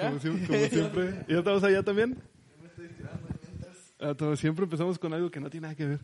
[0.00, 1.24] Como, siempre, como siempre.
[1.28, 2.18] ¿Ya estamos allá también?
[4.00, 6.00] Ah, todo- siempre empezamos con algo que no tiene nada que ver.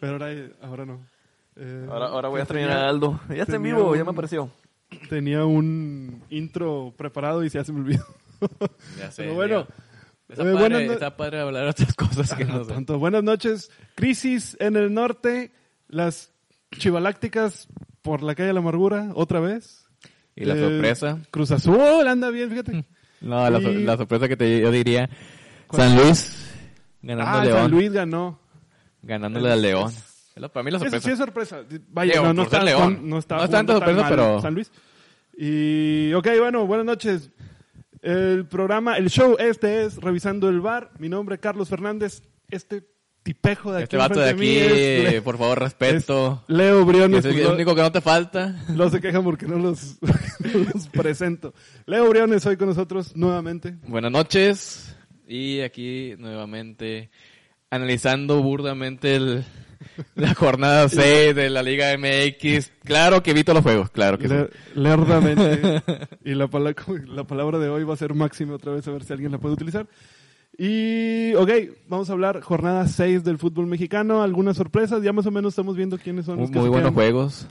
[0.00, 0.28] Pero ahora,
[0.62, 1.00] ahora no.
[1.56, 3.20] Eh, Ahora, ahora voy a tenía- extrañar a Aldo.
[3.28, 4.50] Ya está en vivo, ya un- me apareció.
[5.08, 8.04] Tenía un intro preparado y ya se me olvidó.
[8.98, 9.22] Ya sé.
[9.24, 9.66] Pero bueno,
[10.28, 12.72] Está, eh, padre, buenas no- está padre hablar otras cosas que Ah, no sé.
[12.72, 12.98] tanto.
[12.98, 13.70] Buenas noches.
[13.94, 15.52] Crisis en el norte.
[15.88, 16.32] Las
[16.72, 17.68] chivalácticas
[18.02, 19.84] por la calle de la amargura, otra vez.
[20.36, 21.18] Y la Eh, sorpresa.
[21.30, 22.84] Cruz Azul, anda bien, fíjate.
[23.20, 25.08] No, la, so- y- la sorpresa que te, yo diría.
[25.72, 26.48] San Luis
[27.02, 27.60] ganando Ah, al León.
[27.62, 28.40] San Luis ganó.
[29.02, 29.92] Ganándole al León.
[30.34, 31.04] Es para mí la sorpresa.
[31.06, 31.62] sí es sorpresa.
[31.88, 33.00] Vaya, Digo, no, no ser está, León.
[33.04, 34.70] no está, No es tanto jugando tan sorpresa, mal pero- San Luis.
[35.36, 37.30] Y, ok, bueno, buenas noches.
[38.02, 40.90] El programa, el show este es Revisando el Bar.
[40.98, 42.22] Mi nombre es Carlos Fernández.
[42.50, 42.84] Este
[43.22, 46.42] tipejo de aquí Este vato de aquí, es por favor, respeto.
[46.48, 47.24] es Leo Briones.
[47.24, 48.56] es el Lo- único que no te falta.
[48.68, 49.98] No se quejan porque no los,
[50.74, 51.54] los presento.
[51.86, 53.76] Leo Briones hoy con nosotros nuevamente.
[53.86, 54.96] Buenas noches.
[55.28, 57.10] Y aquí nuevamente
[57.70, 59.44] analizando burdamente el-
[60.14, 62.72] la jornada 6 de la Liga MX.
[62.84, 64.34] Claro que vi todos los juegos, claro que sí.
[64.34, 65.82] Le- lerdamente.
[66.24, 66.74] y la, pala-
[67.06, 69.38] la palabra de hoy va a ser máxima otra vez, a ver si alguien la
[69.38, 69.86] puede utilizar.
[70.58, 71.50] Y, ok,
[71.88, 74.22] vamos a hablar jornada 6 del fútbol mexicano.
[74.22, 76.70] Algunas sorpresas, ya más o menos estamos viendo quiénes son Muy, los que muy se
[76.70, 76.94] buenos quedan.
[76.94, 77.46] juegos.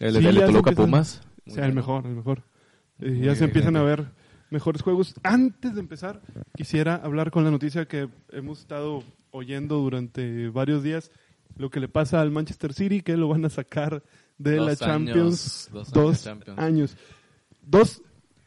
[0.00, 1.20] El, Sí, el de ya se Toluca empiezan- Pumas.
[1.46, 2.42] O sea, el mejor, el mejor.
[2.98, 4.06] Muy ya se empiezan a ver
[4.50, 5.14] mejores juegos.
[5.22, 6.20] Antes de empezar,
[6.56, 11.10] quisiera hablar con la noticia que hemos estado oyendo durante varios días.
[11.56, 14.02] Lo que le pasa al Manchester City, que lo van a sacar
[14.38, 15.70] de Dos la años, Champions.
[15.72, 16.58] dos años Champions.
[16.58, 16.96] años.
[17.62, 18.02] Dos,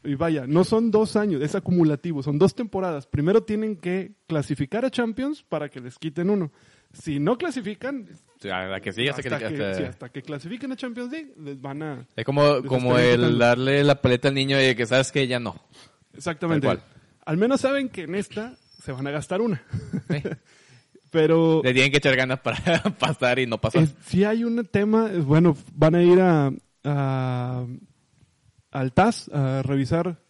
[0.08, 3.06] y vaya, no son dos años, es acumulativo, son dos temporadas.
[3.06, 6.50] Primero tienen que clasificar a Champions para que les quiten uno.
[6.92, 8.06] Si no clasifican,
[8.42, 11.60] la que sigue hasta hasta, que, hasta- sí, hasta que clasifiquen a Champions League, les
[11.60, 12.06] van a...
[12.16, 13.38] Es como, como el quitando.
[13.38, 15.54] darle la paleta al niño de que sabes que ya no.
[16.14, 16.66] Exactamente.
[17.26, 19.62] Al menos saben que en esta se van a gastar una.
[20.08, 20.22] Eh,
[21.10, 23.82] Pero Le tienen que echar ganas para pasar y no pasar.
[23.82, 26.50] es- si hay un tema, bueno, van a ir a,
[26.84, 27.66] a-
[28.78, 30.20] al TAS a revisar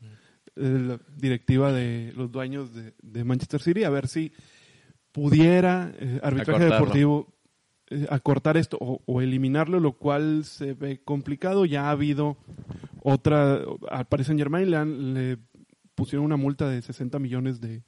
[0.57, 4.33] eh, la directiva de los dueños de, de Manchester City a ver si
[5.13, 6.75] pudiera eh, arbitraje Acortarlo.
[6.77, 7.35] deportivo
[7.91, 11.65] eh, acortar esto o, o eliminarlo, lo cual se ve complicado.
[11.65, 12.37] Ya ha habido
[13.03, 13.61] otra,
[13.91, 15.39] al Paris Saint Germain le, han- le
[15.95, 17.83] pusieron una multa de 60 millones de,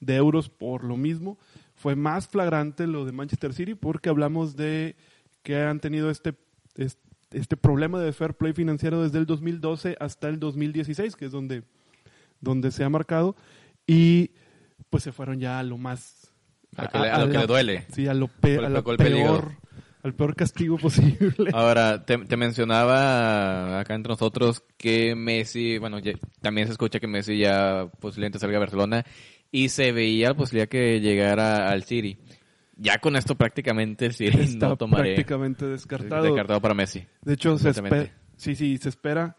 [0.00, 1.38] de euros por lo mismo.
[1.74, 4.96] Fue más flagrante lo de Manchester City porque hablamos de
[5.42, 6.34] que han tenido este,
[6.76, 6.98] es-
[7.34, 11.62] este problema de fair play financiero desde el 2012 hasta el 2016, que es donde,
[12.40, 13.36] donde se ha marcado.
[13.86, 14.30] Y
[14.90, 16.30] pues se fueron ya a lo más...
[16.76, 17.84] A, que le- a lo que la- le duele.
[17.92, 19.40] Sí, a lo, pe- a golpe hígado.
[19.40, 19.52] peor,
[20.02, 21.50] al peor castigo posible.
[21.52, 27.06] Ahora, te, te mencionaba acá entre nosotros que Messi, bueno, ya- también se escucha que
[27.06, 29.04] Messi ya posiblemente salga a Barcelona
[29.50, 32.18] y se veía la posibilidad que llegara al City.
[32.76, 36.24] Ya con esto prácticamente City Está no tomaré prácticamente descartado.
[36.24, 37.06] descartado para Messi.
[37.22, 39.36] De hecho, se espera, sí, sí, se espera.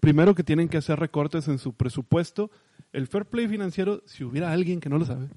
[0.00, 2.50] Primero que tienen que hacer recortes en su presupuesto.
[2.92, 5.28] El fair play financiero, si hubiera alguien que no lo sabe,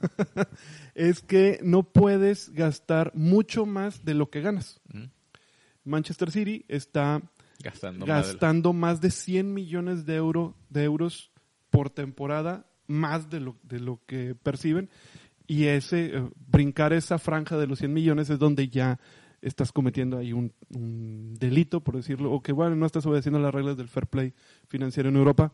[0.94, 4.80] es que no puedes gastar mucho más de lo que ganas.
[5.84, 7.22] Manchester City está
[7.62, 11.30] Gastando, más de- más de 100 millones de, euro, de euros
[11.70, 14.90] por temporada, más de lo, de lo que perciben.
[15.46, 18.98] Y ese eh, brincar esa franja de los 100 millones es donde ya
[19.40, 23.52] estás cometiendo ahí un, un delito, por decirlo, o que bueno, no estás obedeciendo las
[23.52, 24.32] reglas del fair play
[24.68, 25.52] financiero en Europa.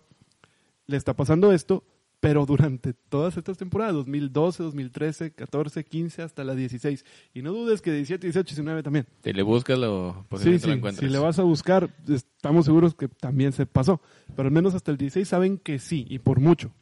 [0.87, 1.84] Le está pasando esto,
[2.21, 7.05] pero durante todas estas temporadas, 2012, 2013, 14, 15, hasta la 16.
[7.32, 9.06] Y no dudes que 17, 18, 19 también.
[9.23, 11.08] Si le buscas, lo, posiblemente sí, lo encuentres.
[11.08, 14.00] si le vas a buscar, estamos seguros que también se pasó.
[14.34, 16.73] Pero al menos hasta el 16 saben que sí, y por mucho.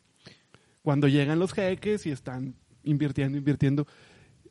[0.82, 2.54] Cuando llegan los jeques y están
[2.86, 3.86] invirtiendo, invirtiendo,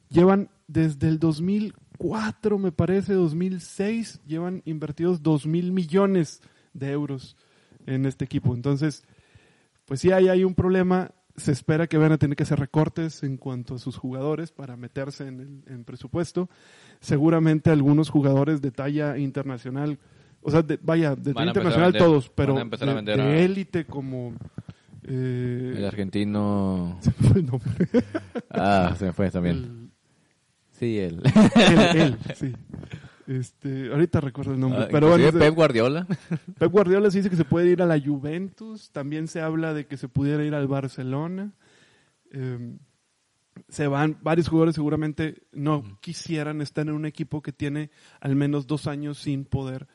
[0.10, 6.42] llevan desde el 2004, me parece, 2006, llevan invertidos 2 mil millones
[6.74, 7.36] de euros
[7.86, 8.54] en este equipo.
[8.54, 9.04] Entonces,
[9.86, 11.12] pues sí, ahí hay un problema.
[11.38, 14.78] Se espera que van a tener que hacer recortes en cuanto a sus jugadores para
[14.78, 16.50] meterse en el en presupuesto.
[17.02, 20.00] Seguramente algunos jugadores de talla internacional,
[20.42, 22.54] o sea, de- vaya, de talla internacional todos, pero
[23.28, 24.34] de- élite como
[25.07, 26.98] Eh, El argentino...
[27.02, 27.72] se me fue el nombre.
[28.50, 29.56] Ah, se me fue también.
[29.57, 29.86] El-
[30.72, 31.22] Sí, él.
[31.56, 32.54] él, él, sí.
[33.28, 34.84] Este, ahorita recuerdo el nombre.
[34.84, 36.06] Ah, pero bueno, Pep Guardiola.
[36.60, 38.92] Pep Guardiola se dice que se puede ir a la Juventus.
[38.92, 41.54] También se habla de que se pudiera ir al Barcelona.
[42.31, 42.78] Eh,
[43.69, 48.68] se van varios jugadores seguramente no quisieran estar en un equipo que tiene al menos
[48.68, 49.88] dos años sin poder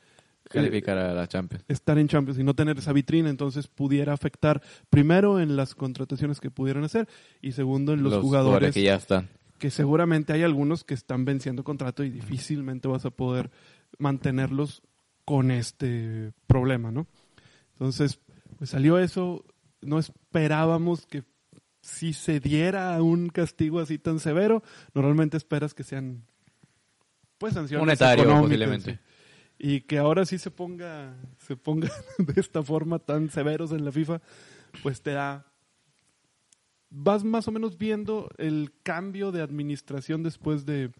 [0.58, 1.64] Calificar a la Champions.
[1.68, 6.40] estar en Champions y no tener esa vitrina, entonces pudiera afectar primero en las contrataciones
[6.40, 7.08] que pudieran hacer
[7.40, 9.28] y segundo en los, jugadores que ya están.
[9.58, 13.50] que seguramente hay algunos que están venciendo contrato y difícilmente vas a poder
[13.98, 14.82] mantenerlos
[15.24, 17.06] con este problema, ¿no?
[17.74, 18.18] Entonces,
[18.58, 19.44] pues salió eso,
[19.80, 21.22] no esperábamos que
[21.80, 24.62] si se diera un castigo así tan severo,
[24.94, 26.24] normalmente esperas que sean
[27.38, 28.98] pues sanciones Monetario, posiblemente.
[29.62, 33.92] Y que ahora sí se ponga se ponga de esta forma tan severos en la
[33.92, 34.22] FIFA,
[34.82, 35.44] pues te da
[36.88, 40.90] vas más o menos viendo el cambio de administración después de,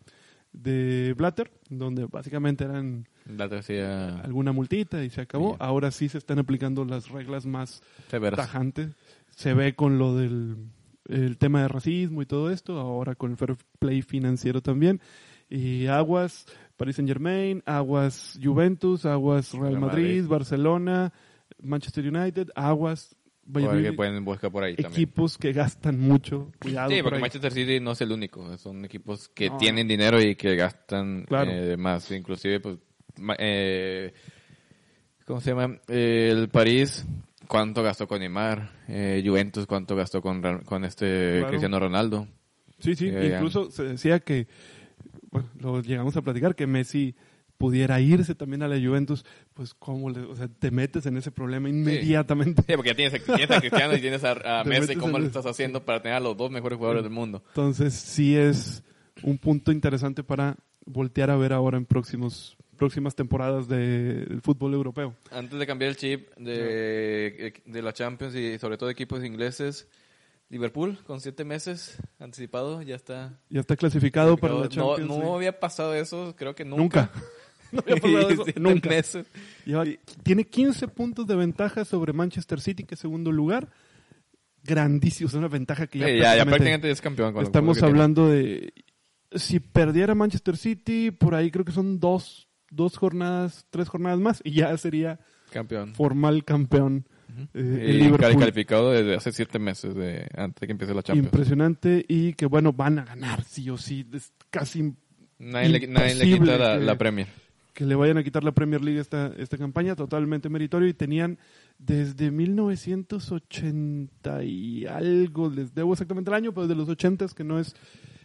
[0.53, 3.09] de Blatter, donde básicamente eran
[3.49, 5.56] tercera alguna multita y se acabó.
[5.59, 8.39] Ahora sí se están aplicando las reglas más severas.
[8.39, 8.91] tajantes.
[9.31, 10.56] Se ve con lo del
[11.09, 15.01] el tema de racismo y todo esto, ahora con el fair play financiero también.
[15.49, 16.47] Y aguas
[16.81, 20.27] Paris Saint Germain, aguas Juventus, aguas Real Madrid, Madrid.
[20.29, 21.12] Barcelona,
[21.62, 24.93] Manchester United, aguas Valladolid, pueden buscar por ahí también.
[25.03, 26.50] equipos que gastan mucho.
[26.59, 27.21] Cuidado Sí, por porque.
[27.21, 28.56] Manchester City no es el único.
[28.56, 29.59] Son equipos que No.
[29.59, 31.50] tienen dinero y que gastan Claro.
[31.50, 32.11] eh, más.
[32.12, 32.79] Inclusive, pues,
[33.38, 34.15] eh,
[35.27, 35.79] ¿cómo se llama?
[35.87, 37.05] Eh, el París,
[37.47, 38.71] ¿cuánto gastó con Neymar?
[38.88, 40.43] Eh, Juventus, ¿cuánto gastó con,
[40.85, 41.49] este Claro.
[41.49, 42.27] Cristiano Ronaldo?
[42.79, 44.47] Sí, sí, incluso se decía que,
[45.31, 47.15] bueno, lo llegamos a platicar, que Messi
[47.59, 51.31] pudiera irse también a la Juventus, pues cómo le, o sea, te metes en ese
[51.31, 52.62] problema inmediatamente.
[52.67, 54.97] Sí, porque ya tienes, tienes a Cristiano y tienes a, a Messi.
[54.97, 57.43] ¿Cómo lo estás haciendo para tener a los dos mejores jugadores del mundo?
[57.49, 58.82] Entonces sí es
[59.23, 60.56] un punto interesante para
[60.87, 65.15] voltear a ver ahora en próximos próximas temporadas de- del fútbol europeo.
[65.31, 69.87] Antes de cambiar el chip de, de la Champions y sobre todo equipos ingleses,
[70.50, 73.38] Liverpool con siete meses anticipado ya está.
[73.49, 75.08] Ya está clasificado para la no, Champions.
[75.08, 75.35] no League.
[75.37, 77.11] había pasado eso, creo que Nunca.
[77.12, 77.12] nunca.
[77.73, 78.88] No había pasado eso, nunca.
[78.88, 79.26] meses.
[79.64, 79.85] Lleva-
[80.25, 83.69] tiene 15 puntos de ventaja sobre Manchester City, que es segundo lugar.
[84.64, 87.32] Grandísimo, es una ventaja que ya, Sí, ya, ya prácticamente- prácticamente es campeón.
[87.32, 88.75] con Estamos hablando de
[89.32, 94.41] si perdiera Manchester City, por ahí creo que son dos, dos jornadas, tres jornadas más
[94.44, 95.20] y ya sería.
[95.53, 95.94] Campeón.
[95.94, 97.06] formal campeón
[97.55, 98.21] eh, el Y Liverpool.
[98.21, 101.33] cali- calificado desde hace siete meses, de, antes de que empiece la Champions.
[101.33, 104.07] Impresionante y que bueno, van a ganar sí o sí.
[104.13, 104.95] Es casi
[105.39, 107.27] Nadie le, nadie le quita la, que- la Premier.
[107.73, 111.39] que le vayan a quitar la Premier League esta, esta campaña, totalmente meritorio y tenían
[111.79, 117.59] desde 1980 y algo, les debo exactamente el año, pero desde los 80 que no
[117.59, 117.75] es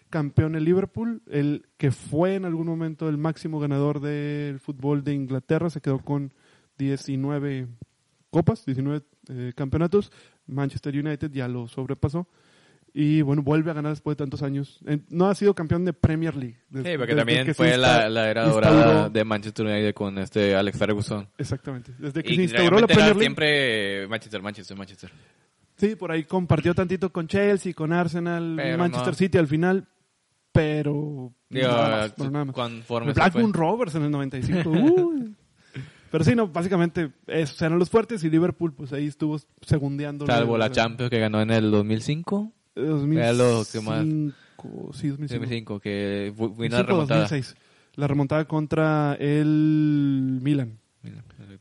[0.09, 5.13] campeón el Liverpool, el que fue en algún momento el máximo ganador del fútbol de
[5.13, 6.31] Inglaterra, se quedó con
[6.77, 7.67] 19
[8.35, 10.11] copas, 19 eh, campeonatos,
[10.47, 12.27] Manchester United ya lo sobrepasó.
[12.93, 14.79] Y bueno, vuelve a ganar después de tantos años.
[15.09, 16.57] No ha sido campeón de Premier League.
[16.73, 20.55] Sí, porque también que fue insta- la, la era dorada de Manchester United con este
[20.55, 21.27] Alex Ferguson.
[21.37, 21.91] Exactamente.
[21.99, 23.19] Desde que Y se instauró la Premier League.
[23.21, 25.11] siempre Manchester, Manchester, Manchester.
[25.77, 29.17] Sí, por ahí compartió tantito con Chelsea, con Arsenal, Pero Manchester no.
[29.17, 29.87] City al final,
[30.53, 32.55] pero Digo, nada más, pero nada más.
[33.13, 33.51] Blackburn.
[33.53, 34.69] Rovers en el 95.
[34.69, 35.35] uy.
[36.11, 40.25] Pero sí, no, básicamente esos eran los fuertes y Liverpool pues ahí estuvo segundeando.
[40.25, 42.51] Salvo la Champions que ganó en el 2005.
[42.75, 45.39] Era lo que más- 2005, sí, 2005.
[45.39, 47.19] 2005, que vino 2005, la remontada.
[47.21, 47.55] 2006.
[47.95, 50.79] La remontada contra el Milan.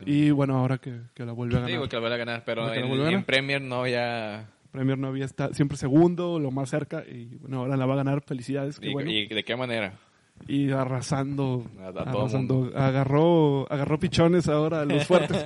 [0.07, 1.71] Y bueno, ahora que, que la vuelve a ganar.
[1.71, 3.25] Digo que la vuelve a ganar, pero en.
[3.25, 4.51] Premier no ya...
[4.71, 7.99] Premier no había estado siempre segundo, lo más cerca, y bueno, ahora la va a
[7.99, 8.23] ganar.
[8.23, 8.81] Felicidades.
[8.81, 9.09] qué Y, bueno.
[9.09, 10.01] y de qué manera?
[10.47, 12.71] Y arrasando, A- a todo arrasando.
[12.75, 15.45] agarró agarró pichones ahora a los fuertes.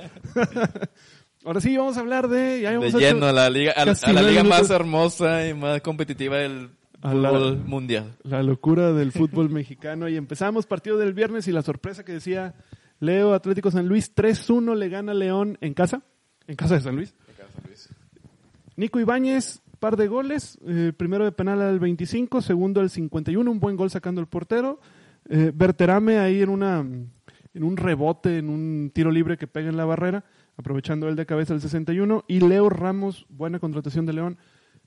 [1.45, 4.43] Ahora sí vamos a hablar de ya De lleno a la liga, a, la liga
[4.43, 6.69] más hermosa y más competitiva del
[7.01, 8.15] A la- fútbol mundial.
[8.23, 10.09] la locura del fútbol mexicano.
[10.09, 12.55] Y empezamos partido del viernes y la sorpresa que decía
[12.99, 16.01] Leo Atlético San Luis 3-1 le gana León en casa
[16.47, 17.15] en casa de San Luis.
[18.75, 23.59] Nico Ibáñez par de goles eh, primero de penal al 25 segundo al 51 un
[23.59, 24.79] buen gol sacando el portero
[25.29, 29.77] eh, Berterame ahí en una en un rebote en un tiro libre que pega en
[29.77, 30.23] la barrera
[30.57, 34.37] aprovechando el de cabeza al 61 y Leo Ramos buena contratación de León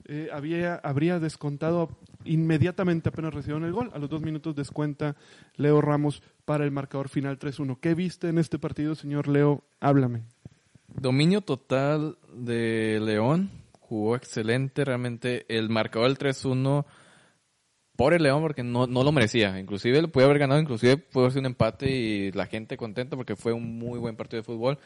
[0.05, 1.91] eh, había, habría descontado
[2.25, 3.91] inmediatamente apenas recibieron el gol.
[3.95, 5.17] A los dos minutos descuenta
[5.57, 7.79] Leo Ramos para el marcador final 3-1.
[7.81, 9.63] ¿Qué viste en este partido, señor Leo?
[9.81, 10.23] Háblame.
[10.89, 13.51] Dominio total de León.
[13.93, 16.87] Jugó excelente, realmente el marcador del 3-1
[17.95, 21.31] por el León porque no, no lo merecía, inclusive le puede haber ganado, inclusive puede
[21.31, 24.79] ser un empate y la gente contenta porque fue un muy buen partido de fútbol,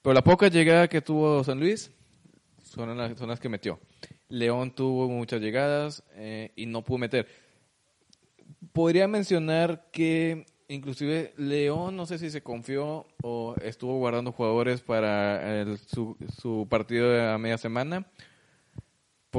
[0.00, 1.90] pero la poca llegada que tuvo San Luis
[2.62, 3.80] son las, son que metió.
[4.28, 7.26] León tuvo muchas llegadas eh, y no pudo meter.
[8.72, 15.66] Podría mencionar que inclusive León, no sé si se confió o estuvo guardando jugadores para
[15.88, 18.06] su, su partido a media semana,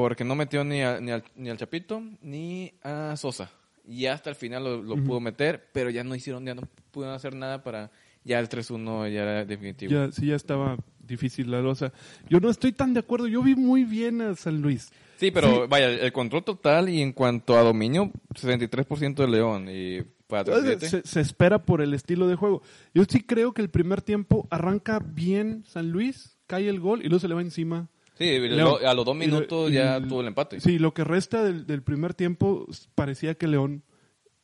[0.01, 3.49] porque no metió ni, a- ni, al, ni al Chapito ni a Sosa.
[3.87, 7.15] Y hasta el final lo, lo pudo meter, pero ya no hicieron, ya no pudieron
[7.15, 7.89] hacer nada para
[8.23, 9.93] ya el 3-1 ya era definitivo.
[9.93, 11.93] Ya, sí, ya estaba difícil la losa.
[12.29, 13.27] Yo no estoy tan de acuerdo.
[13.27, 14.91] Yo vi muy bien a San Luis.
[15.15, 20.01] Sí, pero vaya, el control total y en cuanto a dominio, 63% de León y
[20.27, 20.89] para 37.
[20.89, 22.61] Se, se espera por el estilo de juego.
[22.93, 27.03] Yo sí creo que el primer tiempo arranca bien San Luis, cae el gol y
[27.07, 27.87] luego se le va encima.
[28.17, 28.77] Sí, León.
[28.85, 30.59] a los dos Y- minutos y- ya tuvo el empate.
[30.59, 33.83] Sí, lo que resta del, del primer tiempo parecía que León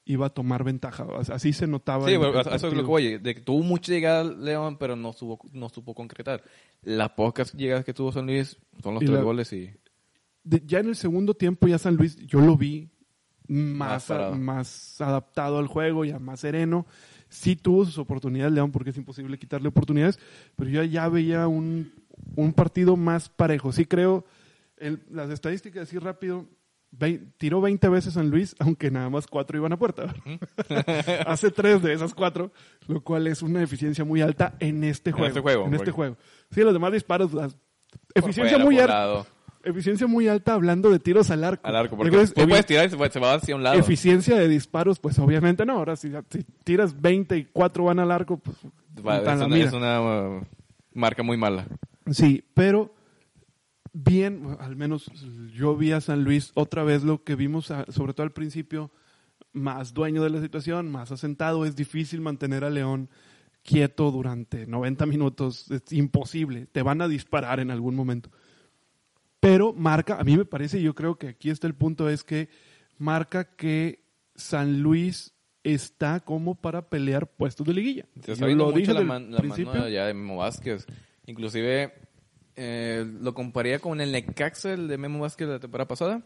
[0.06, 1.08] iba a tomar ventaja.
[1.32, 2.08] Así se notaba.
[2.08, 3.18] Sí, a eso es lo que voy.
[3.18, 6.44] De que tuvo mucha llegada León, pero no supo, no supo concretar.
[6.82, 9.70] Las pocas llegadas que tuvo San Luis son los Y tres la- goles y...
[10.44, 12.90] De- ya en el segundo tiempo ya San Luis, yo lo vi
[13.48, 16.86] Más a- más adaptado al juego, ya más sereno.
[17.30, 20.20] Sí tuvo sus oportunidades León, porque es imposible quitarle oportunidades,
[20.56, 21.92] pero yo ya veía un,
[22.36, 23.72] un partido más parejo.
[23.72, 24.26] Sí creo,
[24.78, 26.46] el- las estadísticas así rápido,
[27.38, 30.14] tiró 20 veces San Luis, aunque nada más cuatro iban a puerta.
[31.28, 32.52] Hace tres de esas cuatro,
[32.88, 36.18] lo cual es una eficiencia muy alta en este En este juego, En este juego.
[36.52, 37.58] Sí, los demás disparos, las-
[38.14, 39.26] eficiencia fuera, muy alta.
[39.66, 41.66] Eficiencia muy alta hablando de tiros al arco.
[41.66, 43.80] Al arco, porque Entonces, tú puedes tirar y se va, hacia un lado.
[43.80, 45.78] Eficiencia de disparos, pues obviamente no.
[45.78, 48.58] Ahora, si, si tiras 20 y 4 van al arco, pues.
[49.06, 49.68] Va, es, una, mira.
[49.68, 50.42] es una, uh,
[50.94, 51.66] marca muy mala.
[52.12, 52.94] Sí, pero
[53.94, 55.10] bien, al menos
[55.54, 58.92] yo vi a San Luis otra vez lo que vimos, sobre todo al principio,
[59.52, 61.66] más dueño de la situación, más asentado.
[61.66, 63.10] Es difícil mantener a León
[63.64, 65.70] quieto durante 90 minutos.
[65.72, 66.66] Es imposible.
[66.66, 68.30] Te van a disparar en algún momento.
[69.40, 72.24] Pero marca, a mí me parece, y yo creo que aquí está el punto, es
[72.24, 72.50] que
[72.98, 74.04] marca que
[74.36, 75.34] San Luis
[75.64, 78.06] está como para pelear puestos de liguilla.
[78.24, 80.86] Se está lo dije la, man- mano ya de Memo Vázquez.
[81.26, 81.94] Inclusive
[82.56, 86.22] eh, lo compararía con el Necaxa, el de Memo Vázquez de la temporada pasada.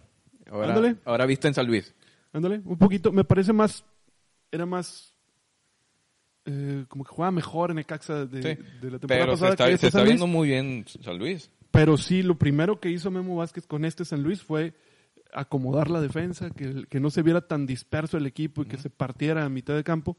[0.50, 0.96] Ahora, Ándale.
[1.06, 1.94] ahora visto en San Luis.
[2.34, 3.84] Ándale, un poquito, me parece más,
[4.52, 5.14] era más,
[6.46, 8.62] eh, como que jugaba mejor en Ecaxa de, Sí.
[8.82, 10.20] de la temporada Pero se pasada está, que se este está San Luis.
[10.20, 11.52] viendo muy bien San Luis.
[11.72, 14.74] Pero sí, lo primero que hizo Memo Vázquez con este San Luis fue
[15.34, 18.90] acomodar la defensa, que, que no se viera tan disperso el equipo y que se
[18.90, 20.18] partiera a mitad de campo.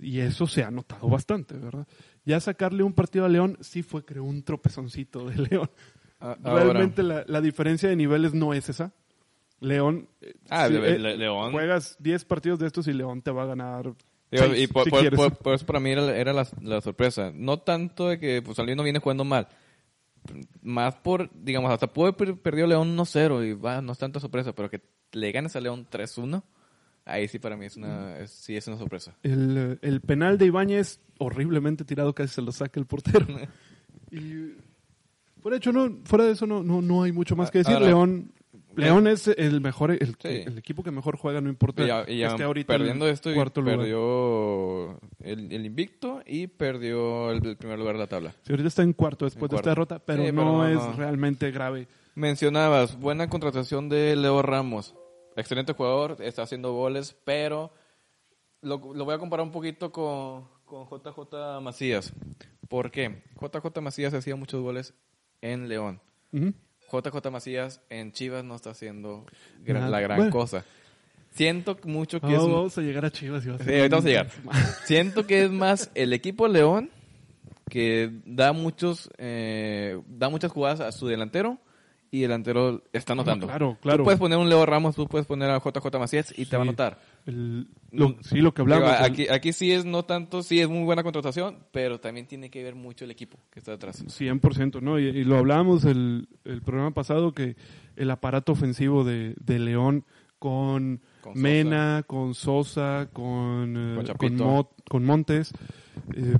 [0.00, 1.86] Y eso se ha notado bastante, ¿verdad?
[2.24, 5.70] Ya sacarle un partido a León sí fue, creo, un tropezoncito de León.
[6.42, 8.92] Realmente la, la diferencia de niveles no es esa.
[9.60, 11.50] León, eh, Ah, Le- eh, Le- León.
[11.52, 13.84] juegas 10 partidos de estos y León te va a ganar.
[14.30, 15.18] Digo, seis, y por, si por- quieres.
[15.18, 17.32] por- por eso para mí era, era la, la sorpresa.
[17.34, 19.48] No tanto de que pues, San Luis no viene jugando mal.
[20.62, 24.52] Más por, digamos, hasta puede haber perdido León 1-0 y va, no es tanta sorpresa,
[24.54, 26.42] pero que le ganes a León 3-1,
[27.08, 29.16] ahí sí para mí es una, es- sí es una sorpresa.
[29.22, 33.26] El, eh, el penal de Ibáñez, horriblemente tirado, casi se lo saca el portero.
[34.10, 34.54] y
[35.42, 37.74] por hecho, no, fuera de eso no, no, no hay mucho más que decir.
[37.74, 38.32] Ahora- León,
[38.76, 40.28] León es el mejor, el, Sí.
[40.28, 41.82] el equipo que mejor juega, no importa.
[41.82, 43.78] Y ya, y ya esté ahorita en perdiendo esto, y cuarto lugar.
[43.78, 48.30] perdió el, el invicto y perdió el, el primer lugar de la tabla.
[48.44, 50.68] Sí, ahorita está en cuarto después En de esta derrota, pero Sí, no pero no,
[50.68, 50.92] es no.
[50.92, 51.88] realmente grave.
[52.14, 54.94] Mencionabas, buena contratación de Leo Ramos.
[55.38, 57.70] Excelente jugador, está haciendo goles, pero
[58.60, 62.12] lo, lo voy a comparar un poquito con, con JJ Macías.
[62.68, 63.22] ¿Por qué?
[63.40, 64.94] JJ Macías hacía muchos goles
[65.40, 66.00] en León.
[66.32, 66.52] Ujú.
[66.90, 69.24] JJ Macías en Chivas no está haciendo
[69.64, 70.32] la gran Bueno.
[70.32, 70.64] cosa.
[71.30, 72.52] Siento mucho que Vamos, es...
[72.52, 73.46] vamos a llegar a Chivas.
[73.46, 74.30] y a Sí, ahorita vamos a llegar.
[74.86, 76.90] Siento que es más el equipo León
[77.70, 81.58] que da muchos eh, da muchas jugadas a su delantero
[82.10, 83.46] y el delantero está anotando.
[83.46, 83.98] claro, claro.
[83.98, 86.62] Tú puedes poner un Leo Ramos, tú puedes poner a JJ Macías y te va
[86.62, 86.68] a Sí.
[86.70, 86.98] anotar.
[87.26, 88.88] El- lo- sí, lo que hablamos.
[88.88, 92.26] Digo, el- aquí, aquí sí es no tanto, sí es muy buena contratación, pero también
[92.26, 94.02] tiene que ver mucho el equipo que está detrás.
[94.08, 94.98] 100%, ¿no?
[94.98, 97.56] Y, y lo hablábamos el, el programa pasado que
[97.96, 100.04] el aparato ofensivo de, de León
[100.38, 101.42] con, Con Sosa.
[101.42, 104.44] Mena, con Sosa, con, eh, Con con, Chapito.
[104.44, 105.52] Mo- con Montes,
[106.14, 106.36] eh,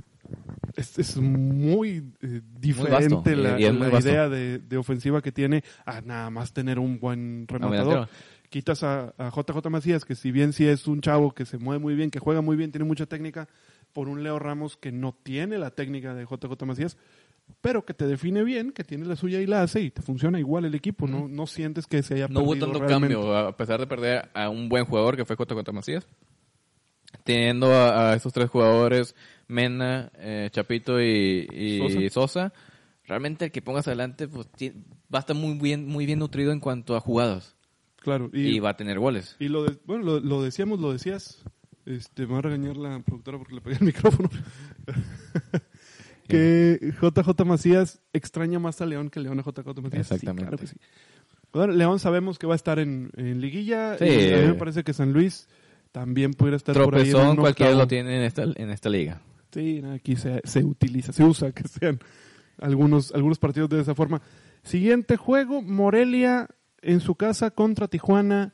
[0.75, 5.21] es, es muy eh, diferente vasto, la, y es la muy idea de, de ofensiva
[5.21, 8.07] que tiene a nada más tener un buen rematador.
[8.49, 11.79] Quitas a, a JJ Macías, que si bien sí es un chavo que se mueve
[11.79, 13.47] muy bien, que juega muy bien, tiene mucha técnica,
[13.93, 16.97] por un Leo Ramos que no tiene la técnica de JJ Macías,
[17.61, 20.39] pero que te define bien, que tiene la suya y la hace y te funciona
[20.39, 23.15] igual el equipo, no, no sientes que se haya No hubo perdido tanto realmente.
[23.15, 25.71] cambio, a pesar de perder a un buen jugador que fue J.
[25.71, 26.07] Macías.
[27.23, 29.15] Teniendo a, a estos tres jugadores,
[29.49, 32.53] Mena, eh, Chapito y, y Sosa.
[33.05, 34.47] realmente el que pongas adelante pues,
[35.13, 37.57] va a estar muy bien, muy bien nutrido en cuanto a jugadas.
[37.97, 39.35] Claro, Y, y, va a tener goles.
[39.39, 41.43] y lo, de- bueno, lo, lo decíamos, lo decías,
[41.85, 44.29] este, me va a regañar la productora porque le pegué el micrófono.
[46.27, 50.07] que JJ Macías extraña más a León que León a JJ Macías.
[50.07, 50.43] Sí, Exactamente.
[50.43, 50.75] claro que sí.
[51.51, 53.97] Bueno, León sabemos que va a estar en, en liguilla.
[53.97, 54.05] Sí.
[54.05, 55.47] y a mí me parece que San Luis
[55.91, 57.09] también pudiera estar por ahí.
[57.09, 59.21] Tropezón cualquiera lo tiene en esta, en esta liga.
[59.51, 61.99] Sí, aquí se, se utiliza, se usa que sean
[62.59, 64.21] algunos, algunos partidos de esa forma.
[64.63, 66.47] Siguiente juego, Morelia
[66.81, 68.53] en su casa contra Tijuana.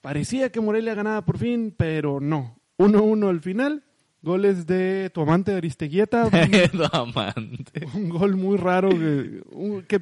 [0.00, 2.56] Parecía que Morelia ganaba por fin, pero no.
[2.78, 3.82] 1-1 al final.
[4.22, 6.28] Goles de tu amante Aristeguieta.
[6.74, 7.86] No, amante.
[7.94, 10.00] un gol muy raro que, un- que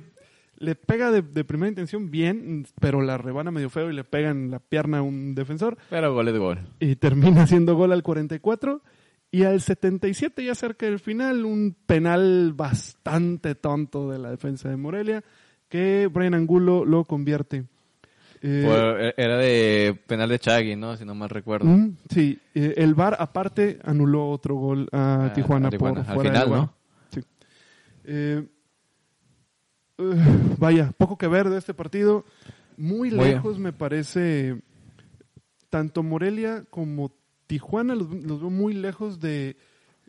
[0.58, 4.30] le pega de, de primera intención bien, pero la rebana medio feo y le pega
[4.30, 6.58] en la pierna a un defensor Pero gol es gol.
[6.80, 8.82] y termina haciendo gol al 44
[9.30, 14.76] y al 77 ya cerca del final un penal bastante tonto de la defensa de
[14.76, 15.22] Morelia
[15.68, 17.64] que Brian Angulo lo convierte.
[18.40, 20.96] Eh, Fue- era de penal de Chagui, ¿no?
[20.96, 21.66] Si no mal recuerdo.
[21.66, 26.02] mm, sí, eh, el VAR aparte anuló otro gol a Ah, Tijuana, a Tijuana.
[26.02, 26.50] por Al fuera final.
[26.50, 26.74] ¿no?
[27.10, 27.20] Sí.
[28.04, 28.46] Eh,
[29.98, 30.14] uh,
[30.58, 32.24] vaya, poco que ver de este partido.
[32.76, 34.62] Muy, Muy- lejos me parece
[35.68, 37.10] tanto Morelia como
[37.48, 39.56] Tijuana los, los veo muy lejos de,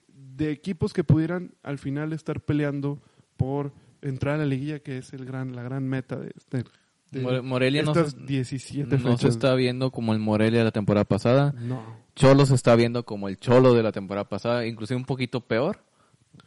[0.07, 3.01] de equipos que pudieran al final estar peleando
[3.37, 3.71] por
[4.03, 6.63] entrar a la liguilla que es el gran la gran meta de, este,
[7.11, 11.05] de Morelia no se- 17 No se está viendo como el Morelia de la temporada
[11.05, 11.55] pasada.
[11.57, 11.81] No.
[12.15, 15.83] Cholo se está viendo como el Cholo de la temporada pasada, inclusive un poquito peor,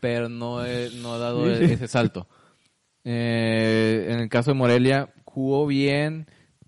[0.01, 1.65] pero no, he- no ha dado Sí.
[1.65, 2.29] ese salto.
[3.05, 6.27] Eh, en el caso de Morelia, jugó bien,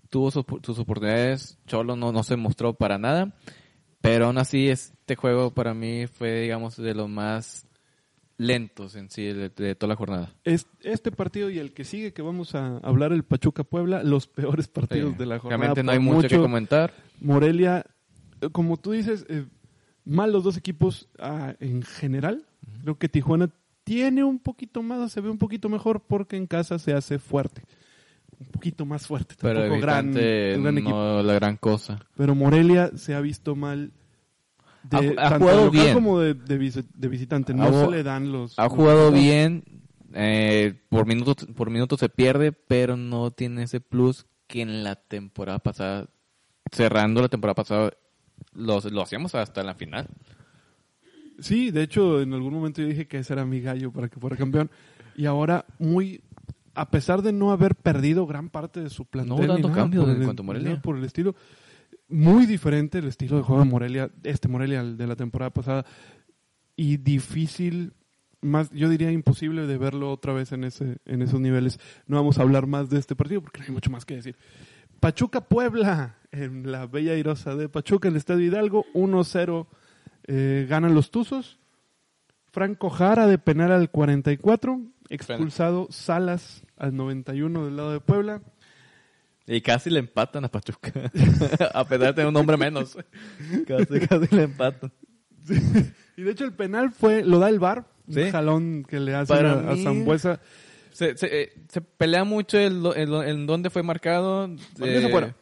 [0.09, 3.33] tuvo sus, sus oportunidades, Cholo no, no se mostró para nada,
[4.05, 7.65] pero aún así este juego para mí fue, digamos, de los más
[8.37, 10.33] lentos en sí de, de toda la jornada.
[10.43, 14.27] Es- Este partido y el que sigue que vamos a hablar, el Pachuca Puebla, los
[14.27, 15.17] peores partidos Sí.
[15.19, 15.57] de la jornada.
[15.57, 16.93] Realmente no hay mucho, que comentar.
[17.21, 17.85] Morelia,
[18.41, 19.45] eh, como tú dices, eh,
[20.03, 22.45] mal los dos equipos ah, en general.
[22.81, 23.49] Creo que Tijuana
[23.83, 27.61] tiene un poquito más, se ve un poquito mejor porque en casa se hace fuerte.
[28.39, 29.35] Un poquito más fuerte.
[29.41, 30.89] Pero Tampoco gran, visitante, gran equipo.
[30.95, 31.99] no la gran cosa.
[32.17, 33.91] Pero Morelia se ha visto mal.
[34.83, 35.93] De, Ha- jugado local bien.
[35.93, 37.53] como de, de vis- de visitante.
[37.53, 38.57] No Ha se le dan los.
[38.59, 39.63] Ha los jugado bien,
[40.13, 44.95] eh, por minutos por minutos se pierde, pero no tiene ese plus que en la
[44.95, 46.07] temporada pasada,
[46.71, 47.91] cerrando la temporada pasada,
[48.53, 50.07] lo, lo hacíamos hasta la final.
[51.39, 54.19] Sí, de hecho, en algún momento yo dije que ese era mi gallo para que
[54.19, 54.69] fuera campeón.
[55.17, 56.21] Y ahora, muy.
[56.75, 59.33] A pesar de no haber perdido gran parte de su plantel.
[59.33, 60.81] hubo ni tanto nada cambio por en el- cuanto a Morelia.
[60.81, 61.35] Por el estilo.
[62.07, 65.85] Muy diferente el estilo de juego de Morelia, este Morelia al de la temporada pasada.
[66.75, 67.93] Y difícil,
[68.41, 71.79] más, yo diría imposible de verlo otra vez en, ese, en esos niveles.
[72.05, 74.35] No vamos a hablar más de este partido porque no hay mucho más que decir.
[74.99, 79.67] Pachuca Puebla, en la bella airosa de Pachuca, en el Estadio Hidalgo, 1-0
[80.27, 81.59] eh, ganan los Tuzos.
[82.51, 88.41] Franco Jara de penal al 44, expulsado Salas al 91 del lado de Puebla.
[89.47, 90.91] Y casi le empatan a Pachuca,
[91.73, 92.97] a pesar de tener un hombre menos.
[93.67, 94.91] casi, casi le empatan.
[96.17, 98.21] Y de hecho el penal fue, lo da el VAR, Sí.
[98.21, 100.39] un jalón que le hacen a, a Zambuesa.
[100.93, 104.45] Se, se, eh, se pelea mucho el, do- el, do- en dónde fue marcado.
[104.45, 105.35] Empieza eh, afuera.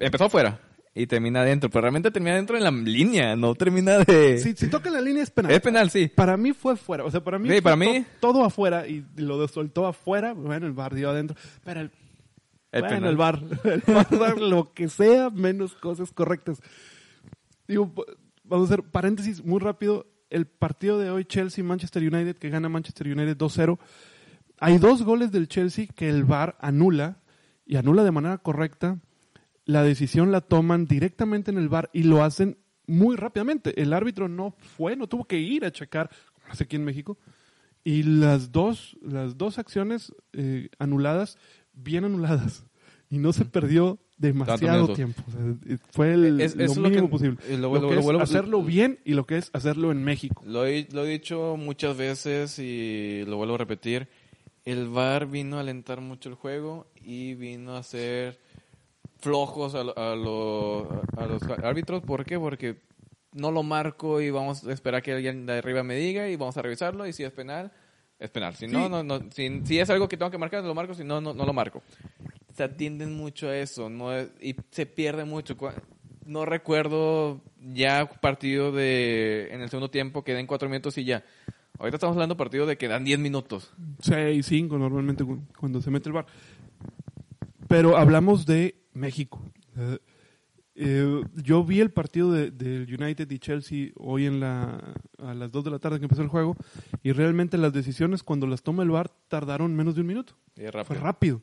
[0.00, 0.58] Empezó afuera
[0.98, 4.38] y termina adentro, pero realmente termina adentro en la línea, no termina de...
[4.38, 5.52] Si, si toca la línea es penal.
[5.52, 6.08] Es penal, sí.
[6.08, 8.88] Para mí fue fuera, o sea, para mí Sí, fue para to- mí- todo afuera
[8.88, 11.90] y lo soltó afuera, bueno, el VAR dio adentro, pero el,
[12.72, 13.10] El bueno, penal.
[13.10, 16.60] el VAR, el VAR da lo que sea menos cosas correctas.
[17.68, 17.92] Digo,
[18.44, 23.06] vamos a hacer paréntesis muy rápido, el partido de hoy Chelsea-Manchester United que gana Manchester
[23.08, 23.78] United 2-0.
[24.60, 27.18] Hay dos goles del Chelsea que el VAR anula
[27.66, 28.98] y anula de manera correcta.
[29.66, 33.80] La decisión la toman directamente en el VAR y lo hacen muy rápidamente.
[33.82, 37.18] El árbitro no fue, no tuvo que ir a checar, como hace aquí en México.
[37.84, 41.36] Y las dos, las dos acciones eh, anuladas,
[41.72, 42.64] bien anuladas.
[43.10, 45.22] Y no se perdió demasiado tiempo.
[45.28, 45.40] O sea,
[45.92, 47.38] fue el, Es- lo es lo mínimo que- posible.
[47.50, 50.42] lo- Lo, lo- que es vuelvo- hacerlo bien y lo que es hacerlo en México.
[50.46, 54.08] Lo he, lo he dicho muchas veces y lo vuelvo a repetir.
[54.64, 58.40] El VAR vino a alentar mucho el juego y vino a ser
[59.26, 62.02] flojos a, lo- a, lo- a los árbitros.
[62.02, 62.38] ¿Por qué?
[62.38, 62.76] Porque
[63.32, 66.56] no lo marco y vamos a esperar que alguien de arriba me diga y vamos
[66.56, 67.70] a revisarlo y si es penal,
[68.18, 68.54] es penal.
[68.54, 68.72] Si Sí.
[68.72, 69.20] no, no, no.
[69.30, 70.94] Si, si es algo que tengo que marcar, lo marco.
[70.94, 71.82] Si no, no, no lo marco.
[72.54, 73.90] Se atienden mucho a eso.
[73.90, 75.56] No es- y se pierde mucho.
[76.24, 81.22] No recuerdo ya partido de en el segundo tiempo que den cuatro minutos y ya.
[81.78, 83.70] Ahorita estamos hablando de partido de que dan 10 minutos.
[84.00, 86.24] 6, 5 normalmente cu- cuando se mete el bar.
[87.68, 89.42] Pero hablamos de México.
[89.76, 89.98] Eh,
[90.78, 95.50] eh, yo vi el partido de- del United y Chelsea hoy en la, a las
[95.50, 96.54] 2 de la tarde que empezó el juego
[97.02, 100.34] y realmente las decisiones cuando las toma el bar tardaron menos de un minuto.
[100.56, 100.84] Y es rápido.
[100.84, 101.42] Fue rápido.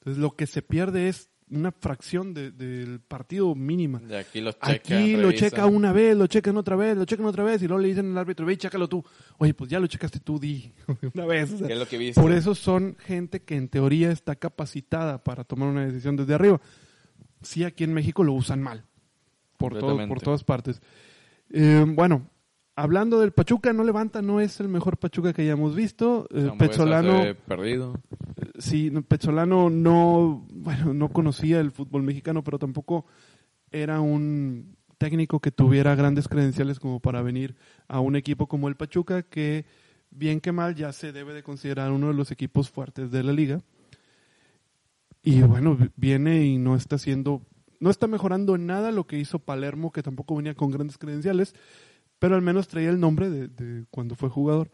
[0.00, 4.00] Entonces lo que se pierde es una fracción de- del partido mínima.
[4.00, 4.70] De aquí lo checan.
[4.74, 5.50] Aquí lo revisan.
[5.50, 8.10] checa una vez, lo checan otra vez, lo checan otra vez y luego le dicen
[8.10, 9.04] al árbitro, ve y chécalo tú.
[9.38, 10.72] Oye, pues ya lo checaste tú, di
[11.14, 11.52] una vez.
[11.52, 12.20] o sea, ¿Qué es lo que viste?
[12.20, 16.60] por eso son gente que en teoría está capacitada para tomar una decisión desde arriba.
[17.42, 18.84] Sí, aquí en México lo usan mal.
[19.58, 20.80] Por, todo- por todas partes.
[21.50, 22.28] Eh, bueno,
[22.74, 26.26] hablando del Pachuca, no levanta, no es el mejor Pachuca que hayamos visto.
[26.32, 28.00] Eh, Petzolano, perdido.
[28.58, 33.06] sí, no, Petzolano no, bueno, no conocía el fútbol mexicano, pero tampoco
[33.70, 37.54] era un técnico que tuviera grandes credenciales como para venir
[37.88, 39.64] a un equipo como el Pachuca, que
[40.10, 43.32] bien que mal ya se debe de considerar uno de los equipos fuertes de la
[43.32, 43.60] liga.
[45.22, 47.42] Y bueno, vi- viene y no está haciendo,
[47.80, 51.54] no está mejorando en nada lo que hizo Palermo, que tampoco venía con grandes credenciales,
[52.18, 54.70] pero al menos traía el nombre de, de cuando fue jugador.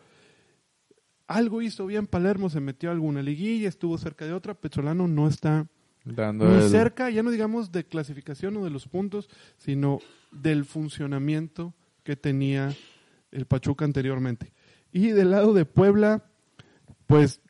[1.26, 5.28] Algo hizo bien Palermo, se metió a alguna liguilla, estuvo cerca de otra, Petrolano no
[5.28, 5.66] está
[6.04, 9.98] Dando el- cerca, ya no digamos de clasificación o de los puntos, sino
[10.32, 12.74] del funcionamiento que tenía
[13.30, 14.54] el Pachuca anteriormente.
[14.90, 16.24] Y del lado de Puebla,
[17.06, 17.42] pues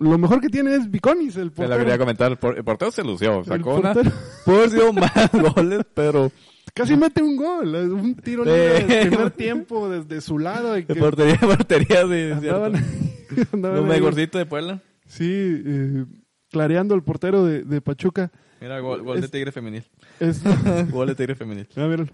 [0.00, 1.78] lo mejor que tiene es Viconis, el Te portero.
[1.78, 2.32] quería comentar.
[2.32, 3.44] El, por- el portero se lució.
[3.44, 3.92] Sacó una.
[4.44, 6.32] Pudo haber sido más goles, pero.
[6.74, 8.50] Casi mete un gol, un tiro Sí.
[8.50, 10.76] libre del primer tiempo desde su lado.
[10.78, 12.32] Y De que portería, portería de.
[12.32, 12.74] andaban,
[13.52, 14.80] andaban mejorcito de Puebla.
[15.06, 16.04] Sí, eh,
[16.50, 18.30] clareando el portero de, de Pachuca.
[18.60, 19.84] Mira, gol, gol de Tigre femenil.
[20.20, 20.42] Es,
[20.92, 21.66] gol de Tigre femenil.
[21.76, 22.10] Ah, miren.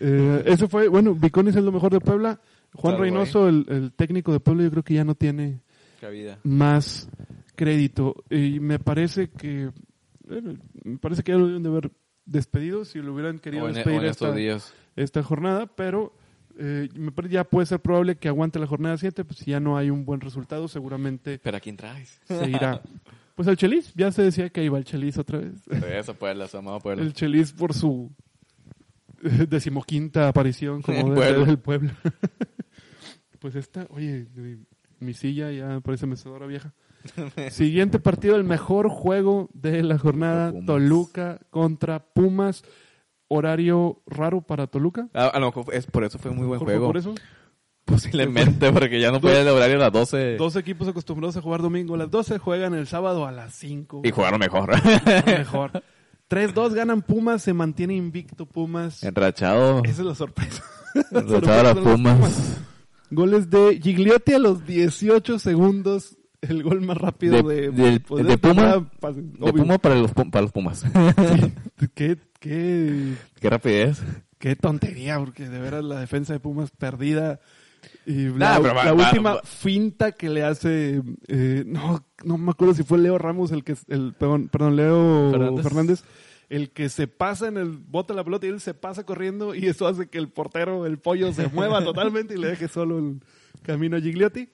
[0.00, 2.40] Eh, eso fue, bueno, Viconis es lo mejor de Puebla.
[2.74, 5.60] Juan Reynoso, el, el técnico de Puebla, yo creo que ya no tiene
[6.02, 6.40] Cabida.
[6.42, 7.08] más
[7.54, 8.16] crédito.
[8.28, 9.70] Y me parece que,
[10.26, 11.90] bueno, me parece que ya lo deben de haber
[12.26, 14.74] despedido si lo hubieran querido O en, o despedir en estos esta, días.
[14.96, 16.12] esta jornada, pero
[16.58, 19.60] eh, me parece ya puede ser probable que aguante la jornada 7, pues si ya
[19.60, 22.20] no hay un buen resultado, seguramente ¿Pero a quién traes?
[22.24, 22.82] se irá.
[23.36, 25.54] Pues al Chelis, ya se decía que iba el Chelis otra vez.
[25.68, 26.48] Eso, Puebla,
[26.82, 27.02] Puebla.
[27.02, 28.10] El Chelis por su
[29.22, 31.44] decimoquinta aparición como En DT Puebla.
[31.46, 31.90] del pueblo.
[33.38, 34.26] pues esta, oye,
[35.02, 36.72] mi silla ya parece mecedora vieja.
[37.50, 40.52] Siguiente partido, el mejor juego de la jornada.
[40.66, 42.64] Toluca contra Pumas.
[43.28, 45.08] Horario raro para Toluca.
[45.14, 46.98] A, a lo mejor es, por eso fue muy buen Por- por juego.
[46.98, 47.14] eso,
[47.84, 51.62] Posiblemente, porque ya no fue el horario a las 12 dos equipos acostumbrados a jugar
[51.62, 54.02] domingo a las 12 juegan el sábado a las 5.
[54.04, 54.70] y jugaron mejor.
[55.26, 55.82] mejor.
[56.30, 59.02] 3-2 ganan Pumas, se mantiene invicto Pumas.
[59.02, 59.82] Enrachado.
[59.84, 60.62] Esa es la sorpresa.
[61.10, 62.60] Enrachado a las Pumas.
[63.14, 66.16] Goles de Gigliotti a los 18 segundos.
[66.40, 69.52] El gol más rápido De- de, pues, Puma- pas- De.
[69.52, 70.80] Puma para los, Pum- para los Pumas.
[71.78, 71.88] Sí.
[71.94, 74.02] Qué, qué, Qué rapidez.
[74.38, 77.38] qué tontería, porque de veras la defensa de Pumas perdida.
[78.06, 82.74] Y Nah, la, pero la última finta que le hace, eh, no, no me acuerdo
[82.74, 85.62] si fue Leo Ramos el que, el, perdón, perdón, Leo Fernández.
[85.64, 86.04] Fernández.
[86.52, 89.68] El que se pasa en el, bota la pelota y él se pasa corriendo y
[89.68, 93.22] eso hace que el portero, el pollo, se mueva totalmente y le deje solo el
[93.62, 94.50] camino a Gigliotti.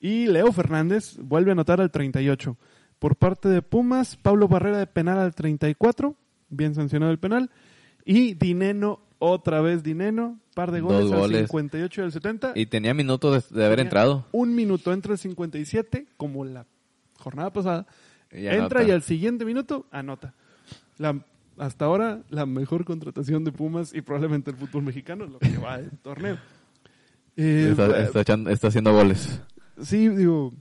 [0.00, 2.56] Y Leo Fernández vuelve a anotar al 38.
[2.98, 6.16] Por parte de Pumas, Pablo Barrera de penal al 34,
[6.48, 7.50] bien sancionado el penal.
[8.06, 11.40] Y Dineno, otra vez Dineno, par de goles, Dos al goles.
[11.40, 12.52] 58 y al 70.
[12.54, 14.24] Y tenía minutos de, de haber entrado.
[14.32, 16.64] Un minuto entra el 57, como la
[17.18, 17.86] jornada pasada.
[18.32, 20.34] Y entra y al siguiente minuto anota.
[20.98, 21.18] La,
[21.58, 25.78] hasta ahora la mejor contratación de Pumas y probablemente el fútbol mexicano, lo que va
[25.78, 26.36] del torneo.
[27.40, 29.40] Eh, Está, está echando- está haciendo goles.
[29.80, 30.52] Sí, digo,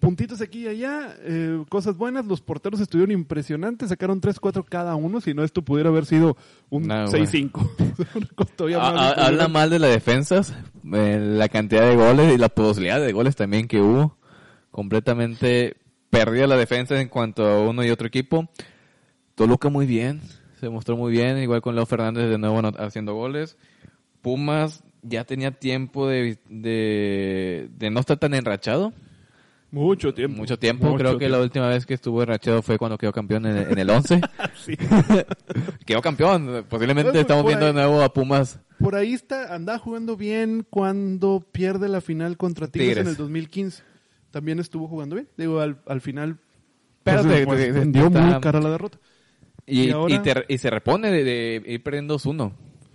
[0.00, 5.20] puntitos aquí y allá, eh, cosas buenas, los porteros estuvieron impresionantes, sacaron 3-4 cada uno,
[5.20, 6.36] si no esto pudiera haber sido
[6.68, 7.70] un No, 6-5.
[8.16, 10.52] Una cosa todavía Ha- más ha- habla mal de las defensas,
[10.92, 14.16] eh, la cantidad de goles y la posibilidad de goles también que hubo.
[14.72, 15.76] Completamente
[16.10, 18.48] perdida la defensa en cuanto a uno y otro equipo.
[19.38, 20.20] Toluca muy bien,
[20.60, 23.56] se mostró muy bien, igual con Leo Fernández de nuevo haciendo goles.
[24.20, 28.92] Pumas ya tenía tiempo de, de, de no estar tan enrachado.
[29.70, 30.38] Mucho tiempo.
[30.38, 33.46] Mucho tiempo, Mucho creo que la última vez que estuvo enrachado fue cuando quedó campeón
[33.46, 34.20] en, en el 11.
[34.56, 34.76] Sí.
[35.86, 40.16] quedó campeón, posiblemente Pues, estamos viendo de nuevo a Pumas por ahí está, anda jugando
[40.16, 43.04] bien cuando pierde la final contra Tigres, Tigres.
[43.06, 43.82] en el 2015.
[44.30, 45.28] También estuvo jugando bien.
[45.36, 46.38] Digo, al, al final
[47.02, 48.98] Pero pues, te- pues, te- te- muy cara la derrota.
[49.68, 52.52] Y, Y ahora- y te- y se repone de, de ir perdiendo 2-1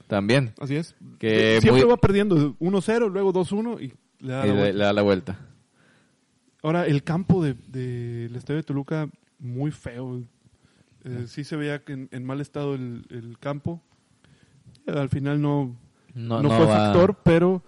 [0.08, 0.54] también.
[0.60, 0.96] Así es.
[1.20, 5.02] Que Siempre muy- va perdiendo 1-0, luego 2-1 y le da la le, da la
[5.02, 5.38] vuelta.
[6.62, 9.10] Ahora, el campo del de, del estadio de Toluca,
[9.40, 10.24] muy feo.
[11.04, 13.82] Eh, sí se veía que en, en mal estado el, el campo.
[14.88, 15.76] Eh, al final no,
[16.14, 17.62] No, no, no fue va- factor, pero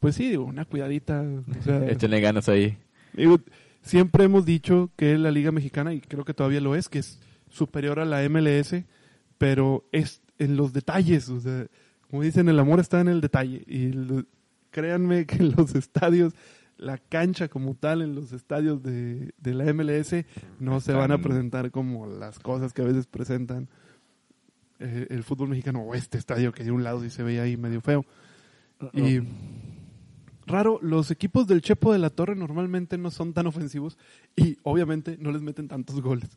[0.00, 1.22] pues sí, digo, una cuidadita.
[1.22, 2.78] O sea, Échenle ganas ahí.
[3.12, 3.38] digo,
[3.82, 7.20] siempre hemos dicho que la Liga Mexicana, y creo que todavía lo es, que es
[7.50, 8.84] superior a la MLS,
[9.38, 11.28] pero es en los detalles.
[11.28, 11.66] O sea,
[12.10, 13.62] como dicen, el amor está en el detalle.
[13.66, 14.24] Y lo-
[14.70, 16.34] créanme que en los estadios,
[16.76, 20.24] la cancha como tal, en los estadios de, de la MLS,
[20.60, 23.68] no se van a presentar como las cosas que a veces presentan
[24.78, 27.56] eh, el fútbol mexicano o este estadio que de un lado sí se veía ahí
[27.56, 28.04] medio feo.
[28.92, 29.20] Y
[30.46, 33.98] raro, los equipos del Chepo de la Torre normalmente no son tan ofensivos
[34.36, 36.28] y obviamente no les meten tantos goles.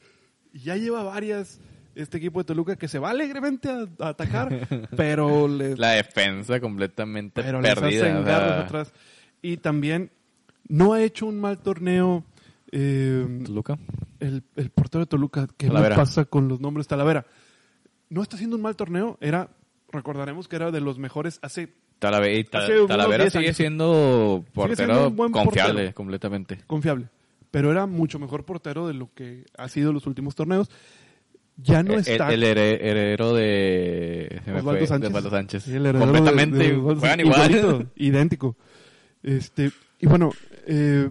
[0.54, 1.60] Ya lleva varias
[1.96, 6.60] este equipo de Toluca que se va alegremente a, a atacar, pero les, La defensa
[6.60, 8.20] completamente pero les perdida.
[8.20, 8.28] hacen
[8.66, 8.94] atrás.
[9.42, 10.12] Y también
[10.68, 12.24] no ha hecho un mal torneo
[12.72, 13.78] eh, Toluca.
[14.20, 15.48] el, el portero de Toluca.
[15.58, 15.96] ¿Qué Talavera.
[15.96, 17.26] pasa con los nombres Talavera?
[18.10, 19.50] No está haciendo un mal torneo, era,
[19.92, 23.54] recordaremos que era de los mejores hace Talavera, y Ta- Hace unos Talavera 10 sigue
[23.54, 24.76] siendo portero
[25.12, 25.94] siendo confiable portero.
[25.96, 26.60] completamente.
[26.68, 27.08] confiable,
[27.52, 30.70] pero era mucho mejor portero de lo que ha sido los últimos torneos.
[31.58, 32.34] Ya no El- está.
[32.34, 35.02] El, here- heredero de, se me Osvaldo fue, Sánchez.
[35.02, 35.68] de Osvaldo Sánchez.
[35.68, 37.52] El heredero completamente de- de Osvaldo juegan Sánchez, igual.
[37.68, 38.56] igualito, idéntico.
[39.22, 40.32] Este, y bueno,
[40.66, 41.10] eh,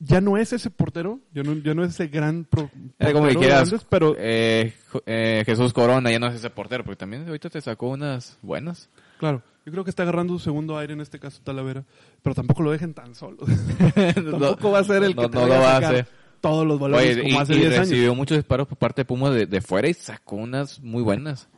[0.00, 2.68] ya no es ese portero, ya no, ya no es ese gran pro,
[3.12, 4.74] como que quieras, pero eh,
[5.06, 8.90] eh, Jesús Corona ya no es ese portero, porque también ahorita te sacó unas buenas.
[9.22, 11.84] Claro, yo creo que está agarrando su segundo aire en este caso Talavera,
[12.22, 13.38] pero tampoco lo dejen tan solo.
[14.14, 16.08] tampoco va a ser el que no, te no vaya lo va a sacar hacer.
[16.40, 17.88] todos los balones Oye, como y, hace y 10 años.
[17.90, 21.48] recibió muchos disparos por parte de Puma de, de fuera y sacó unas muy buenas.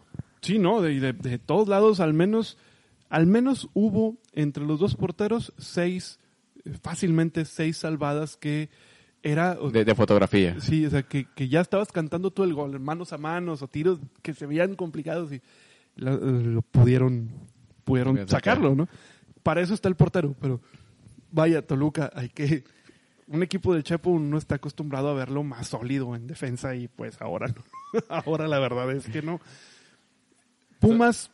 [0.43, 2.59] Sí, no, de, de, de todos lados al menos,
[3.09, 6.19] al menos hubo entre los dos porteros seis,
[6.83, 8.69] fácilmente seis salvadas que
[9.23, 10.61] era, De, fotografía.
[10.61, 13.69] sí, o sea, que, que ya estabas cantando tú el gol, manos a manos o
[13.69, 15.41] tiros que se veían complicados y
[15.97, 17.31] lo pudieron,
[17.85, 18.55] pudieron Pudieron sacar.
[18.57, 18.89] sacarlo, ¿no?
[19.43, 20.61] Para eso está el portero, pero
[21.31, 22.65] vaya, Toluca, hay que,
[23.29, 27.21] un equipo del Chapo no está acostumbrado a verlo más sólido en defensa y pues
[27.21, 27.65] ahora no.
[28.09, 29.41] ahora la verdad es que no.
[30.81, 31.31] Pumas,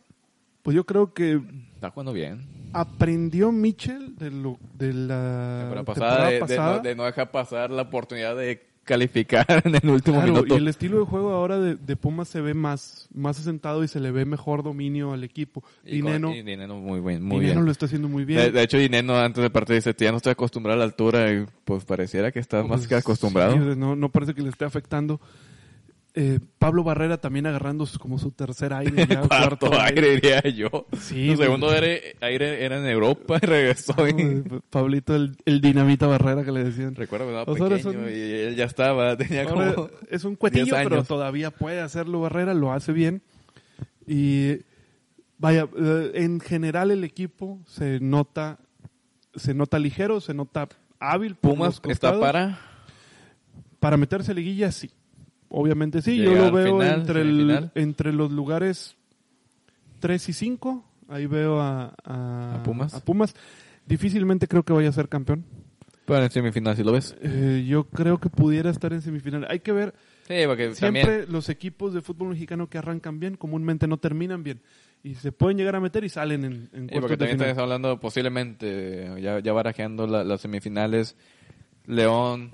[0.63, 1.41] pues yo creo que
[1.75, 2.47] Está jugando bien.
[2.73, 7.31] aprendió Mitchell de lo de la Temporada temporada pasada, de, de no, de no dejar
[7.31, 10.55] pasar la oportunidad de calificar en el último Claro, minuto.
[10.55, 13.89] y el estilo de juego ahora de, de Pumas se ve más, más asentado y
[13.89, 15.63] se le ve mejor dominio al equipo.
[15.85, 17.23] Y Dineno, y Dineno muy bien.
[17.23, 17.67] Muy Dineno bien.
[17.67, 18.41] lo está haciendo muy bien.
[18.41, 21.33] De, de hecho, Dineno antes de partir dice, ya no estoy acostumbrado a la altura
[21.33, 23.53] y pues pareciera que estás más Pues, que acostumbrado.
[23.53, 25.21] sí, no, no parece que le esté afectando.
[26.23, 29.07] Eh, Pablo Barrera también agarrando su- como su tercer aire.
[29.09, 30.69] ya, Cuarto aire, diría yo.
[31.01, 33.95] Sí, Su pues- segundo aire, aire era en Europa y regresó.
[34.07, 36.95] y- Pablito, el, el dinamita Barrera que le decían.
[36.95, 39.89] Recuerdo que pequeño son- y él ya estaba, tenía Ahora como...
[40.11, 43.23] es un cuetillo, 10 pero todavía puede hacerlo Barrera, lo hace bien.
[44.07, 44.59] Y
[45.39, 48.59] vaya, eh, en general el equipo se nota,
[49.37, 51.35] se nota ligero, se nota hábil.
[51.37, 52.59] Pumas está para...
[53.79, 54.91] Para meterse a liguilla, sí.
[55.51, 56.17] Obviamente sí.
[56.17, 58.97] Yo lo veo final, entre, el, entre los lugares
[59.99, 60.85] 3 y 5.
[61.09, 62.95] Ahí veo a, a, ¿A Pumas?
[62.95, 63.35] a Pumas.
[63.87, 65.45] Difícilmente creo que vaya a ser campeón.
[66.05, 67.17] Para en semifinal, si lo ves.
[67.21, 69.47] Eh, yo creo que pudiera estar en semifinal.
[69.49, 69.95] Hay que ver.
[70.27, 71.33] Sí, porque Siempre también...
[71.33, 74.61] los equipos de fútbol mexicano que arrancan bien, comúnmente no terminan bien.
[75.03, 77.49] Y se pueden llegar a meter y salen en, en Sí, porque de también final.
[77.51, 81.17] estás hablando posiblemente, ya, ya barajeando la- las semifinales,
[81.87, 82.53] León,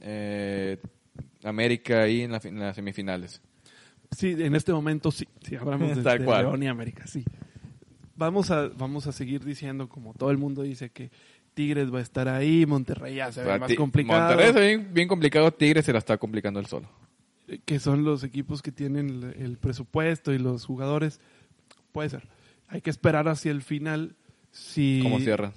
[0.00, 0.78] eh,
[1.48, 3.40] América ahí en, la fin- en las semifinales.
[4.16, 5.26] Sí, en este momento sí.
[5.42, 6.18] Sí, hablamos de.
[6.18, 7.24] León y América, sí.
[8.16, 11.10] Vamos a, vamos a seguir diciendo, como todo el mundo dice, que
[11.54, 14.20] Tigres va a estar ahí, Monterrey ya se ve más complicado.
[14.28, 16.88] Monterrey es bien, bien complicado, Tigres se la está complicando él solo.
[17.64, 21.20] Que son los equipos que tienen el, el presupuesto y los jugadores.
[21.92, 22.28] Puede ser.
[22.66, 24.16] Hay que esperar hacia el final.
[24.58, 25.52] Si, ¿Cómo cierran?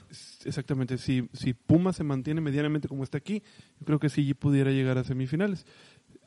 [0.45, 0.99] Exactamente.
[0.99, 3.41] Si, si Puma se mantiene medianamente como está aquí,
[3.79, 5.65] yo creo que sí pudiera llegar a semifinales.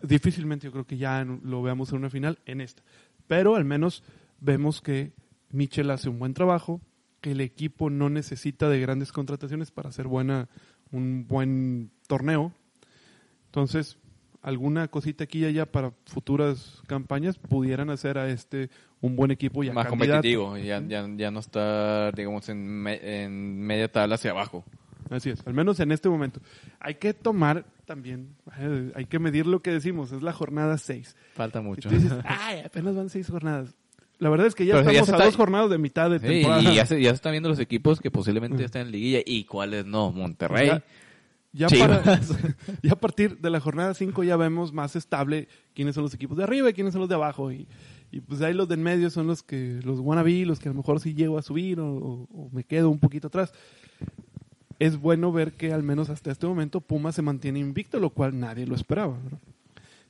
[0.02, 2.82] Difícilmente yo creo que ya lo veamos en una final en esta.
[3.28, 4.02] Pero al menos
[4.40, 5.12] vemos que
[5.50, 6.80] Michel hace un buen trabajo,
[7.20, 10.48] que el equipo no necesita de grandes contrataciones para hacer buena,
[10.90, 12.52] un buen torneo.
[13.46, 13.98] Entonces,
[14.44, 19.64] alguna cosita aquí y allá para futuras campañas pudieran hacer a este un buen equipo
[19.64, 20.12] y a Más candidato.
[20.12, 24.64] competitivo, ya, ya, ya no está, digamos, en, me- en media tabla hacia abajo.
[25.10, 26.40] Así es, al menos en este momento.
[26.80, 28.28] Hay que tomar también,
[28.58, 31.16] eh, hay que medir lo que decimos, es la jornada 6.
[31.34, 31.88] Falta Y mucho.
[31.88, 33.74] tú dices, ay, apenas van seis jornadas.
[34.18, 36.08] La verdad es que ya Pero ya estamos se a está- dos jornadas de mitad
[36.10, 36.62] de Sí, temporada.
[36.62, 39.20] y ya se, ya se están viendo los equipos que posiblemente ya están en liguilla
[39.26, 40.12] y cuáles no.
[40.12, 40.68] Monterrey.
[40.68, 40.82] Ya-
[41.56, 42.02] Ya, para-
[42.82, 46.36] ya a partir de la jornada 5 ya vemos más estable quiénes son los equipos
[46.36, 47.52] de arriba y quiénes son los de abajo.
[47.52, 47.68] Y,
[48.10, 50.72] y pues ahí los de en medio son los que los wannabe, los que a
[50.72, 53.52] lo mejor sí llego a subir o, o- o me quedo un poquito atrás.
[54.80, 58.38] Es bueno ver que al menos hasta este momento Pumas se mantiene invicto, lo cual
[58.38, 59.16] nadie lo esperaba.
[59.22, 59.38] ¿verdad?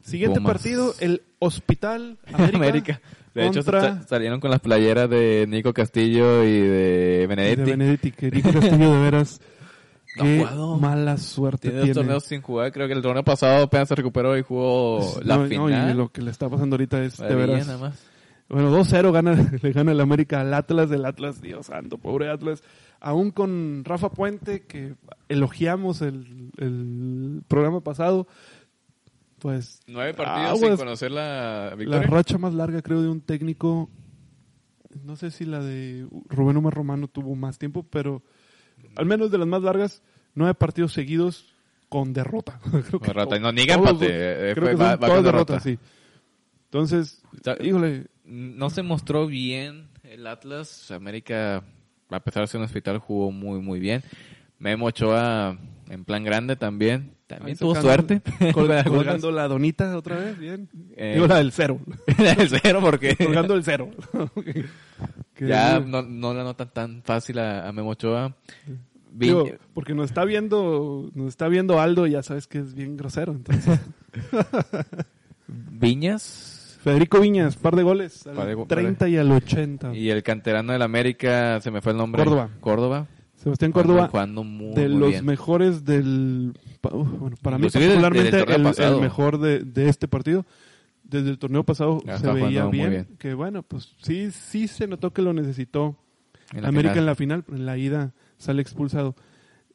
[0.00, 0.54] Siguiente Pumas.
[0.54, 2.56] partido, el Hospital América.
[2.56, 3.00] América.
[3.34, 7.62] De hecho, contra- sa- salieron con las playeras de Nico Castillo y de Benedetti.
[7.62, 9.40] de Benedetti, que Nico Castillo de veras,
[10.14, 10.78] qué puedo.
[10.78, 12.72] mala suerte Tiene torneos sin jugar.
[12.72, 15.90] Creo que el torneo pasado apenas se recuperó y jugó la No, no, final.
[15.90, 17.66] y lo que le está pasando ahorita es de veras.
[17.66, 18.06] nada más.
[18.48, 22.62] Bueno, 2-0 gana, le gana el América al Atlas del Atlas, Dios santo, pobre Atlas.
[23.00, 24.94] Aún con Rafa Puente, que
[25.28, 28.26] elogiamos el, el programa pasado,
[29.40, 32.06] pues Nueve partidos sin conocer la la victoria.
[32.08, 33.90] racha más larga creo de un técnico,
[35.04, 38.22] no sé si la de Rubén Omar Romano tuvo más tiempo, pero
[38.96, 40.02] al menos de las más largas,
[40.34, 41.54] nueve partidos seguidos
[41.88, 42.60] con derrota.
[42.88, 43.38] Creo que Derrota.
[43.38, 45.82] No, ni todos empate, son- eh, creo que va- va todas derrotas, derrota.
[45.82, 45.90] sí.
[46.66, 50.90] Entonces, Está- híjole, No se mostró bien el Atlas.
[50.90, 51.62] América,
[52.10, 54.02] a pesar de ser un hospital, jugó muy, muy bien.
[54.58, 55.58] Memo Ochoa
[55.90, 57.12] en plan grande también.
[57.26, 58.22] También tuvo suerte.
[58.54, 60.68] col- colgando la donita otra vez, bien.
[60.96, 61.78] Eh, Digo la del cero.
[62.18, 63.90] el cero porque colgando el cero.
[65.40, 68.34] Ya no, no la notan tan fácil a, a Memo Ochoa.
[69.12, 72.96] Digo, porque nos está viendo, nos está viendo Aldo, y ya sabes que es bien
[72.96, 73.32] grosero.
[73.32, 73.78] Entonces,
[75.46, 79.94] Viñas Federico Viñas, par de goles, al Par de go- 30 y al 80.
[79.94, 82.22] y el canterano del América, se me fue el nombre.
[82.22, 82.50] Córdoba.
[82.60, 83.06] Córdoba.
[83.36, 85.24] Sebastián Córdoba, Jugando muy, de muy los bien.
[85.24, 90.44] mejores del, bueno, para mí del- particularmente del el, el mejor de, de este partido.
[91.18, 93.08] Desde el torneo pasado Ya se veía bien, bien.
[93.18, 95.96] que bueno, pues sí, sí se notó que lo necesitó
[96.52, 96.98] En América final.
[96.98, 99.14] en la final, pero en la ida sale expulsado.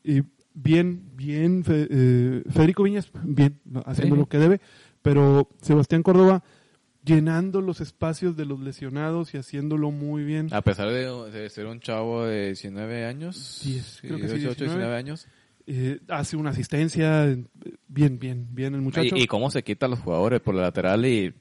[0.04, 0.22] Y
[0.54, 4.20] bien, bien, eh, Federico Viñas, bien, haciendo Sí.
[4.20, 4.62] lo que debe,
[5.02, 6.44] pero Sebastián Córdoba
[7.04, 10.50] llenando los espacios de los lesionados y haciéndolo muy bien.
[10.52, 14.66] A pesar de, de ser un chavo de 19 años, Diez, creo que sí, 18,
[14.66, 14.68] 19.
[14.76, 15.28] 19 años,
[15.72, 17.44] Eh, hace una asistencia, eh,
[17.88, 19.16] bien, bien, bien el muchacho.
[19.16, 21.32] y, y cómo se quita a los jugadores por la lateral y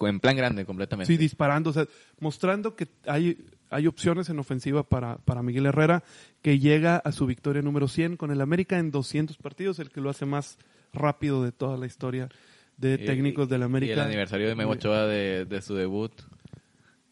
[0.00, 1.10] en plan grande completamente.
[1.10, 1.86] Sí, disparando, o sea,
[2.20, 6.04] mostrando que hay, hay opciones en ofensiva para, para Miguel Herrera,
[6.42, 10.02] que llega a su victoria número 100 con el América en 200 partidos, el que
[10.02, 10.58] lo hace más
[10.92, 12.28] rápido de toda la historia
[12.76, 13.94] de Y- técnicos del Y América.
[13.94, 16.12] el aniversario de Memo Ochoa de, de su debut,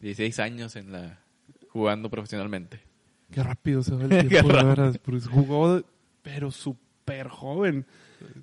[0.01, 1.19] 16 años en la
[1.69, 2.81] jugando profesionalmente.
[3.31, 5.81] Qué rápido se va el tiempo, de veras, pues jugó,
[6.25, 7.85] pero súper joven.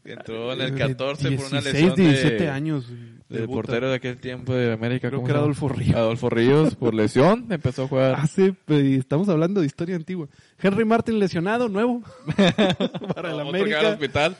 [0.05, 2.87] Entró en el Eh, 14 por una 16, lesión 17 de, años.
[3.29, 5.09] del portero de aquel tiempo de América.
[5.09, 5.41] Creo ¿cómo que era?
[5.41, 5.97] Adolfo Ríos.
[5.97, 8.15] Adolfo Ríos, por lesión, empezó a jugar.
[8.15, 10.29] Hace, pues, estamos hablando de historia antigua.
[10.61, 12.03] Henry Martin lesionado, nuevo,
[13.15, 13.89] para el al América.
[13.89, 14.37] hospital.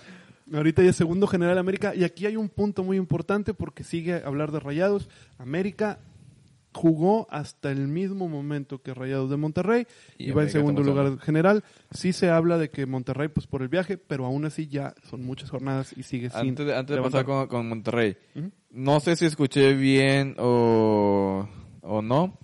[0.53, 1.95] Ahorita ya es segundo general América.
[1.97, 5.09] Y aquí hay un punto muy importante porque sigue a hablar de Rayados.
[5.39, 5.99] América
[6.73, 9.87] jugó hasta el mismo momento que Rayados de Monterrey.
[10.19, 11.65] Y va en segundo lugar general.
[11.91, 15.25] Sí se habla de que Monterrey, pues por el viaje, pero aún así ya son
[15.25, 17.25] muchas jornadas y sigue sin Antes de, antes de levantar.
[17.25, 18.17] pasar con, con Monterrey,
[18.71, 21.49] no sé si escuché bien o,
[21.83, 22.39] o no.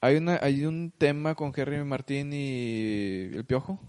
[0.00, 3.80] Hay una hay un tema con Henry Martín y el Piojo.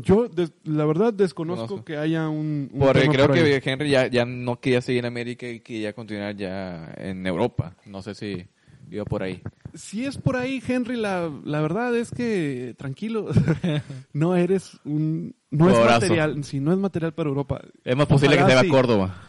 [0.00, 1.84] Yo, des- la verdad, desconozco Conozco.
[1.84, 2.70] que haya un.
[2.72, 5.92] un Porque creo por que Henry ya, ya no quería seguir en América y quería
[5.92, 7.74] continuar ya en Europa.
[7.84, 8.46] No sé si
[8.92, 9.42] iba por ahí.
[9.74, 13.26] Si es por ahí, Henry, la, la verdad es que tranquilo,
[14.12, 17.60] no eres un no es material, si no es material para Europa.
[17.84, 18.68] Es más posible que se vaya sí.
[18.68, 19.22] a Córdoba.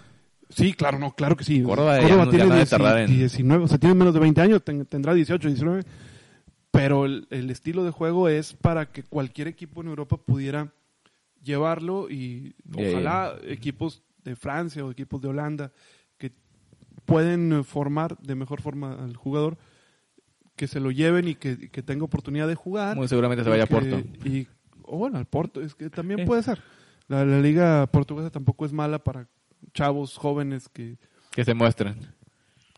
[0.49, 1.61] Sí, claro, no, claro que sí.
[1.63, 4.13] Córdoba ya ya tiene no ha de 10 tardar en- 19, o sea, tiene menos
[4.13, 5.83] de 20 años, ten- tendrá 18, 19,
[6.71, 10.71] pero el, el estilo de juego es para que cualquier equipo en Europa pudiera
[11.43, 15.71] llevarlo y Ya, ojalá equipos de Francia o equipos de Holanda
[16.17, 16.31] que
[17.05, 19.57] pueden eh, formar de mejor forma al jugador
[20.55, 22.97] que se lo lleven y que, que tenga oportunidad de jugar.
[22.97, 23.97] Muy seguramente se vaya a Porto.
[24.25, 24.45] Y,
[24.83, 26.61] o bueno, al Porto, es que también puede ser.
[27.07, 29.27] La, la liga portuguesa tampoco es mala para
[29.73, 30.97] chavos jóvenes que,
[31.31, 32.13] Que se muestren.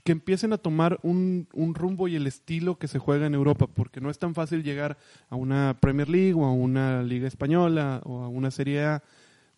[0.04, 3.68] Que empiecen a tomar un, un rumbo y el estilo que se juega en Europa,
[3.68, 4.98] porque no es tan fácil llegar
[5.30, 9.04] a una Premier League o a una Liga Española o a una Serie A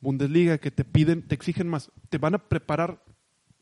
[0.02, 3.04] Bundesliga, que te piden, te exigen más, te van a preparar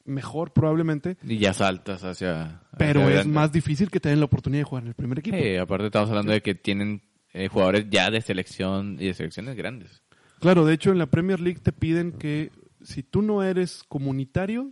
[0.06, 2.64] mejor probablemente, Y ya saltas hacia...
[2.78, 5.20] pero hacia es más difícil que te den la oportunidad de jugar en el primer
[5.20, 5.38] equipo.
[5.38, 7.04] Sí, aparte estamos hablando de que tienen
[7.34, 10.02] eh, jugadores ya de selección y de selecciones grandes.
[10.40, 12.52] Claro, de hecho en la Premier League te piden que
[12.82, 14.72] si tú no eres comunitario,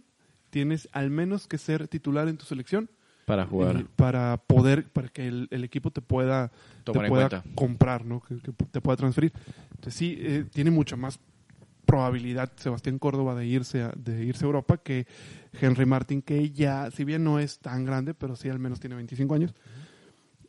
[0.49, 2.89] tienes al menos que ser titular en tu selección
[3.25, 3.85] Para jugar.
[3.95, 6.51] para poder, para que el, el equipo te pueda,
[6.83, 7.49] Tomar te pueda cuenta.
[7.55, 8.21] comprar, ¿no?
[8.21, 9.31] Que, que te pueda transferir.
[9.71, 11.19] Entonces sí, eh, tiene mucha más
[11.85, 15.07] probabilidad Sebastián Córdoba de irse a, de irse a Europa que
[15.59, 18.95] Henry Martin, que ya, si bien no es tan grande, pero sí al menos tiene
[18.95, 19.55] 25 años.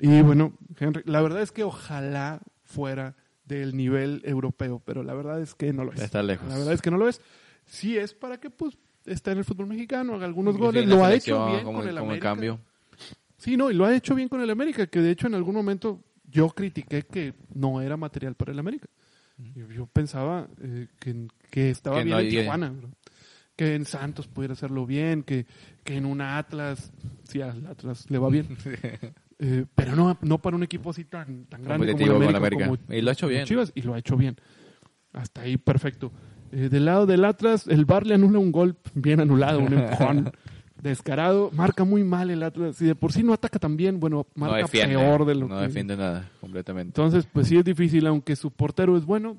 [0.00, 5.40] Y bueno, Henry, la verdad es que ojalá fuera del nivel europeo, pero la verdad
[5.40, 6.00] es que no lo es.
[6.00, 6.46] Está lejos.
[6.48, 7.20] La verdad es que no lo es.
[7.66, 8.76] Sí es para que pues
[9.06, 11.94] esté en el fútbol mexicano, haga algunos goles, lo ha hecho bien como, con el
[11.96, 12.28] como América.
[12.28, 12.60] cambio.
[13.36, 15.54] Sí, no, y lo ha hecho bien con el América, que de hecho en algún
[15.54, 18.86] momento yo critiqué que no era material para el América.
[19.54, 22.74] Yo, yo pensaba eh, que, que estaba Que bien no en Tijuana,
[23.56, 25.46] que en Santos pudiera hacerlo bien, que,
[25.82, 26.92] que en una Atlas,
[27.24, 28.46] sí, al Atlas le va bien,
[29.42, 32.76] Eh, pero no, no para un equipo así tan, tan grande como el América, como-
[32.94, 33.46] Y lo ha hecho bien.
[33.46, 34.36] Chivas, y lo ha hecho bien.
[35.14, 36.12] Hasta ahí perfecto.
[36.52, 40.32] Eh, del lado del Atlas, el Bar le anula un gol bien anulado, un empujón
[40.82, 41.50] descarado.
[41.52, 42.76] Marca muy mal el Atlas.
[42.76, 44.96] Si de por sí no ataca tan bien, bueno, No marca defiende.
[44.96, 45.62] peor de lo no que...
[45.62, 46.88] defiende nada, completamente.
[46.88, 49.36] Entonces, pues sí es difícil, aunque su portero es bueno.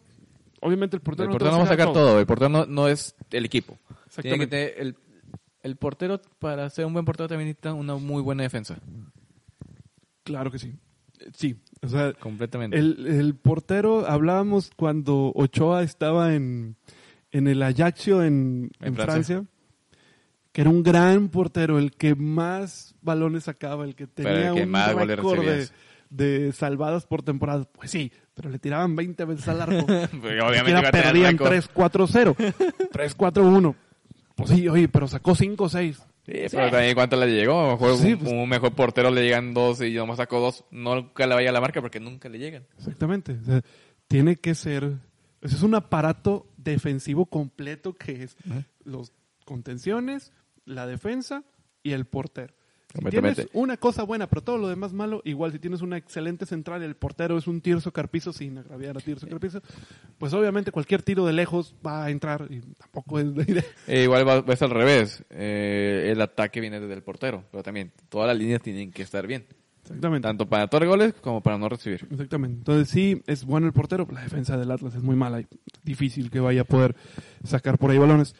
[0.61, 2.05] Obviamente el portero el no te portero no va a sacar todo.
[2.09, 2.19] todo.
[2.19, 3.77] El portero no, no es el equipo.
[4.21, 4.47] Tiene que Exactamente.
[4.47, 4.95] tener el,
[5.63, 8.77] el portero, para ser un buen portero, también necesita una muy buena defensa.
[10.23, 10.73] Claro que sí.
[11.35, 12.77] Sí, o sea, Completamente.
[12.77, 16.75] el, el portero, hablábamos cuando Ochoa estaba en,
[17.31, 19.13] en el Ajaxio en, En en Francia.
[19.37, 19.43] Francia.
[20.51, 24.63] que era un gran portero, el que más balones sacaba, el que tenía el que
[24.63, 25.67] un más récord de,
[26.09, 27.63] de salvadas por temporada.
[27.71, 29.85] Pues sí, pero le tiraban 20 veces al arco.
[30.13, 31.53] Ni obviamente perdían récord.
[32.13, 32.53] 3-4-0,
[32.91, 33.75] 3-4-1.
[34.33, 35.93] Pues sí, oye, pero sacó 5-6.
[35.93, 36.03] Sí,
[36.51, 37.71] pero también cuánto le llegó.
[37.73, 40.63] Mejor Sí, un, pues- un mejor portero le llegan dos y yo nomás saco dos.
[40.71, 42.63] Nunca le vaya a la marca porque nunca le llegan.
[42.77, 43.33] Exactamente.
[43.33, 43.61] O sea,
[44.07, 44.93] tiene que ser.
[45.41, 48.35] es un aparato defensivo completo que es
[48.83, 49.13] los
[49.45, 50.31] contenciones,
[50.65, 51.43] la defensa
[51.83, 52.53] y el portero.
[52.93, 56.45] Si tienes una cosa buena, pero todo lo demás malo, igual si tienes una excelente
[56.45, 59.61] central y el portero es un Tirso Carpizo sin agraviar a Tirso Carpizo,
[60.17, 63.63] pues obviamente cualquier tiro de lejos va a entrar y tampoco es la idea.
[63.87, 65.23] Eh, igual va, es al revés.
[65.29, 67.45] Eh, el ataque viene desde el portero.
[67.49, 69.45] Pero también todas las líneas tienen que estar bien.
[69.83, 70.27] Exactamente.
[70.27, 72.07] Tanto para anotar goles como para no recibir.
[72.11, 72.57] Exactamente.
[72.59, 75.47] Entonces sí, es bueno el portero, pero la defensa del Atlas es muy mala y
[75.83, 76.95] difícil que vaya a poder
[77.43, 78.35] sacar por ahí balones.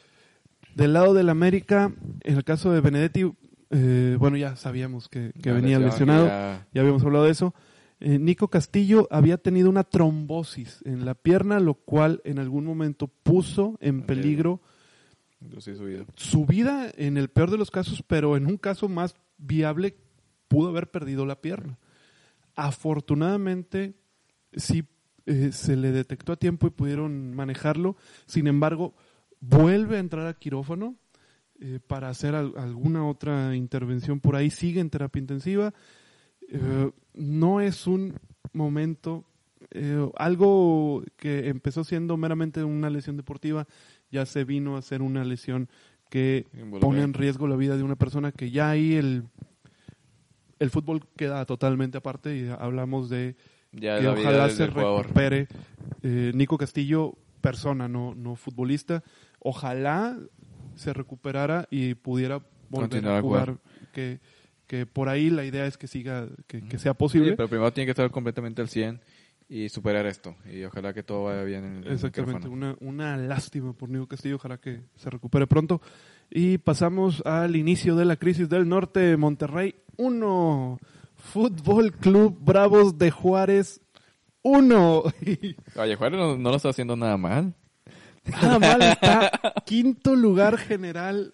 [0.76, 3.30] Del lado del América, en el caso de Benedetti,
[3.72, 6.68] eh, bueno, ya sabíamos que, que venía lesionado, ya...
[6.74, 7.54] ya- habíamos hablado de eso.
[8.00, 13.08] Eh, Nico Castillo había tenido una trombosis en la pierna, lo cual en algún momento
[13.08, 14.60] puso en peligro
[15.60, 15.74] sí
[16.16, 19.96] su vida en el peor de los casos, pero en un caso más viable
[20.52, 21.78] pudo haber perdido la pierna.
[22.56, 23.94] Afortunadamente,
[24.54, 24.84] sí
[25.26, 27.96] eh, se le detectó a tiempo y pudieron manejarlo.
[28.26, 28.94] Sin embargo,
[29.40, 30.96] vuelve a entrar a quirófano
[31.62, 34.50] eh, para hacer al- alguna otra intervención por ahí.
[34.50, 35.74] Sigue en terapia intensiva.
[36.50, 38.20] Eh, no es un
[38.54, 39.24] momento,
[40.18, 43.66] algo que empezó siendo meramente una lesión deportiva,
[44.12, 45.70] ya se vino a ser una lesión
[46.10, 46.82] que Involucra.
[46.82, 49.24] pone en riesgo la vida de una persona que ya ahí el,
[50.62, 53.36] el fútbol queda totalmente aparte y hablamos de
[53.74, 55.48] Ya que ojalá se recupere
[56.04, 59.04] eh, Nico Castillo, persona, no, no futbolista.
[59.40, 60.18] Ojalá
[60.76, 62.38] se recuperara y pudiera
[62.70, 63.46] volver Continuar a jugar.
[63.50, 63.62] jugar.
[63.92, 64.20] Que,
[64.68, 67.34] que por ahí la idea es que siga, que, que sea Sí, posible.
[67.36, 69.02] pero primero tiene que estar completamente al 100
[69.50, 70.36] y superar esto.
[70.50, 73.90] Y ojalá que todo vaya bien en el en el Exactamente, una, una lástima por
[73.90, 75.82] Nico Castillo, ojalá que se recupere pronto.
[76.30, 80.80] Y pasamos al inicio de la crisis del norte, Monterrey 1,
[81.16, 83.82] Fútbol Club Bravos de Juárez
[84.42, 85.04] 1.
[85.76, 87.54] Oye, Juárez no, no lo está haciendo nada mal.
[88.26, 89.32] Nada mal está
[89.66, 91.34] quinto lugar general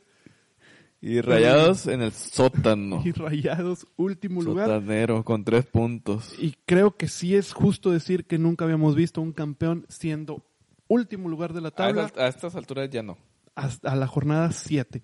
[1.02, 3.02] Y Rayados en el sótano.
[3.06, 4.68] y Rayados último lugar.
[4.68, 6.34] Sotanero con tres puntos.
[6.38, 10.46] Y creo que sí es justo decir que nunca habíamos visto un campeón siendo
[10.90, 12.12] último lugar de la A, tabla.
[12.18, 13.18] a estas alturas ya no.
[13.56, 15.02] hasta la jornada 7.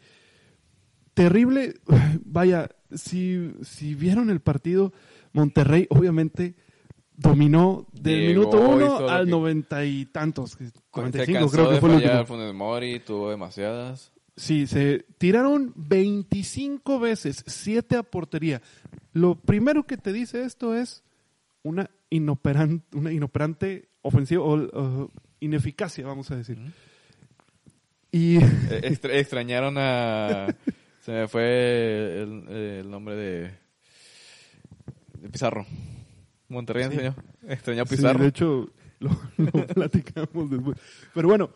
[1.14, 1.76] Terrible,
[2.26, 4.94] vaya, si, si vieron el partido,
[5.34, 6.56] Monterrey obviamente
[7.16, 11.56] dominó del Llegó, minuto hizo 1 lo al noventa y tantos, que- Se 45 cansó
[11.56, 12.26] creo que fue el último.
[12.26, 14.12] Funes Mori, tuvo demasiadas.
[14.36, 18.64] Sí, se tiraron 25 veces, 7 a portería.
[19.14, 21.04] Lo primero que te dice esto es
[21.62, 26.58] una inoperante, una inoperante ofensiva o ineficacia, vamos a decir.
[28.12, 30.48] Y extra- extrañaron a...
[31.04, 33.52] Se me fue el, el nombre de,
[35.20, 35.66] de Pizarro.
[36.48, 36.90] Monterrey Sí.
[36.92, 37.16] extrañó,
[37.48, 38.20] extrañó a sí, Pizarro.
[38.22, 40.78] de hecho, lo, lo platicamos después.
[41.14, 41.50] Pero bueno,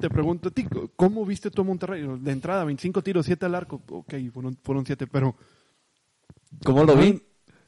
[0.00, 0.66] te pregunto a ti,
[0.96, 2.06] ¿cómo viste tú a Monterrey?
[2.20, 3.82] De entrada, 25 tiros, 7 al arco.
[3.88, 5.34] Ok, fueron, fueron 7, pero...
[6.64, 7.20] ¿Cómo lo vi?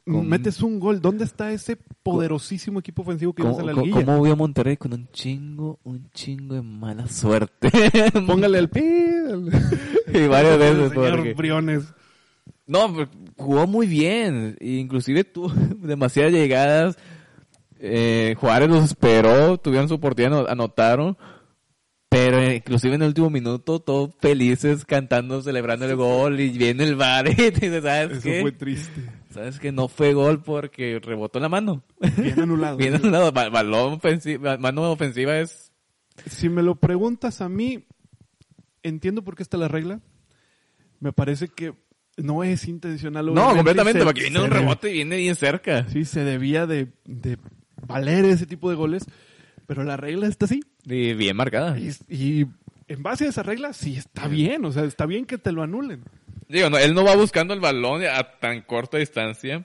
[0.07, 1.01] Con- Metes un gol.
[1.01, 4.05] ¿Dónde está ese poderosísimo equipo ofensivo que ibas a la liguilla?
[4.05, 7.71] ¿Cómo vi a Monterrey con un chingo, un chingo de mala suerte?
[8.27, 8.81] Póngale el pi.
[10.15, 11.35] y varias veces Señor porque...
[11.35, 11.93] Briones.
[12.69, 14.57] No, pero jugó muy bien.
[14.61, 15.49] Inclusive tuvo
[15.83, 16.97] demasiadas llegadas.
[17.79, 21.17] Eh, Juárez los esperó, tuvieron su oportunidad, ano- anotaron.
[22.09, 26.39] Pero eh, inclusive en el último minuto, todos felices, cantando, celebrando el gol.
[26.41, 28.41] Y viene el bar y ¿sabes Eso qué?
[28.43, 29.03] fue triste.
[29.37, 31.83] ¿Sabes que No fue gol porque rebotó la mano.
[32.17, 32.77] Bien anulado.
[32.79, 33.31] Bien anulado.
[33.33, 35.71] Ba- Balón ofensiva, mano ofensiva es...
[36.31, 37.87] Si me lo preguntas a mí,
[38.83, 40.01] entiendo por qué está la regla.
[41.01, 41.75] Me parece que
[42.17, 43.35] no es intencional.
[43.35, 45.87] No, completamente, se- porque viene un rebote y viene bien cerca.
[45.89, 47.37] Sí, se debía de, de
[47.87, 49.05] valer ese tipo de goles,
[49.67, 50.63] pero la regla está así.
[50.85, 51.79] Y bien marcada.
[51.79, 52.47] Y, y
[52.89, 54.65] en base a esa regla, sí está bien.
[54.65, 56.03] O sea, está bien que te lo anulen.
[56.49, 59.65] Digo, no, él no va buscando el balón a tan corta distancia.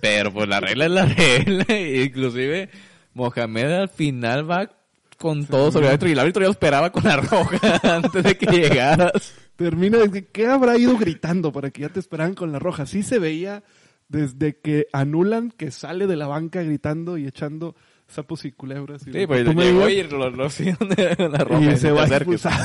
[0.00, 1.64] Pero pues la regla es la regla.
[2.04, 2.70] Inclusive
[3.14, 4.70] Mohamed al final va
[5.18, 8.24] con todo sobre el árbitro y el árbitro ya lo esperaba con la roja antes
[8.24, 9.34] de que llegaras.
[9.56, 12.86] Termina desde que habrá ido gritando para que ya te esperaran con la roja.
[12.86, 13.62] Sí se veía
[14.08, 17.76] desde que anulan que sale de la banca gritando y echando
[18.08, 19.06] sapos y culebras.
[19.06, 20.48] y Sí, lo pues llegó y lo, lo
[21.28, 21.72] la roja.
[21.72, 22.60] y se va a expulsar.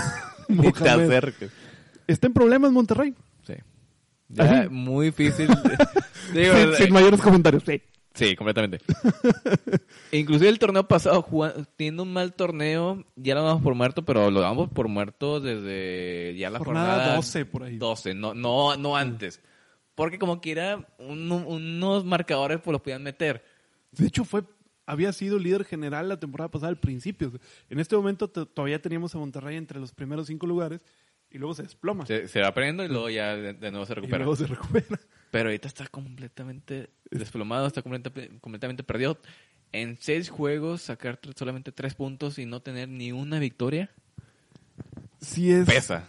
[0.48, 1.52] Ni te acerques.
[2.08, 3.14] Está en problemas Monterrey.
[3.46, 3.54] Sí.
[4.30, 5.48] Ya, muy difícil.
[6.34, 7.64] Digo, sin, sin mayores comentarios.
[7.66, 7.82] Sí.
[8.14, 8.80] Sí, completamente.
[10.12, 14.32] Inclusive el torneo pasado, juga- teniendo un mal torneo, ya lo damos por muerto, pero
[14.32, 17.78] lo damos por muerto desde ya la Jornada jornada, 12 por ahí.
[17.78, 19.42] 12, no, no, no antes.
[19.96, 23.44] Porque como quiera, un- unos marcadores pues los podían meter.
[23.92, 24.44] De hecho, fue
[24.86, 27.34] había sido líder general la temporada pasada al principio.
[27.70, 30.82] En este momento todavía teníamos a Monterrey entre los primeros cinco lugares
[31.32, 32.06] y luego se desploma.
[32.06, 34.18] Se, se va aprendiendo y luego ya de, de nuevo se y recupera.
[34.20, 35.00] luego se recupera.
[35.32, 39.18] Pero ahorita está completamente desplomado, está completa- completamente perdido.
[39.74, 43.90] En seis juegos, sacar solamente tres puntos y no tener ni una victoria,
[45.20, 46.06] Sí es pesa.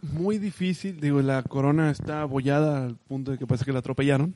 [0.00, 0.98] muy difícil.
[1.00, 4.34] Digo, la corona está abollada al punto de que parece que la atropellaron.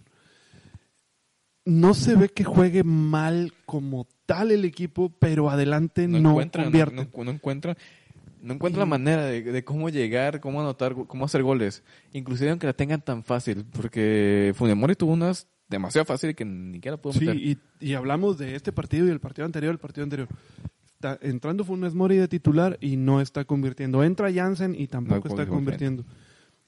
[1.64, 6.66] No se ve que juegue mal como tal el equipo, pero adelante no, encuentra, no,
[6.70, 7.08] convierte.
[7.16, 7.76] no- no encuentra,
[8.42, 11.82] no encuentra la manera de, de cómo llegar, cómo anotar, cómo hacer goles.
[12.12, 16.96] Inclusive aunque la tengan tan fácil, porque Funemori tuvo unas demasiado fácil que ni siquiera
[16.96, 17.36] pudo Sí, meter.
[17.36, 20.28] y, y hablamos de este partido y el partido anterior, el partido anterior.
[20.94, 24.02] Está entrando Funes Mori de titular y no está convirtiendo.
[24.04, 26.02] Entra Jansen y tampoco No está convirtiendo.
[26.02, 26.04] convirtiendo.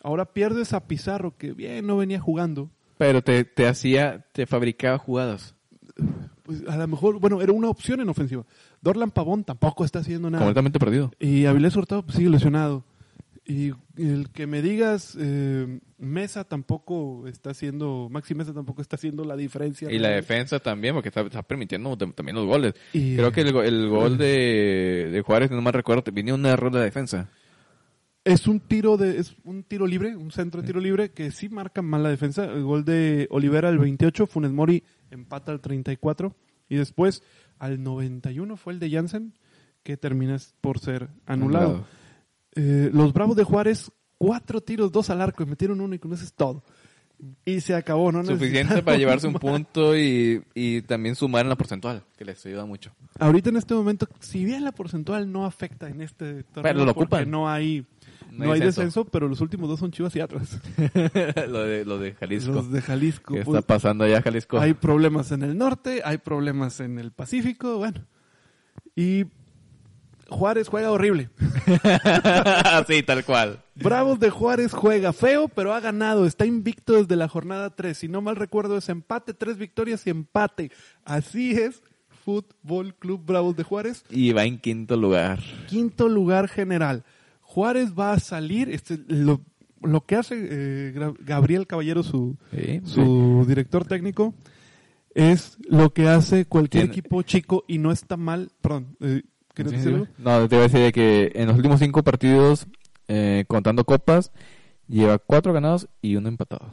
[0.05, 2.71] Ahora pierdes a Pizarro, que bien no venía jugando.
[2.99, 5.55] Pero te, te hacía, te fabricaba jugadas.
[6.45, 8.45] Pues a lo mejor, bueno, era una opción en ofensiva.
[8.83, 10.45] Dorlan Pavón tampoco está haciendo nada.
[10.45, 11.11] Completamente perdido.
[11.19, 12.85] Y Avilés Hurtado pues, sigue lesionado.
[13.45, 19.25] Y el que me digas, eh, Mesa tampoco está haciendo, Maxi Mesa tampoco está haciendo
[19.25, 19.91] la diferencia.
[19.91, 22.75] Y la defensa también, porque está, está permitiendo tam- también los goles.
[22.93, 26.71] Y- Creo que el, el gol de, de Juárez, no me recuerdo, venía un error
[26.73, 27.29] de la defensa.
[28.25, 31.49] Es un tiro de es un tiro libre, un centro de tiro libre que sí
[31.49, 32.45] marca mal la defensa.
[32.45, 36.33] El gol de Olivera al 28, Funes Mori empata al 34
[36.69, 37.25] y después
[37.63, 39.33] al 91 fue el de Jansen
[39.85, 41.87] que termina por ser anulado.
[42.57, 46.13] Eh, los Bravos de Juárez, cuatro tiros, dos al arco y metieron uno y con
[46.13, 46.65] eso es todo.
[47.45, 48.25] Y se acabó, ¿no?
[48.25, 52.67] Suficiente para llevarse un punto y, y también sumar en la porcentual, que les ayuda
[52.67, 52.91] mucho.
[53.21, 56.95] Ahorita en este momento, si bien la porcentual no afecta en este torneo, Pero lo
[56.95, 57.31] porque ocupan.
[57.31, 57.87] no hay
[58.33, 58.81] No no, hay descenso.
[58.81, 60.59] descenso, pero los últimos dos son Chivas y Atlas.
[61.49, 62.53] lo, de, lo de Jalisco.
[62.53, 63.35] Los de Jalisco.
[63.35, 64.59] ¿Qué pues, está pasando allá, Jalisco?
[64.59, 68.07] hay problemas en el norte, hay problemas en el Pacífico, bueno.
[68.97, 69.27] Y
[70.31, 71.29] Juárez juega horrible.
[72.89, 73.63] sí, tal cual.
[73.75, 76.27] Bravos de Juárez juega feo, pero ha ganado.
[76.27, 77.97] Está invicto desde la jornada 3.
[77.97, 80.73] Si no mal recuerdo, es empate, tres victorias y empate.
[81.05, 81.83] Así es,
[82.25, 84.05] Fútbol Club Bravos de Juárez.
[84.09, 85.41] Y va en quinto lugar.
[85.69, 87.05] Quinto lugar general.
[87.53, 88.71] Juárez va a salir.
[88.71, 89.43] Este, lo,
[89.83, 94.33] lo que hace eh, Gabriel Caballero, su, Sí, su director técnico,
[95.15, 98.51] es lo que hace cualquier equipo chico y no está mal.
[98.63, 99.23] Perdón, eh,
[99.53, 100.07] ¿quieres Sí, decir algo?
[100.17, 102.67] No, te iba a decir de que en los últimos cinco partidos,
[103.09, 104.33] eh, contando copas,
[104.89, 106.73] lleva cuatro ganados y uno empatado.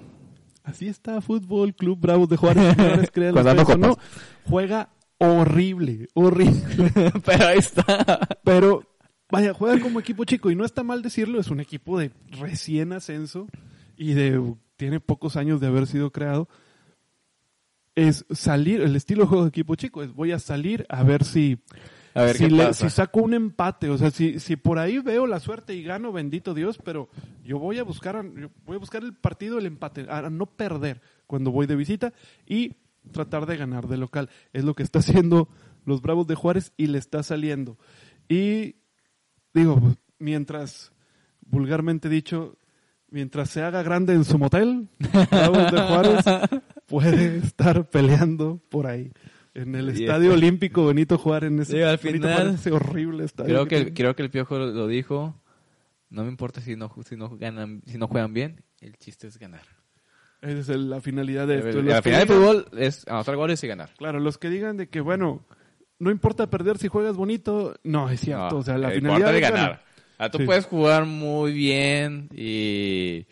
[0.63, 2.75] Así está Fútbol Club Bravos de Juárez.
[3.11, 3.95] créanlo Contando no.
[3.95, 4.05] copas.
[4.47, 7.11] Juega horrible, horrible.
[7.25, 8.19] Pero ahí está.
[8.45, 8.84] Pero
[9.32, 12.93] vaya, juega como equipo chico y no está mal decirlo, es un equipo de recién
[12.93, 13.47] ascenso
[13.97, 16.47] y de tiene pocos años de haber sido creado.
[17.95, 21.25] Es salir, el estilo de juego de equipo chico es voy a salir a ver
[21.25, 21.57] si
[22.13, 22.89] A ver si, qué le- pasa.
[22.89, 26.11] si saco un empate, o sea, si, si por ahí veo la suerte y gano,
[26.13, 27.09] bendito Dios, pero
[27.43, 31.01] yo voy a buscar, yo voy a buscar el partido, el empate, a no perder
[31.27, 32.13] cuando voy de visita
[32.47, 32.75] y
[33.11, 34.30] tratar de ganar de local.
[34.53, 35.49] Es lo que está haciendo
[35.86, 37.77] los Bravos de Juárez y le está saliendo.
[38.30, 38.75] Y
[39.53, 40.91] digo, pues, mientras,
[41.41, 42.57] vulgarmente dicho,
[43.09, 46.25] mientras se haga grande en su motel, de Juárez
[46.87, 49.11] puede estar peleando por ahí.
[49.53, 53.49] En el Y Estadio este- Olímpico Benito Juárez, en ese, al final- horrible estadio.
[53.49, 53.95] Creo que que, el, tiene.
[53.97, 55.35] creo que el Piojo lo, dijo.
[56.11, 58.63] No me importa si no, si no ganan, si no juegan bien.
[58.79, 59.61] El chiste es ganar.
[60.41, 61.83] Esa es la finalidad de esto.
[61.83, 63.89] Que final del fútbol es anotar goles y ganar.
[63.97, 65.43] Claro, los que digan de que, bueno,
[65.99, 68.49] no importa perder si juegas bonito, no, es cierto.
[68.51, 69.83] No, o sea, la finalidad es de ganar.
[70.17, 70.45] Ah, tú Sí.
[70.45, 73.25] puedes jugar muy bien y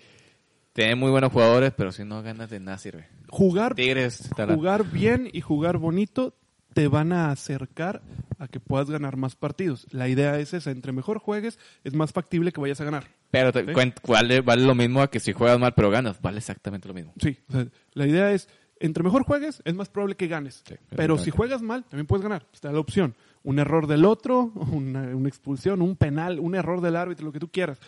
[0.73, 3.07] tener muy buenos jugadores, pero si no ganas de nada sirve.
[3.29, 6.33] Jugar, Tigres, jugar bien y jugar bonito
[6.73, 8.01] te van a acercar
[8.39, 9.87] a que puedas ganar más partidos.
[9.91, 13.05] La idea es esa, entre mejor juegues, es más factible que vayas a ganar.
[13.31, 13.93] pero te- ¿Sí?
[14.07, 16.21] vale, vale lo mismo a que si juegas mal pero ganas.
[16.21, 17.13] Vale exactamente lo mismo.
[17.19, 18.47] Sí, o sea, la idea es,
[18.79, 20.63] entre mejor juegues, es más probable que ganes.
[20.67, 22.45] Sí, Pero si juegas mal, también puedes ganar.
[22.53, 23.15] Está la opción.
[23.43, 27.39] Un error del otro, una, una expulsión, un penal, un error del árbitro, lo que
[27.39, 27.79] tú quieras.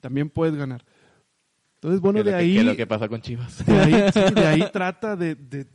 [0.00, 0.84] También puedes ganar.
[1.76, 3.64] Entonces, bueno, de que- ahí, es lo que pasa con Chivas.
[3.64, 5.66] de ahí, sí, de ahí trata de, de-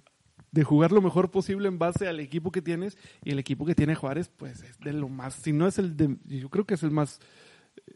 [0.52, 2.98] de jugar lo mejor posible en base al equipo que tienes.
[3.24, 5.98] Y el equipo que tiene Juárez, pues es de lo más, si no es el
[5.98, 7.20] de, yo creo que es el más,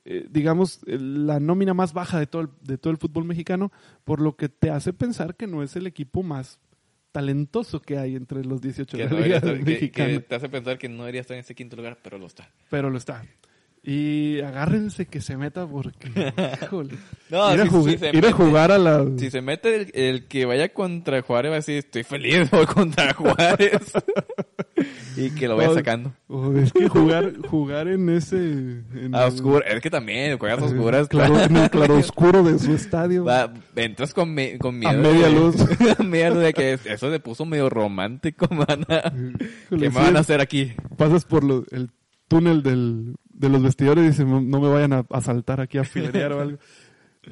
[0.06, 3.72] eh, digamos, el- la nómina más baja de todo, el, de todo el fútbol mexicano,
[4.04, 6.60] por lo que te hace pensar que no es el equipo más
[7.12, 10.10] talentoso que hay entre los 18 que, de no la Liga debería estar- que- Mexicana.
[10.14, 12.52] que te hace pensar que no debería estar en ese quinto lugar, pero lo está.
[12.70, 13.24] Pero lo está.
[13.82, 16.10] Y agárrense que se meta porque,
[16.64, 16.96] híjole,
[17.30, 19.06] No, ir, a, si- jugar- si a mete- jugar a la...
[19.18, 22.66] Si se mete el, el que vaya contra Juárez va a decir, estoy feliz, voy
[22.66, 23.94] contra Juárez.
[25.16, 26.14] y que lo vaya sacando.
[26.28, 28.38] oh, es que jugar, jugar en ese...
[28.38, 29.66] en A el- oscura.
[29.68, 31.08] Es que también, juegas a oscuras.
[31.08, 33.24] claro, en el claroscuro de su estadio.
[33.24, 34.92] Va, entras con, me- con miedo.
[34.92, 35.56] A media de- luz.
[35.98, 38.86] a media luz de que eso se puso medio romántico, man.
[38.90, 40.74] Híjole, ¿Qué me van a hacer aquí?
[40.98, 41.90] Pasas por lo- el
[42.28, 46.34] túnel del, de los vestidores y dices, no, me vayan a asaltar aquí a filerear
[46.34, 46.58] o algo.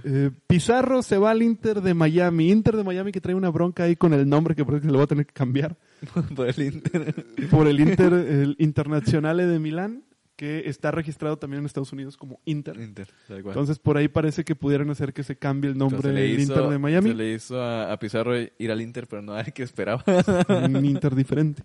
[0.04, 2.52] Eh, Pizarro se va al Inter de Miami.
[2.52, 4.92] Inter de Miami que trae una bronca ahí con el nombre que parece que se
[4.92, 5.78] lo va a tener que cambiar.
[6.36, 7.26] Por el Inter.
[7.50, 10.04] Por el Inter, el Internazionale de Milán,
[10.36, 12.80] que está registrado también en Estados Unidos como Inter.
[12.80, 13.08] Inter.
[13.30, 16.70] Entonces por ahí parece que pudieran hacer que se cambie el nombre del hizo- Inter
[16.70, 17.10] de Miami.
[17.10, 20.04] Se le hizo a, a Pizarro ir al Inter, pero no al que esperaba.
[20.50, 21.64] un Inter diferente.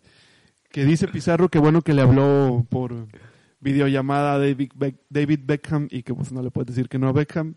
[0.70, 3.08] Que dice Pizarro que bueno que le habló por
[3.62, 7.08] videollamada a David, Beck- David Beckham y que pues no le puedes decir que no
[7.08, 7.54] a Beckham.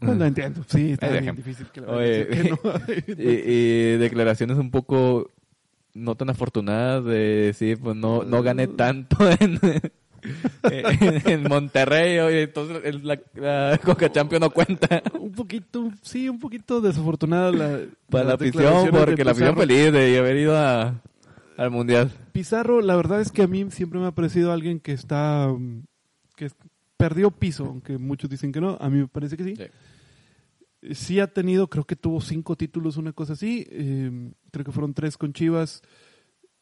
[0.00, 2.58] Pues lo entiendo, sí, está Ahí bien difícil que Oye, decir que no
[3.18, 5.32] y, y declaraciones un poco
[5.92, 9.58] no tan afortunadas de decir, pues no, no gané tanto en,
[10.70, 15.02] en, en Monterrey, oye, entonces el- la, la Coca Champions no cuenta.
[15.18, 17.80] Un poquito, sí, un poquito desafortunada la,
[18.10, 20.94] para la afición, de porque la afición feliz de haber ido a,
[21.58, 22.10] al Mundial.
[22.32, 25.82] Pizarro, la verdad es que a mí siempre me ha parecido alguien que está, mm,
[26.36, 26.50] que
[26.96, 29.54] perdió piso, aunque muchos dicen que no, a mí me parece que sí.
[29.56, 30.94] Sí.
[30.94, 33.66] sí ha tenido, creo que tuvo cinco títulos, una cosa así.
[33.70, 35.82] eh, creo que fueron tres con Chivas,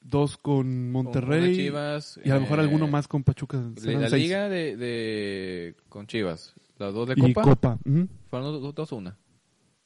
[0.01, 1.41] dos con Monterrey.
[1.55, 3.63] Con Chivas, y a lo mejor eh, alguno más con Pachuca.
[3.85, 4.23] La, seis.
[4.23, 7.79] liga de, de con Chivas, las dos de y Copa, Copa.
[7.85, 9.19] ujú, fueron dos, dos o una.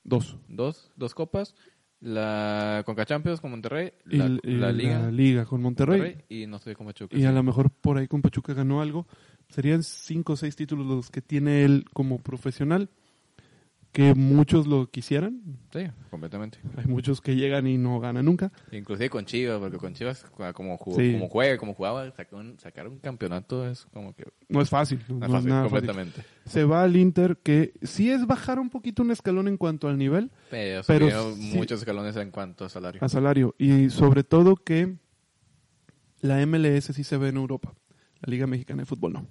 [0.04, 0.36] Dos.
[0.48, 1.54] Dos, dos copas.
[2.00, 6.00] La Conca Champions con Monterrey, Y, la, l- y la Liga, la Liga con Monterrey.
[6.00, 7.16] Monterrey, y no sé con Pachuca.
[7.16, 9.06] Y a lo mejor por ahí con Pachuca ganó algo.
[9.48, 12.88] Serían cinco o seis títulos los que tiene él como profesional.
[13.92, 15.40] Que muchos lo quisieran.
[15.72, 15.80] Sí,
[16.10, 16.58] completamente.
[16.76, 18.52] Hay muchos que llegan y no ganan nunca.
[18.70, 20.24] Inclusive con Chivas, porque con Chivas,
[20.54, 21.12] como, jugó, Sí.
[21.14, 25.00] como juega, como jugaba, sacar un, sacar un campeonato es como que No es fácil.
[25.08, 25.88] No, es fácil, nada fácil.
[25.88, 26.22] completamente.
[26.46, 29.98] Se va al Inter, que sí es bajar un poquito un escalón en cuanto al
[29.98, 30.30] nivel.
[30.50, 33.00] Pero, Pero sí- muchos escalones en cuanto a salario.
[33.02, 33.56] a salario.
[33.58, 34.94] Y sobre todo que
[36.20, 37.74] la MLS sí se ve en Europa.
[38.20, 39.26] La Liga Mexicana de Fútbol no.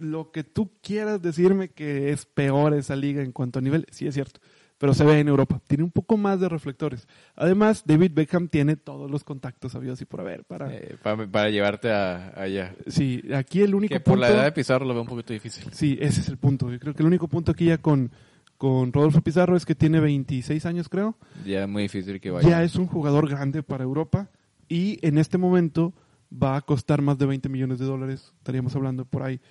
[0.00, 4.06] Lo que tú quieras decirme que es peor esa liga en cuanto a nivel, sí
[4.06, 4.40] es cierto.
[4.78, 5.60] Pero se ve en Europa.
[5.68, 7.06] Tiene un poco más de reflectores.
[7.36, 10.44] Además, David Beckham tiene todos los contactos habidos y por haber.
[10.44, 10.74] Para...
[10.74, 12.74] Eh, para, para llevarte a, allá.
[12.86, 14.20] Sí, aquí el único Que por punto...
[14.22, 15.70] la edad de Pizarro lo veo un poquito difícil.
[15.70, 16.70] Sí, ese es el punto.
[16.70, 18.10] Yo creo que el único punto aquí ya con,
[18.56, 21.14] con Rodolfo Pizarro es que tiene 26 años, creo.
[21.44, 22.48] Ya es muy difícil que vaya.
[22.48, 24.30] ya es un jugador grande para Europa
[24.66, 25.92] y en este momento
[26.32, 28.32] va a costar más de 20 millones de dólares.
[28.38, 29.42] Estaríamos hablando por ahí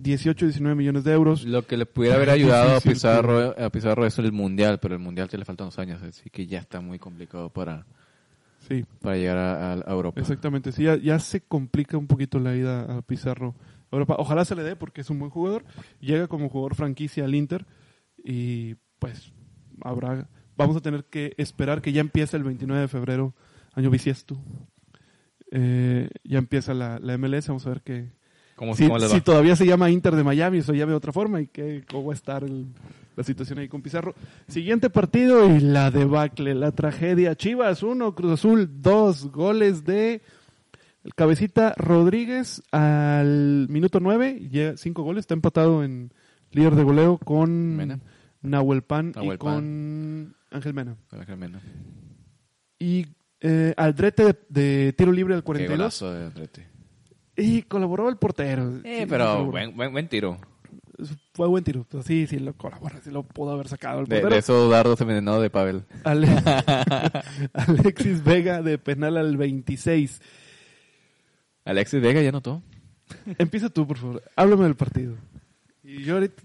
[0.00, 1.44] 18, 19 millones de euros.
[1.44, 5.00] Lo que le pudiera haber ayudado a Pizarro, a Pizarro es el Mundial, pero el
[5.00, 7.86] Mundial te le faltan dos años, así que ya está muy complicado para,
[8.68, 10.20] Sí, para llegar a, a- a Europa.
[10.20, 10.72] exactamente.
[10.72, 13.54] Sí, ya, ya se complica un poquito la ida a Pizarro
[13.90, 14.16] a Europa.
[14.18, 15.64] Ojalá se le dé porque es un buen jugador.
[16.00, 17.66] Llega como jugador franquicia al Inter
[18.24, 19.32] y pues
[19.82, 23.34] habrá vamos a tener que esperar que ya empiece el 29 de febrero,
[23.74, 24.38] año bisiesto.
[25.50, 28.10] Eh, ya empieza la, la MLS, vamos a ver qué,
[28.62, 29.14] ¿Cómo, si, cómo les va?
[29.16, 31.82] si todavía se llama Inter de Miami o se llama de otra forma y qué,
[31.90, 32.66] cómo va a estar el-
[33.16, 34.14] la situación ahí con Pizarro.
[34.46, 37.34] Siguiente partido y la debacle, la tragedia.
[37.34, 40.22] Chivas 1, Cruz Azul 2, goles de
[41.02, 46.12] el cabecita Rodríguez al minuto 9, llega 5 goles, está empatado en
[46.52, 47.98] líder de goleo con Mena.
[48.42, 49.36] Nahuel Pan y Pan.
[49.38, 50.94] con Ángel Mena.
[51.26, 51.62] Que menos.
[52.78, 53.06] Y
[53.40, 56.60] eh, Aldrete de, de tiro libre al Qué 42 golazo de Andretti.
[57.36, 58.80] Y colaboró el portero.
[58.84, 60.38] Eh, Sí, pero buen, buen, buen tiro.
[61.34, 61.84] Fue buen tiro.
[61.88, 64.34] Pues sí, sí, lo colabora, sí lo pudo haber sacado el De, portero.
[64.34, 65.84] de esos dardos envenenados de Pavel.
[66.04, 66.28] Ale-
[67.54, 70.20] Alexis Vega de penal al 26.
[71.64, 72.62] Alexis Vega ya notó.
[73.38, 74.22] Empieza tú, por favor.
[74.36, 75.16] Háblame del partido.
[75.82, 76.42] Y yo ahorita...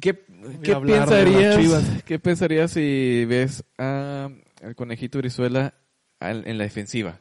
[0.00, 0.14] ¿Qué,
[0.62, 2.02] qué de pensarías.
[2.04, 4.28] ¿Qué pensarías si ves a
[4.62, 5.74] al conejito Brizuela
[6.20, 7.20] al- en la defensiva?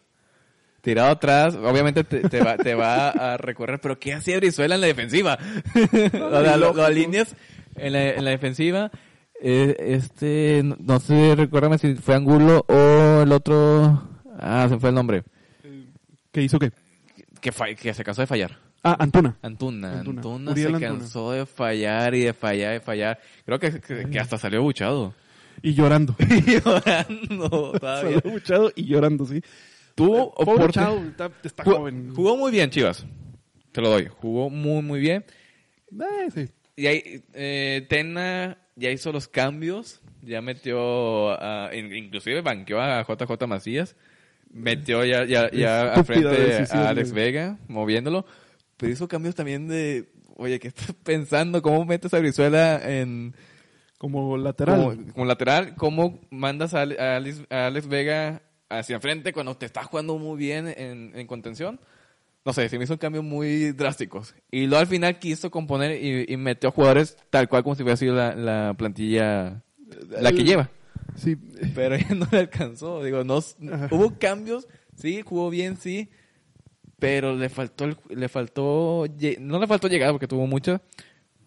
[0.82, 4.82] Tirado atrás, obviamente te, te va, te va a recorrer, pero ¿qué hacía Brizuela en
[4.82, 5.38] la defensiva?
[5.76, 7.36] o sea, lo, lo alineas
[7.76, 8.90] en la, en la defensiva.
[9.42, 14.02] eh, este, no, no sé, recuérdame si fue Angulo o el otro.
[14.40, 15.24] Ah, se fue el nombre.
[16.32, 16.72] ¿Qué hizo qué?
[17.42, 18.58] Que, que se cansó de fallar.
[18.84, 19.36] Ah, Antuna.
[19.42, 20.54] Antuna, Antuna.
[20.56, 20.80] Se Antuna.
[20.80, 23.20] cansó de fallar y de fallar y de fallar.
[23.46, 25.14] Creo que, que, que hasta salió buchado.
[25.64, 26.16] Y llorando.
[26.46, 27.50] Llorando
[27.80, 28.20] todavía.
[28.20, 29.42] Salió buchado y llorando, sí.
[29.98, 31.04] Tuvo Pobre oportun- chavo,
[31.44, 32.14] está, Jugó, joven.
[32.16, 33.06] jugó muy bien, Chivas.
[33.72, 34.08] Te lo doy.
[34.08, 35.26] Jugó muy, muy bien.
[35.92, 36.48] Eh, sí.
[36.76, 40.02] Y ahí, eh, Tena ya hizo los cambios.
[40.22, 43.96] Ya metió, a- inclusive banqueó a JJ Macías.
[44.52, 46.28] Metió ya, ya, ya al frente
[46.72, 47.26] a Alex güey.
[47.26, 48.26] Vega, moviéndolo.
[48.78, 51.62] Pero hizo cambios también de, oye, ¿qué estás pensando?
[51.64, 53.34] ¿Cómo metes a Brizuela en,
[53.98, 54.80] Como lateral.
[54.96, 59.84] como, como lateral, ¿cómo mandas a Alex, a Alex Vega hacia enfrente cuando te está
[59.84, 61.80] jugando muy bien en, en contención?
[62.46, 64.34] No sé, se me hizo cambios muy drásticos.
[64.52, 67.98] Y luego al final quiso componer y, y metió jugadores tal cual como si hubiera
[67.98, 69.62] sido la, la plantilla
[70.10, 70.70] la que lleva.
[71.16, 71.36] Sí.
[71.76, 73.04] Pero ya no le alcanzó.
[73.04, 73.88] Digo, no, Ajá.
[73.92, 76.10] hubo cambios, sí, jugó bien, sí.
[77.00, 79.06] Pero le faltó, el- le faltó,
[79.40, 80.82] no le faltó llegar porque tuvo mucha,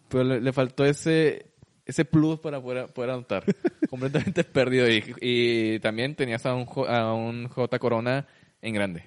[0.08, 1.46] pero le, le faltó ese,
[1.90, 3.44] ese plus para poder, poder anotar.
[3.90, 4.88] Completamente perdido.
[4.88, 8.26] Y, y también tenías a un, a un J Corona
[8.62, 9.04] en grande.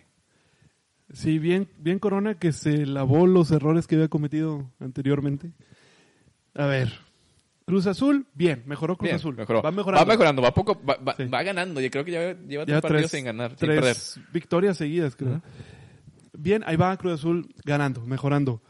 [1.12, 5.52] Sí, bien, bien Corona que se lavó los errores que había cometido anteriormente.
[6.56, 6.92] A ver.
[7.66, 9.36] Cruz Azul, bien, mejoró Cruz Bien, Azul.
[9.38, 9.62] mejoró.
[9.62, 10.06] Va mejorando.
[10.06, 11.26] Va mejorando, va poco, va, va- Sí.
[11.26, 11.80] va ganando.
[11.80, 14.32] Yo creo que ya lleva Ya tres partidos sin ganar, sin tres perder.
[14.34, 15.42] victorias seguidas, creo.
[16.38, 18.62] Bien, ahí va Cruz Azul ganando, mejorando.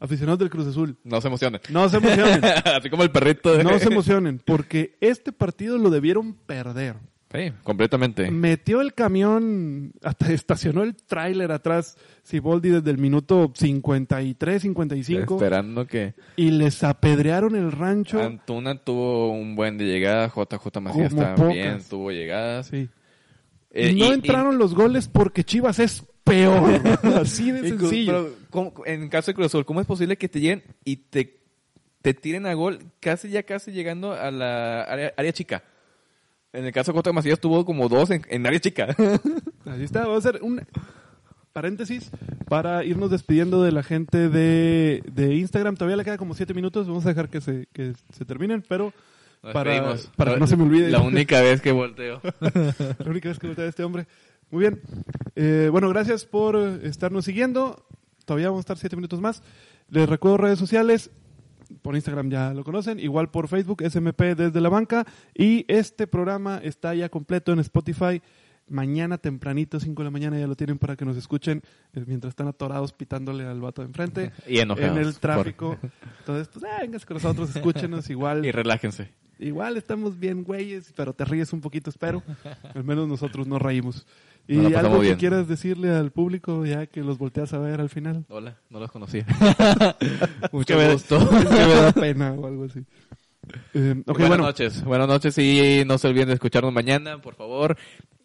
[0.00, 1.60] Aficionados del Cruz Azul, No se emocionen.
[1.70, 2.40] no se emocionen.
[2.64, 3.56] Así como el perrito.
[3.56, 6.96] de- no se emocionen, porque este partido lo debieron perder.
[7.30, 8.30] Sí, completamente.
[8.30, 15.86] Metió el camión, hasta estacionó el tráiler atrás, Siboldi desde el minuto 53, 55, Esperando
[15.86, 18.22] que y les apedrearon el rancho.
[18.22, 21.88] Antuna tuvo un buen de llegada, JJ Macías Como también pocas.
[21.90, 22.68] tuvo llegadas.
[22.68, 22.88] Sí.
[23.72, 26.80] Eh, no y- entraron los goles porque Chivas es peor.
[27.20, 28.30] Así de sencillo.
[28.50, 31.38] ¿Cómo- en caso de Cruz Azul, ¿cómo es posible que te lleguen y te,
[32.02, 35.64] te tiren a gol casi ya casi llegando a la área, área chica?
[36.52, 38.86] En el caso de JJ Macías tuvo como dos en, en área chica.
[39.66, 40.62] Así está, vamos a hacer un
[41.52, 42.10] paréntesis
[42.48, 45.76] para irnos despidiendo de la gente de, de Instagram.
[45.76, 48.92] Todavía le queda como siete minutos, vamos a dejar que se, que se terminen, pero
[49.42, 50.90] Nos para, para que no se me olvide.
[50.90, 52.20] La única vez que volteo.
[52.40, 54.06] La única vez que voltea a este hombre.
[54.50, 54.80] Muy bien.
[55.36, 57.84] Eh, bueno, gracias por estarnos siguiendo.
[58.28, 59.42] Todavía vamos a estar siete minutos más.
[59.88, 61.10] Les recuerdo redes sociales.
[61.80, 63.00] Por Instagram ya lo conocen.
[63.00, 65.06] Igual por Facebook, SMP desde la banca.
[65.34, 68.20] Y este programa está ya completo en Spotify.
[68.68, 71.62] Mañana tempranito, 5 de la mañana, ya lo tienen para que nos escuchen
[71.94, 74.30] eh, mientras están atorados pitándole al vato de enfrente.
[74.46, 74.98] Y enojados.
[74.98, 75.78] En el tráfico.
[76.18, 78.44] Entonces, pues, ah, vénganse con nosotros, escúchenos igual.
[78.44, 79.10] Y relájense.
[79.38, 82.22] Igual estamos bien güeyes, pero te ríes un poquito, espero.
[82.74, 84.06] Al menos nosotros nos reímos.
[84.48, 85.18] Y algo que bien.
[85.18, 88.24] quieras decirle al público ya que los volteas a ver al final.
[88.28, 89.26] Hola, no los conocía.
[90.00, 91.18] Que Mucho gusto.
[91.30, 92.80] que me da pena o algo así.
[93.74, 94.44] Eh, ok, Buenas bueno.
[94.44, 94.84] noches.
[94.84, 97.76] Buenas noches y no se olviden de escucharnos mañana, por favor.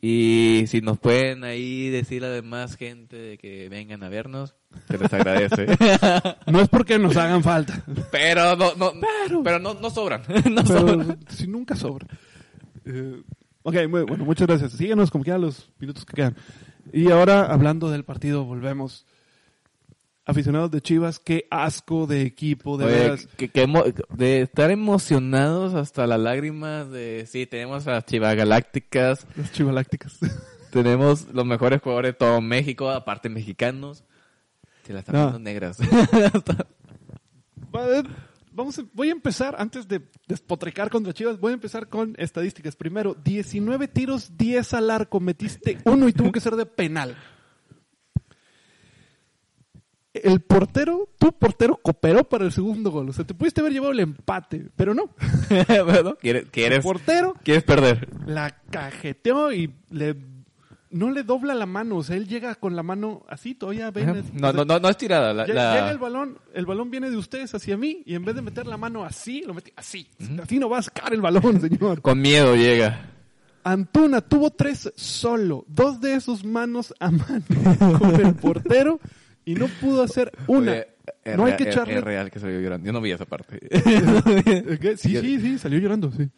[0.01, 4.53] Y si nos pueden ahí decir a demás gente de que vengan a vernos,
[4.89, 5.65] se les agradece.
[6.47, 8.91] No es porque nos hagan falta, pero no, no,
[9.27, 10.23] Pero- pero no, no sobran.
[10.51, 11.07] No sobran.
[11.07, 12.05] pero si nunca sobra.
[12.85, 13.21] Eh,
[13.63, 14.71] ok, muy- bueno, muchas gracias.
[14.73, 16.35] Síguenos como quieran los minutos que quedan.
[16.91, 19.05] Y ahora, hablando del partido, volvemos.
[20.25, 23.27] Aficionados de Chivas, qué asco de equipo, de Oye, veras.
[23.35, 23.67] que- que
[24.15, 30.17] de estar emocionados hasta las lágrimas de sí, tenemos a Chivas Galácticas, Las chivalácticas.
[30.71, 34.05] tenemos los mejores jugadores de todo México, aparte mexicanos.
[34.87, 35.39] Se las están No.
[35.39, 35.77] negras.
[38.53, 42.15] Va- Vamos a- voy a empezar, antes de despotrecar contra Chivas, voy a empezar con
[42.17, 42.75] estadísticas.
[42.75, 47.15] Primero, 19 tiros, 10 al arco, metiste uno y tuvo que ser de penal.
[50.13, 53.09] El portero, tu portero cooperó para el segundo gol.
[53.09, 55.09] O sea, te pudiste haber llevado el empate, pero no.
[55.85, 58.07] Bueno, ¿Quieres, El quieres, portero quieres perder?
[58.27, 60.15] la cajeteó y le
[60.93, 61.97] no le dobla la mano.
[61.97, 64.23] O sea, él llega con la mano así, todavía ven.
[64.33, 65.33] No, sea, no, no, no es tirada.
[65.33, 68.23] La, Lle- la- Llega el balón, el balón viene de ustedes hacia mí y en
[68.23, 70.07] vez de meter la mano así, lo metí así.
[70.41, 72.01] Así no va a sacar el balón, señor.
[72.01, 73.09] Con miedo llega.
[73.65, 77.43] Antuna tuvo tres solo, dos de sus manos a mano
[77.99, 78.99] con el portero
[79.45, 80.71] y no pudo hacer una.
[80.73, 80.87] Oye,
[81.23, 81.97] es no hay real- que echarle.
[81.97, 82.85] Es real que salió llorando.
[82.85, 83.59] Yo no vi esa parte.
[84.97, 86.29] Sí, sí, sí, salió llorando, sí.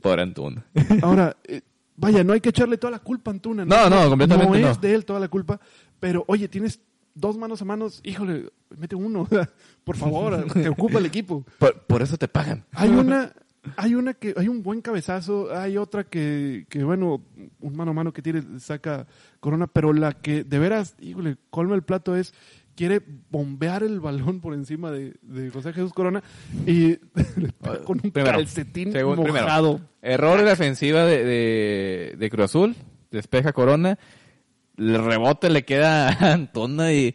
[0.00, 0.64] Por Antuna.
[1.02, 1.60] Ahora, eh,
[1.96, 3.64] vaya, no hay que echarle toda la culpa a Antuna.
[3.64, 4.70] No, no, completamente No no.
[4.70, 5.60] es de él toda la culpa,
[6.00, 6.80] pero oye, tienes
[7.14, 9.28] dos manos a manos, híjole, mete uno,
[9.84, 11.44] por favor, te ocupa el equipo.
[11.58, 12.64] Por, por eso te pagan.
[12.72, 13.32] Hay una,
[13.76, 17.22] hay una que, hay un buen cabezazo, hay otra que, que bueno,
[17.60, 19.06] un mano a mano que tiene, saca
[19.40, 22.34] Corona, pero la que de veras, híjole, colma el plato es,
[22.76, 23.00] quiere
[23.30, 26.22] bombear el balón por encima de, de José Jesús Corona
[26.66, 26.96] y
[27.84, 29.80] con un Primero, calcetín segun- primero, mojado.
[30.00, 32.74] error de la ofensiva de, de, de Cruz Azul.
[33.10, 33.98] Despeja Corona.
[34.78, 37.14] El rebote le queda a Antona y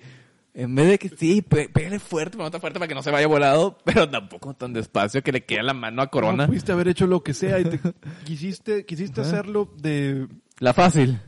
[0.54, 3.78] en vez de que sí, pégale fuerte, tan fuerte para que no se vaya volado,
[3.86, 6.44] pero tampoco tan despacio que le queda la mano a Corona.
[6.44, 7.80] No pudiste haber hecho lo que sea y te
[8.26, 10.28] quisiste, quisiste hacerlo de...
[10.60, 11.20] La fácil.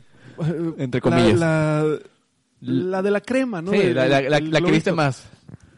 [0.78, 1.38] Entre comillas.
[1.38, 1.98] La, la,
[2.60, 3.72] la de la crema, ¿no?
[3.72, 5.24] Sí, la, la- la- el la que viste más.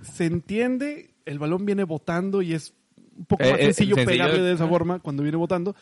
[0.02, 2.74] se entiende, el balón viene botando y es
[3.16, 5.74] un poco Eh, más eh, sencillo, sencillo, pegarle de esa forma cuando viene botando.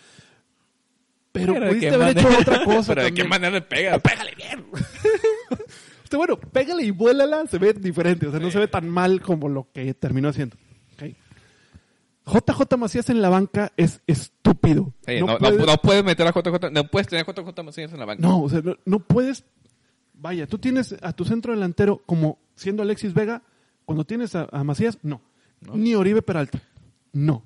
[1.32, 3.98] Pero, pudiste haber manera- hecho otra cosa Pero de qué manera le pega.
[3.98, 4.64] Pégale bien.
[6.04, 9.20] Este, bueno, pégale y vuélala, se ve diferente, o sea, no se ve tan mal
[9.22, 10.56] como lo que terminó haciendo.
[10.94, 11.14] Ok.
[12.26, 14.92] JJ Macías en la banca es estúpido.
[15.06, 17.92] Sí, no, no, puedes- no puedes meter a JJ, no puedes tener a JJ Macías
[17.92, 18.26] en la banca.
[18.26, 19.44] No, o sea, no puedes.
[20.20, 23.42] Vaya, tú tienes a tu centro delantero como siendo Alexis Vega,
[23.86, 25.20] cuando tienes a, a Macías, no.
[25.74, 26.60] Ni Oribe Peralta,
[27.12, 27.42] no.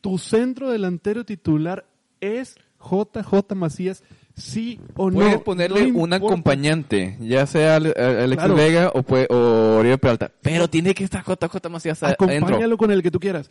[0.00, 1.86] Tu centro delantero titular
[2.20, 4.04] es JJ Macías,
[4.36, 5.16] sí o no.
[5.18, 6.16] Puedes ponerle No un importa.
[6.16, 8.54] acompañante, ya sea a- Alexis Claro.
[8.54, 10.30] Vega o, puede, o Oribe Peralta.
[10.42, 12.26] Pero tiene que estar JJ Macías adentro.
[12.26, 13.50] Acompáñalo con el que tú quieras.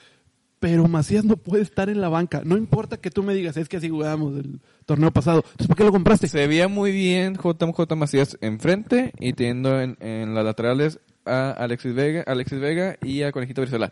[0.59, 2.41] Pero Macías no puede estar en la banca.
[2.43, 5.43] No importa que tú me digas, es que así jugamos el torneo pasado.
[5.51, 6.27] Entonces, ¿para qué lo compraste?
[6.27, 11.93] Se veía muy bien JJ Macías enfrente y teniendo en, en las laterales a Alexis
[11.93, 13.91] Vega, Alexis Vega y a Conejito Brizuela.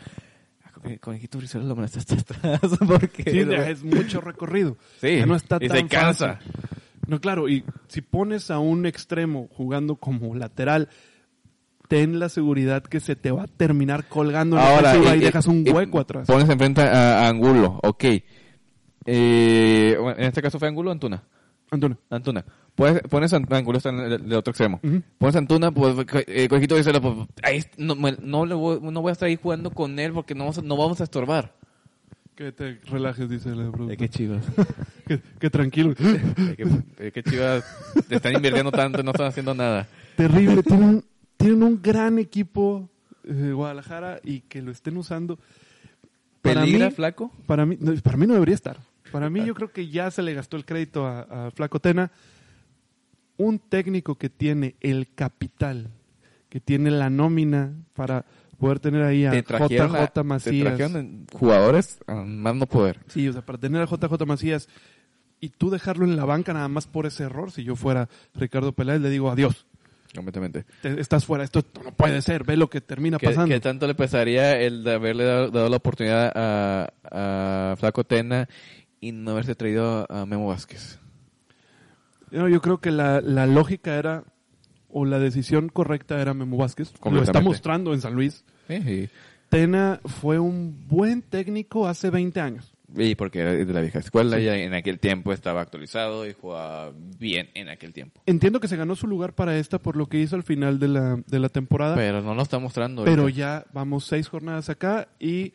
[0.63, 4.75] A Con- Conejito Brizuela lo molestaste atrás porque Sí, es mucho recorrido.
[5.01, 6.33] Sí, Ya no está y tan se cansa.
[6.37, 6.51] fácil.
[7.07, 10.89] No, claro, y si pones a un extremo jugando como lateral,
[11.87, 15.19] ten la seguridad que se te va a terminar colgando en la Ahora ofensiva y,
[15.19, 16.27] y- dejas un y hueco atrás.
[16.27, 18.03] Pones enfrente a, a Angulo, ok.
[19.05, 21.23] Eh, en este caso fue Angulo o Antuna.
[21.71, 21.97] Antonio.
[22.09, 22.45] Antuna.
[22.75, 24.79] Puedes, pones a Angulo está en el, otro extremo.
[25.17, 25.95] Pones a Antuna, pues
[26.27, 29.37] eh, Conejito Brizuela, pues ahí no, me- no, le voy, no voy a estar ahí
[29.41, 31.53] jugando con él porque no vamos a, no vamos a estorbar.
[32.35, 33.95] Que te relajes, dice el productor.
[33.95, 34.43] qué chivas.
[35.07, 35.95] que, que tranquilo.
[35.95, 37.63] Que, que Chivas
[38.09, 39.87] te están invirtiendo tanto y no están haciendo nada.
[40.17, 40.61] Terrible.
[40.63, 41.01] Tienen
[41.45, 42.89] tienen un gran equipo
[43.23, 45.39] eh, Guadalajara y que lo estén usando.
[46.41, 47.31] Para ¿Peligra, mí- flaco?
[47.47, 48.77] Para mí, no, para mí no debería estar.
[49.11, 52.11] Para mí yo creo que ya se le gastó el crédito a, a Flaco Tena.
[53.37, 55.89] Un técnico que tiene el capital,
[56.49, 58.25] que tiene la nómina para
[58.57, 60.79] poder tener ahí a Te a- JJ te Macías.
[61.33, 62.99] jugadores a más no poder.
[63.07, 64.69] Sí, o sea, para tener a JJ Macías
[65.41, 67.51] y tú dejarlo en la banca nada más por ese error.
[67.51, 69.65] Si yo fuera Ricardo Peláez, le digo adiós.
[70.15, 70.65] Completamente.
[70.81, 71.43] Te- estás fuera.
[71.43, 72.43] Esto no puede ser.
[72.43, 73.53] Ve lo que termina ¿Qué, pasando.
[73.53, 78.47] qué tanto le pesaría el de haberle dado, dado la oportunidad a, a Flaco Tena
[79.01, 80.99] y no haberse traído a Memo Vázquez?
[82.31, 84.23] No, yo creo que la, la lógica era,
[84.89, 86.91] o la decisión correcta era Memo Vázquez.
[87.03, 88.43] Lo está mostrando en San Luis.
[88.67, 89.09] Sí, sí.
[89.49, 92.74] Tena fue un buen técnico hace 20 años.
[92.95, 96.93] Y porque era de la vieja escuela y en aquel tiempo estaba actualizado y jugaba
[97.19, 98.21] bien en aquel tiempo.
[98.25, 100.87] Entiendo que se ganó su lugar para esta por lo que hizo al final de
[100.87, 101.95] la, de la temporada.
[101.95, 103.03] Pero no lo está mostrando.
[103.03, 103.37] Pero ahorita.
[103.37, 105.53] ya vamos seis jornadas acá y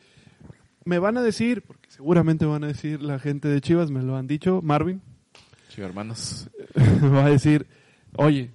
[0.83, 4.15] me van a decir, porque seguramente van a decir la gente de Chivas, me lo
[4.17, 5.01] han dicho, Marvin,
[5.73, 6.49] Sí, hermanos.
[7.01, 7.65] me va a decir,
[8.17, 8.51] oye,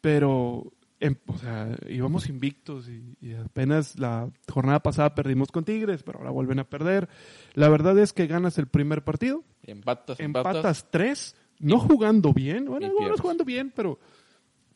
[0.00, 6.02] pero, em- o sea, íbamos invictos y, y apenas la jornada pasada perdimos con Tigres,
[6.02, 7.08] pero ahora vuelven a perder.
[7.54, 10.56] La verdad es que ganas el primer partido, Empatas, empatas.
[10.56, 13.98] empatas tres, no jugando bien, bueno, algunos jugando bien, pero,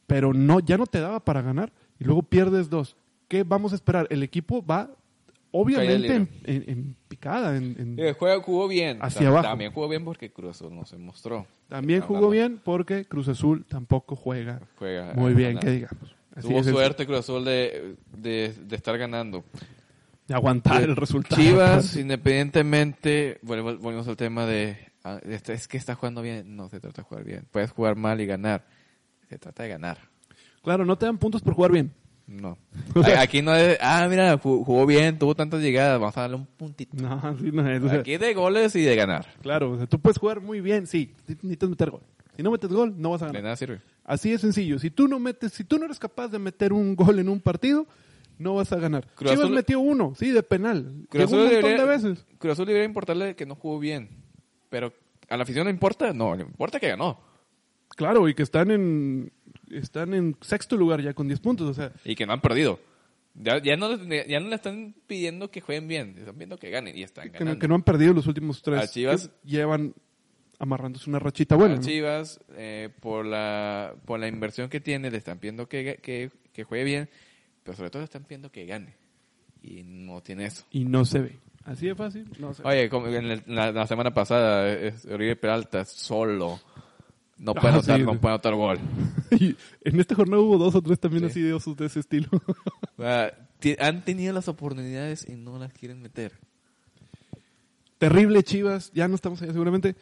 [0.06, 2.96] pero no, ya no te daba para ganar y luego pierdes dos.
[3.28, 4.06] ¿Qué vamos a esperar?
[4.10, 4.90] El equipo va
[5.52, 6.28] obviamente en, libre.
[6.44, 8.98] en- en picada, en- en- Eh, juega, jugó bien.
[9.00, 9.48] Hacia Ta- abajo.
[9.48, 11.46] También jugó bien porque Cruz Azul no se mostró.
[11.68, 12.30] también jugó Hablando.
[12.32, 15.64] bien porque Cruz Azul tampoco juega Juega muy bien, ganar.
[15.64, 16.14] que digamos.
[16.34, 19.44] Así Tuvo suerte Cruz Azul de, de, de estar ganando.
[20.28, 21.40] de aguantar el resultado.
[21.40, 26.22] Chivas, independientemente, bueno, vol- volvemos al tema de, ah, de este- es que está jugando
[26.22, 26.56] bien.
[26.56, 27.44] No se trata de jugar bien.
[27.50, 28.64] Puedes jugar mal y ganar.
[29.28, 29.98] Se trata de ganar.
[30.62, 31.92] Claro, no te dan puntos por jugar bien.
[32.28, 32.56] No.
[33.18, 36.46] Aquí no es, ah, mira, ju- jugó bien, tuvo tantas llegadas, vamos a darle un
[36.46, 36.94] puntito.
[37.02, 37.82] No, así no es.
[37.82, 39.26] O sea, Aquí de goles y de ganar.
[39.42, 42.02] claro, o sea, tú puedes jugar muy bien, sí, necesitas meter gol.
[42.36, 43.42] Si no metes gol, no vas a De ganar.
[43.44, 43.80] nada sirve.
[44.04, 44.78] Así de sencillo.
[44.78, 47.40] Si tú no metes, si tú no eres capaz de meter un gol en un
[47.40, 47.86] partido,
[48.38, 49.06] no vas a ganar.
[49.14, 51.06] Cruz Chivas Azul- metió uno, sí, de penal.
[51.08, 52.26] Cruz Llegó un Azul, montón debería, de veces.
[52.38, 54.10] Cruz Azul debería importarle que no jugó bien.
[54.70, 54.92] Pero
[55.30, 57.20] a la afición no importa, no, le importa que ganó.
[57.96, 59.32] Claro, y que están en
[59.70, 62.80] están en sexto lugar ya con 10 puntos, o sea, Y que no han perdido.
[63.34, 66.96] Ya, ya, no, ya no le están pidiendo que jueguen bien, están pidiendo que ganen
[66.96, 67.54] y están que ganando.
[67.54, 68.80] no, que no han perdido los últimos tres.
[68.80, 69.94] A Chivas- llevan
[70.58, 71.74] amarrándose una rachita buena.
[71.74, 71.82] A ¿no?
[71.82, 76.64] Chivas, eh, por, la, por la inversión que tiene, le están pidiendo que, que, que
[76.64, 77.08] juegue bien,
[77.62, 78.96] pero sobre todo le están pidiendo que gane.
[79.62, 80.64] Y no tiene eso.
[80.72, 81.38] Y no se ve.
[81.64, 82.68] Así de fácil, no se ve.
[82.68, 84.64] Oye, como en la, la semana pasada,
[85.12, 86.58] Oribe Peralta solo.
[87.38, 88.02] No puede, Ah, sí.
[88.02, 88.78] no puede anotar gol.
[89.30, 91.30] Y en esta jornada hubo dos o tres también Sí.
[91.30, 92.28] así de osos de ese estilo.
[93.60, 96.32] Ti- han tenido las oportunidades y no las quieren meter.
[97.98, 99.96] Terrible Chivas, ya no estamos allá seguramente.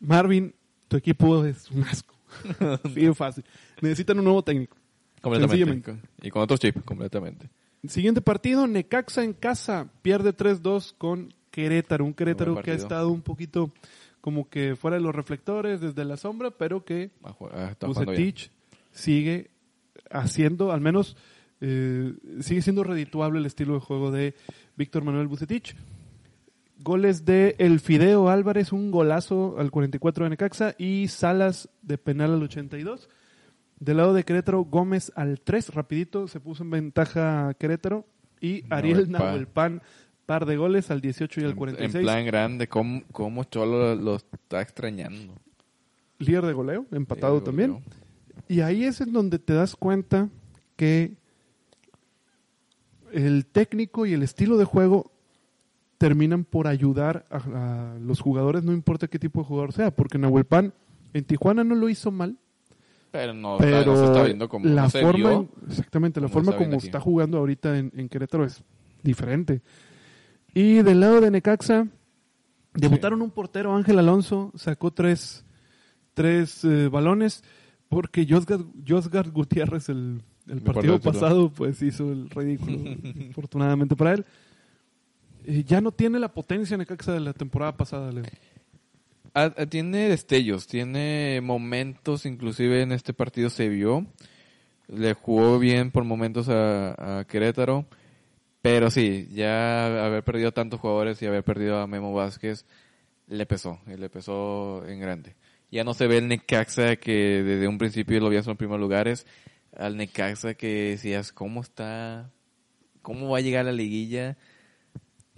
[0.00, 0.54] Marvin,
[0.88, 2.14] tu equipo es un asco.
[2.94, 3.44] De fácil.
[3.80, 4.76] Necesitan un nuevo técnico.
[5.20, 5.96] Completamente.
[6.22, 7.48] Y con otro chip, completamente.
[7.88, 12.04] Siguiente partido, Necaxa en casa, pierde 3-2 con Querétaro.
[12.04, 13.70] Un Querétaro que ha estado un poquito
[14.24, 17.74] como que fuera de los reflectores, desde la sombra, pero que Ah.
[17.82, 18.50] Bucetich
[18.90, 19.50] sigue
[20.10, 21.14] haciendo, al menos
[21.60, 24.34] eh, sigue siendo redituable el estilo de juego de
[24.76, 25.76] Víctor Manuel Bucetich.
[26.78, 32.32] Goles de El Fideo Álvarez, un golazo al 44 de Necaxa y Salas de penal
[32.32, 33.10] al 82.
[33.78, 38.06] Del lado de Querétaro, Gómez al 3, rapidito, se puso en ventaja Querétaro.
[38.40, 39.82] Y Ariel Nahuel Pan.
[40.26, 41.94] Par de goles al 18 y al En- 46.
[41.96, 45.34] En plan grande, ¿cómo, cómo Cholo lo, está extrañando?
[46.18, 47.82] Líder de goleo, empatado también.
[48.48, 50.28] Y ahí es en donde te das cuenta
[50.76, 51.16] que
[53.12, 55.10] el técnico y el estilo de juego
[55.98, 60.18] terminan por ayudar a, a los jugadores, no importa qué tipo de jugador sea, porque
[60.18, 60.72] Nahuel Pan
[61.12, 62.36] en Tijuana no lo hizo mal,
[63.12, 65.48] Pero no, pero está, no se está viendo como la no se forma, vio.
[65.68, 68.62] exactamente, la forma como está jugando ahorita en, en Querétaro es
[69.02, 69.60] diferente.
[70.54, 71.88] Y del lado de Necaxa,
[72.74, 75.44] debutaron un portero, Ángel Alonso, sacó tres,
[76.14, 77.42] tres eh, balones,
[77.88, 82.78] porque Josgar, Gutiérrez el, el partido pasado pues hizo el ridículo,
[83.30, 84.24] afortunadamente para él.
[85.44, 88.24] Eh, ya no tiene la potencia Necaxa de la temporada pasada, Leo.
[89.34, 94.06] Ah, ah, tiene destellos, tiene momentos, inclusive en este partido se vio.
[94.86, 97.86] Le jugó bien por momentos a, a Querétaro.
[98.64, 102.64] Pero sí, ya haber perdido tantos jugadores y haber perdido a Memo Vázquez
[103.28, 105.34] le pesó, le pesó en grande.
[105.70, 108.80] Ya no se ve el Necaxa que desde un principio lo veías en los primeros
[108.80, 109.26] lugares,
[109.76, 112.30] al Necaxa que decías, ¿cómo está?
[113.02, 114.38] ¿Cómo va a llegar a la liguilla?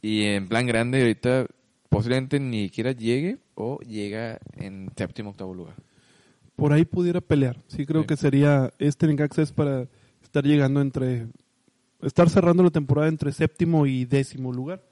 [0.01, 1.47] Y en plan grande ahorita
[1.89, 5.74] posiblemente ni siquiera llegue o llega en séptimo octavo lugar.
[6.55, 7.61] por ahí pudiera pelear.
[7.66, 8.07] Sí creo Sí.
[8.07, 9.89] que sería este Necaxa es para
[10.22, 11.27] estar llegando entre
[12.03, 14.82] estar cerrando la temporada entre séptimo y décimo lugar.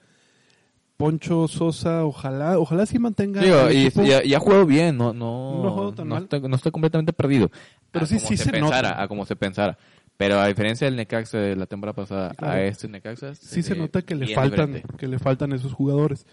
[0.97, 5.13] Poncho Sosa, ojalá, ojalá sí mantenga Digo, y, y ha- y ha jugado bien, no,
[5.13, 6.23] no, No mal.
[6.23, 7.51] está, no está completamente perdido.
[7.91, 9.03] Pero A sí- como sí se pensara, nota.
[9.03, 9.77] a como se pensara.
[10.17, 12.53] Pero a diferencia del Necaxa de la temporada pasada Sí, claro.
[12.53, 14.97] a este Necaxa, sí se nota que le faltan diferente.
[14.97, 16.25] que le faltan esos jugadores.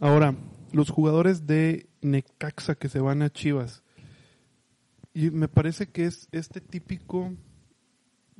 [0.00, 0.34] Ahora,
[0.72, 3.82] los jugadores de Necaxa que se van a Chivas.
[5.14, 7.32] Y me parece que es este típico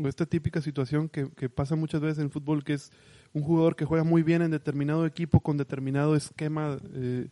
[0.06, 2.92] esta típica situación que, que pasa muchas veces en el fútbol que es
[3.32, 7.28] un jugador que juega muy bien en determinado equipo con determinado esquema eh,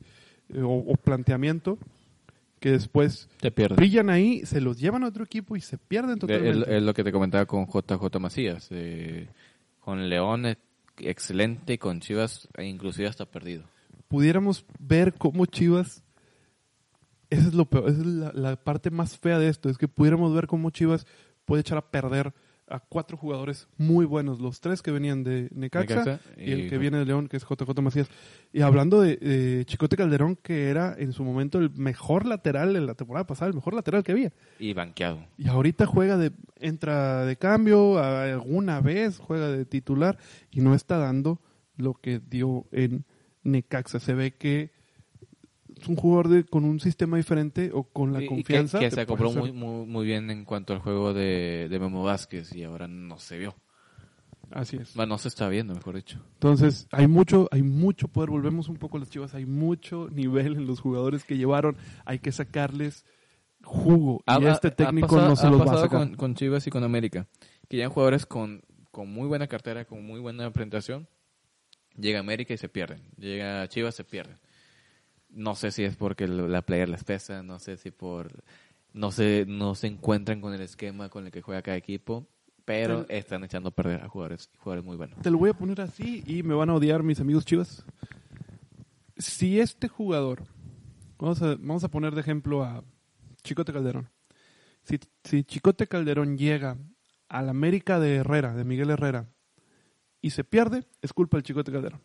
[0.55, 1.79] o, o planteamiento,
[2.61, 6.77] que después Te brillan ahí, se los llevan a otro equipo y se pierden totalmente.
[6.77, 8.69] es lo que te comentaba con JJ Macías.
[8.71, 9.29] eh,
[9.81, 10.59] con León eh,
[10.99, 13.65] excelente, con Chivas e inclusive hasta perdido.
[14.09, 16.03] pudiéramos ver cómo Chivas,
[17.31, 19.89] esa es, lo peor, esa es la, la parte más fea de esto, es que
[19.89, 21.07] pudiéramos ver cómo Chivas
[21.45, 22.33] puede echar a perder
[22.69, 26.79] a cuatro jugadores muy buenos, los tres que venían de Necaxa, Necaxa y, el que
[26.79, 28.09] viene de León, que es JJ Macías.
[28.53, 32.87] Y hablando de eh, Chicote Calderón, que era en su momento el mejor lateral en
[32.87, 34.33] la temporada pasada, el mejor lateral que había.
[34.59, 35.25] Y banqueado.
[35.39, 40.19] Y ahorita juega de, entra de cambio, alguna vez juega de titular
[40.51, 41.41] y no está dando
[41.77, 43.05] lo que dio en
[43.43, 44.01] Necaxa.
[44.01, 44.76] Se ve que
[45.81, 48.79] es un jugador de, con un sistema diferente o con la Y- confianza.
[48.79, 52.55] Que, se acopló muy, muy, muy bien en cuanto al juego de, de Memo Vázquez
[52.55, 53.55] y ahora no se vio.
[54.51, 54.95] Así es.
[54.95, 56.21] Bueno, no se está viendo, mejor dicho.
[56.35, 58.31] Entonces, hay mucho, hay mucho poder.
[58.31, 59.35] Volvemos un poco a las chivas.
[59.35, 61.77] Hay mucho nivel en los jugadores que llevaron.
[62.05, 63.05] Hay que sacarles
[63.65, 64.23] jugo.
[64.27, 65.99] Ha- y este técnico pasado- no se los va a sacar.
[65.99, 67.27] con, con Chivas y con América.
[67.69, 68.63] Que llegan jugadores con,
[68.93, 71.09] con muy buena cartera, con muy buena presentación.
[71.99, 73.03] Llega América y se pierden.
[73.19, 74.39] Llega Chivas, se pierden.
[75.37, 78.43] No sé si es porque la player les pesa, no sé si por...
[78.95, 82.27] No se, no se encuentran con el esquema con el que juega cada equipo,
[82.65, 85.21] pero están echando a perder a jugadores, jugadores muy buenos.
[85.21, 87.85] Te lo voy a poner así y me van a odiar mis amigos chivas.
[89.19, 90.45] Si este jugador,
[91.19, 92.83] vamos a, vamos a poner de ejemplo a
[93.43, 94.09] Chicote Calderón.
[94.83, 96.79] Si, si Chicote Calderón llega
[97.29, 99.29] al América de Herrera, de Miguel Herrera,
[100.23, 102.01] y se pierde, es culpa del Chicote Calderón.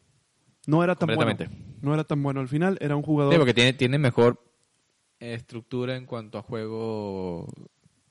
[0.68, 1.36] No era tan bueno.
[1.82, 2.40] No era tan bueno.
[2.40, 4.40] Al final era un jugador Sí, porque tiene, tiene mejor
[5.20, 7.48] estructura en cuanto a juego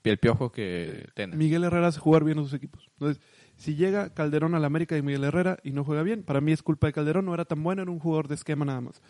[0.03, 1.37] piel piojo que Tena.
[1.37, 2.89] Miguel Herrera hace jugar bien a sus equipos.
[2.95, 3.23] Entonces,
[3.57, 6.63] si llega Calderón al América y Miguel Herrera y no juega bien, para mí es
[6.63, 9.03] culpa de Calderón, no era tan bueno, era un jugador de esquema nada más.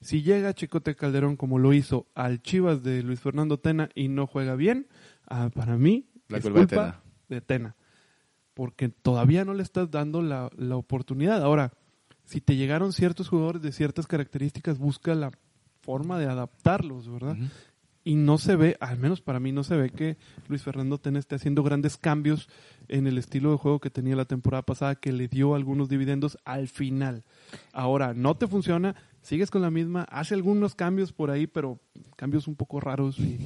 [0.00, 4.26] Si llega Chicote Calderón como lo hizo al Chivas de Luis Fernando Tena y no
[4.26, 4.86] juega bien,
[5.26, 7.76] ah, para mí La es culpa de culpa de Tena.
[8.54, 11.42] Porque todavía no le estás dando la, la oportunidad.
[11.42, 11.72] Ahora,
[12.24, 15.30] si te llegaron ciertos jugadores de ciertas características, busca la
[15.82, 17.36] forma de adaptarlos, ¿verdad?
[18.02, 20.16] Y no se ve, al menos para mí no se ve que
[20.48, 22.48] Luis Fernando Tena esté haciendo grandes cambios
[22.88, 26.38] en el estilo de juego que tenía la temporada pasada que le dio algunos dividendos
[26.44, 27.24] al final.
[27.72, 31.78] Ahora, no te funciona, sigues con la misma, hace algunos cambios por ahí, pero
[32.16, 33.38] cambios un poco raros y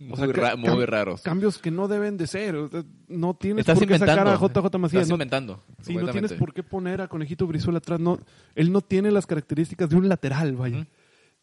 [0.00, 1.22] Muy, o sea, ra- ca- muy cam- raros.
[1.22, 2.54] cambios que no deben de ser.
[2.54, 4.46] o sea, no tienes Estás por qué sacar inventando.
[4.46, 5.00] a JJ Macías.
[5.02, 5.64] Estás no- inventando.
[5.82, 7.98] Sí, no tienes por qué poner a Conejito Brizuela atrás.
[7.98, 8.18] No,
[8.54, 10.86] él no tiene las características de un lateral, vaya.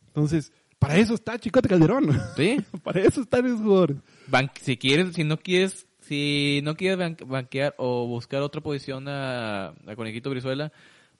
[0.07, 2.09] Entonces, para eso está Chicote Calderón.
[2.37, 2.57] Sí.
[2.83, 3.97] para eso están esos jugadores.
[4.27, 9.07] Ban- si quieres, si no quieres, si no quieres ban- banquear o buscar otra posición
[9.09, 10.71] a, a Conejito Brizuela,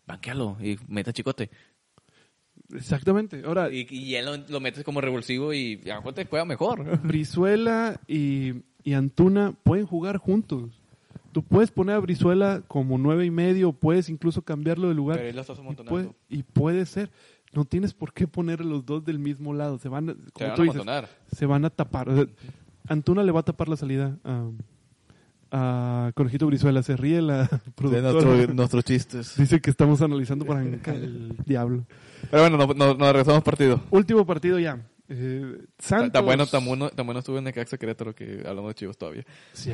[0.08, 1.50] banquealo y meta chicote.
[2.74, 3.44] Exactamente.
[3.46, 6.46] Ahora, Y, y ya lo, lo metes como revulsivo y a lo mejor te juega
[6.46, 7.00] mejor.
[7.04, 8.54] Brizuela y,
[8.84, 10.82] y Antuna pueden jugar juntos.
[11.32, 15.18] Tú puedes poner a Brizuela como nueve y medio, puedes incluso cambiarlo de lugar.
[15.18, 17.12] Pero ahí lo estás y, puede, y puede ser.
[17.52, 19.78] No tienes por qué poner a los dos del mismo lado.
[19.78, 22.10] Se van, como van tú a dices, se van a tapar.
[22.10, 22.26] O sea,
[22.88, 24.50] Antuna le va a tapar la salida a,
[25.52, 26.82] a Conejito Brizuela.
[26.84, 28.48] Se ríe la productora.
[28.54, 29.36] nuestros chistes.
[29.38, 31.86] Dice que estamos analizando para el diablo.
[32.32, 33.82] Pero bueno, nos no, no regresamos partido.
[33.92, 34.80] Último partido ya.
[35.08, 36.14] Eh, Santos.
[36.14, 39.24] Tan bueno, tan bueno, tan bueno estuvo en Necaxa Querétaro que hablamos de chivos todavía.
[39.54, 39.72] Sí,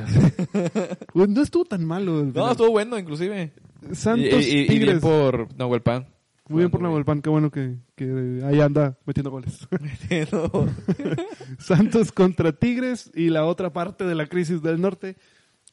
[1.14, 2.22] no estuvo tan malo.
[2.24, 3.52] No, estuvo bueno inclusive.
[3.92, 4.86] Santos y, y- y Tigres.
[4.88, 6.06] bien por Nahuel Pan.
[6.48, 9.66] Muy bien por Nahuelpan, qué bueno que, que ahí anda metiendo goles.
[11.58, 15.16] Santos contra Tigres y la otra parte de la crisis del norte.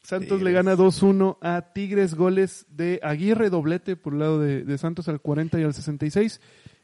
[0.04, 4.78] Santos le gana 2-1 a Tigres, goles de Aguirre, doblete por el lado de, de
[4.78, 6.42] Santos al 40 y al 66.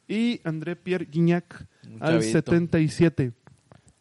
[0.07, 2.31] Y André Pierre Guignac Un al chavito.
[2.31, 3.31] 77.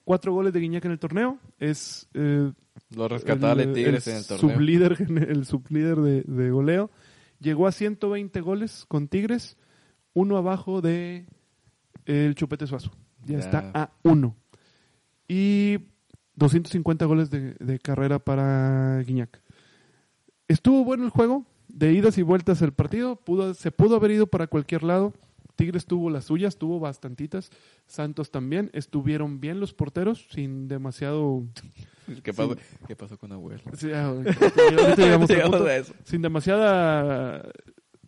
[0.04, 1.38] Cuatro goles de Guignac en el torneo.
[1.58, 2.52] Es eh,
[2.94, 4.54] Los rescatables el- Tigres el en el torneo.
[4.56, 4.96] Sublíder,
[5.28, 6.90] el sublíder de, de goleo.
[7.40, 9.56] Llegó a 120 goles con Tigres,
[10.12, 11.26] uno abajo de
[12.04, 12.90] el Chupete Suazo.
[13.24, 13.38] Ya, Ya.
[13.38, 14.36] está a uno.
[15.28, 15.78] Y
[16.36, 19.40] 250 goles de, de carrera para Guiñac.
[20.48, 24.26] Estuvo bueno el juego, de idas y vueltas el partido, pudo, se pudo haber ido
[24.26, 25.12] para cualquier lado.
[25.56, 27.50] Tigres tuvo las suyas, tuvo bastantitas.
[27.86, 28.70] Santos también.
[28.72, 31.44] Estuvieron bien los porteros, sin demasiado
[32.22, 32.56] ¿Qué pasó,
[32.86, 33.60] ¿Qué pasó con Nahuel?
[33.76, 34.14] Sí, ah,
[34.98, 35.94] llegamos Llegamos a eso.
[36.04, 37.48] Sin demasiada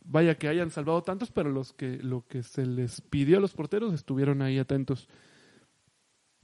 [0.05, 3.55] vaya que hayan salvado tantos, pero los que lo que se les pidió a los
[3.55, 5.09] porteros estuvieron ahí atentos.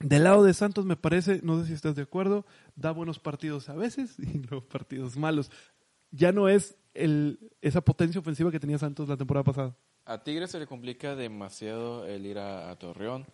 [0.02, 2.44] Del lado de Santos me parece, no sé si estás de acuerdo,
[2.76, 5.50] da buenos partidos a veces y luego partidos malos.
[6.10, 9.76] Ya no es el, esa potencia ofensiva que tenía Santos la temporada pasada.
[10.04, 13.24] A Tigres se le complica demasiado el ir a, a Torreón.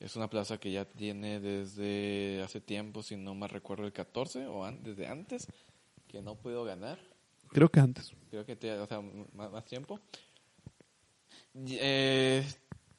[0.00, 4.46] Es una plaza que ya tiene desde hace tiempo, si no me recuerdo, el 14
[4.46, 5.46] o an- desde antes,
[6.08, 6.98] que no puedo ganar.
[7.50, 8.12] Creo que antes.
[8.30, 10.00] Creo que te, o sea, más, más tiempo.
[11.54, 12.44] Eh,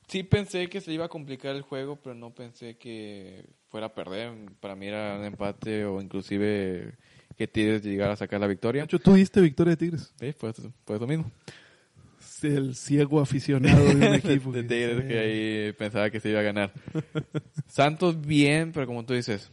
[0.07, 3.94] sí pensé que se iba a complicar el juego, pero no pensé que fuera a
[3.94, 4.34] perder.
[4.60, 6.94] Para mí era un empate o inclusive
[7.38, 8.84] que Tigres llegara a sacar la De victoria.
[8.84, 10.14] hecho, tú diste victoria de Tigres.
[10.19, 10.56] Sí, pues,
[10.86, 11.32] pues lo mismo.
[12.41, 14.52] El ciego aficionado de un equipo.
[14.52, 16.73] de que- Tigres que ahí pensaba que se iba a ganar.
[17.68, 19.52] Santos bien, pero como tú dices,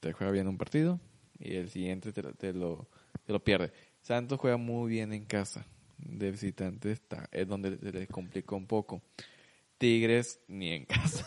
[0.00, 1.00] te juega bien un partido
[1.38, 2.88] y el siguiente te, lo- te lo,
[3.24, 3.72] te lo pierde.
[4.02, 5.66] Santos juega muy bien en casa.
[5.98, 9.02] De visitante está, es donde se le complicó un poco.
[9.78, 11.24] Tigres ni en casa,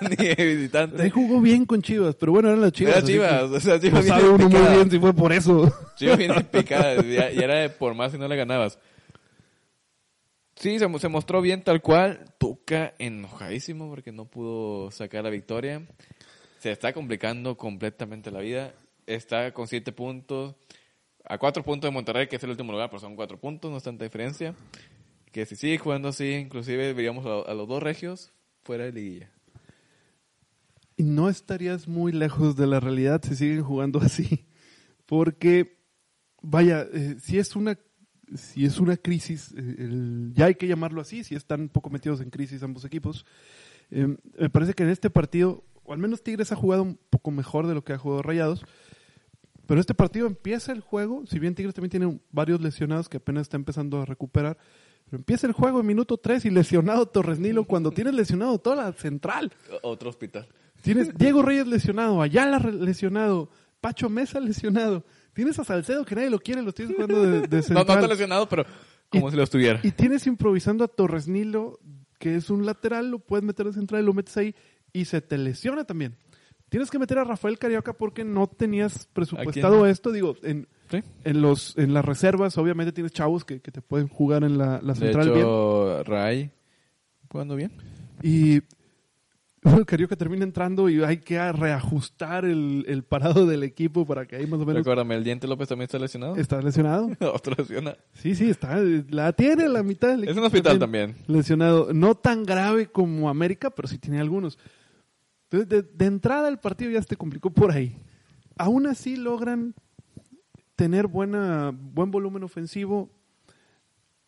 [0.02, 1.10] ni de visitante.
[1.10, 2.96] jugó bien con Chivas, pero bueno, eran las Chivas.
[2.96, 4.74] Era Chivas, que o sea, no Chivas sabe viene uno muy picada.
[4.76, 5.72] bien si fue por eso.
[5.96, 8.78] Chivas viene picada, ya era de por más si no le ganabas.
[10.56, 12.24] Sí, se, se mostró bien tal cual.
[12.38, 15.82] Tuca enojadísimo porque no pudo sacar la victoria.
[16.60, 18.72] Se está complicando completamente la vida.
[19.06, 20.54] Está con siete puntos.
[21.24, 23.76] A cuatro puntos de Monterrey, que es el último lugar, pero son cuatro puntos, no
[23.76, 24.54] es tanta diferencia.
[25.32, 28.32] Que si sigue jugando así, inclusive veríamos a, a los dos regios
[28.62, 29.30] fuera de liguilla.
[30.96, 34.44] Y no estarías muy lejos de la realidad si siguen jugando así.
[35.06, 35.78] Porque,
[36.42, 37.78] vaya, eh, si es una
[38.34, 41.90] si es una crisis, eh, el- ya hay que llamarlo así, si están un poco
[41.90, 43.26] metidos en crisis ambos equipos.
[43.90, 47.30] Eh, me parece que en este partido, o al menos Tigres ha jugado un poco
[47.30, 48.64] mejor de lo que ha jugado Rayados,
[49.66, 53.42] pero este partido empieza el juego, si bien Tigres también tiene varios lesionados que apenas
[53.42, 54.56] está empezando a recuperar,
[55.12, 58.76] pero empieza el juego en minuto 3 y lesionado Torres Nilo cuando tienes lesionado toda
[58.76, 59.52] la central.
[59.82, 60.48] Otro hospital.
[60.80, 63.50] Tienes Diego Reyes lesionado, Ayala lesionado,
[63.82, 65.04] Pacho Mesa lesionado.
[65.34, 67.98] Tienes a Salcedo que nadie lo quiere, lo tienes jugando de, de No, no central.
[67.98, 68.64] está lesionado, pero
[69.10, 69.80] como si lo estuviera.
[69.82, 71.78] y tienes improvisando a Torres Nilo,
[72.18, 74.54] que es un lateral, lo puedes meter de central y lo metes ahí
[74.94, 76.16] y se te lesiona también.
[76.70, 80.10] Tienes que meter a Rafael Carioca porque no tenías presupuestado esto.
[80.10, 81.02] Digo, en, Sí.
[81.24, 84.80] en los en las reservas, obviamente tienes chavos que, que te pueden jugar en la,
[84.82, 85.38] la De central bien.
[85.40, 86.50] hecho, Ray
[87.30, 87.72] jugando bien.
[88.22, 88.60] Y
[89.64, 94.36] bueno, Carioca termina entrando y hay que reajustar el, el parado del equipo para que
[94.36, 96.36] ahí más o menos Recuérdame, ¿el Diente López también está lesionado?
[96.36, 97.10] está lesionado.
[97.32, 97.96] Otro lesionado.
[98.12, 98.78] Sí, sí, está.
[99.10, 101.16] La tiene la mitad del Es equipo un hospital también.
[101.26, 101.92] Lesionado.
[101.94, 104.58] No tan grave como América, pero sí tiene algunos.
[105.50, 107.96] Entonces, de, de entrada el partido ya se te complicó por ahí.
[108.58, 109.74] Aún así logran
[110.82, 113.08] tener buena, buen volumen ofensivo.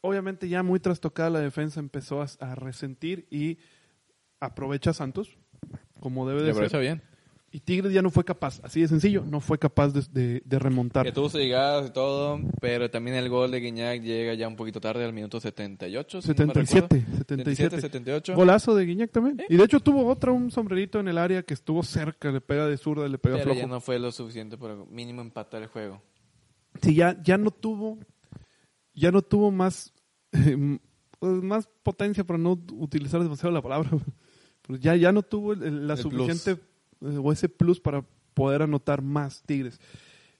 [0.03, 3.59] Obviamente ya muy trastocada la defensa empezó a, a resentir y
[4.39, 5.37] aprovecha a Santos
[5.99, 6.81] como debe Le de aprovecha ser.
[6.81, 7.03] bien.
[7.51, 10.59] Y Tigres ya no fue capaz, así de sencillo, no fue capaz de, de- de
[10.59, 11.07] remontar.
[11.07, 14.57] Que tuvo sus llegadas y todo, pero también el gol de Guiñac llega ya un
[14.57, 16.21] poquito tarde, al minuto 78.
[16.23, 17.17] si no me 77, recuerdo.
[17.19, 17.81] 77.
[17.81, 18.35] 78.
[18.35, 19.41] Golazo de Guiñac también.
[19.49, 22.67] Y de hecho tuvo otra, un sombrerito en el área que estuvo cerca, le pega
[22.67, 23.61] de zurda, le pega Pero flojo.
[23.61, 26.03] ya no fue lo suficiente para mínimo empatar el juego.
[26.85, 27.99] Sí, ya, ya no tuvo,
[28.95, 29.93] ya no tuvo más,
[30.33, 33.91] pues, más potencia para no utilizar demasiado la palabra.
[34.67, 36.53] Pero ya, ya no tuvo el- el- la El suficiente
[37.03, 38.05] eh, o ese plus para
[38.35, 39.79] poder anotar más Tigres.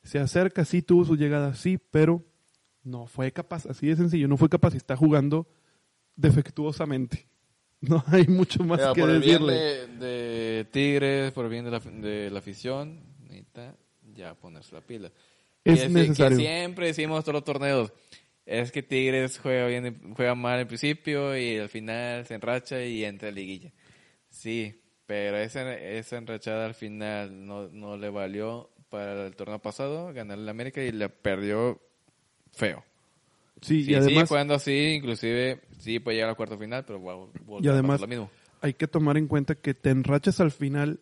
[0.03, 2.23] Se acerca, sí tuvo su llegada, sí, pero
[2.83, 5.47] no fue capaz, así de sencillo, no fue capaz y está jugando
[6.17, 7.27] defectuosamente.
[7.81, 9.55] No hay mucho más que por el bien decirle.
[9.99, 12.99] de, de Tigres, por el bien de la, de la afición,
[13.29, 13.77] necesita
[14.15, 15.13] ya ponerse la pila.
[15.65, 16.39] Es Que- necesario.
[16.39, 17.93] Que siempre decimos todos los torneos,
[18.47, 23.05] es que Tigres juega bien, juega mal al principio y al final se enracha y
[23.05, 23.73] entra a liguilla.
[24.29, 30.13] Sí, pero esa, esa enrachada al final no, no le valió para el torneo pasado,
[30.13, 31.81] ganarle la América y la perdió
[32.53, 32.85] feo.
[33.63, 36.99] Sí, Sí, y además jugando así, inclusive sí puede llegar a la cuarta final, pero
[37.01, 37.31] wow,
[37.63, 38.31] Y además- lo mismo.
[38.61, 41.01] hay que tomar en cuenta que te enrachas al final,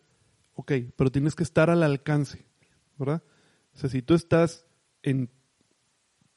[0.55, 2.45] ok, pero tienes que estar al alcance,
[2.97, 3.21] ¿verdad?
[3.73, 4.65] O sea, si tú estás
[5.01, 5.29] en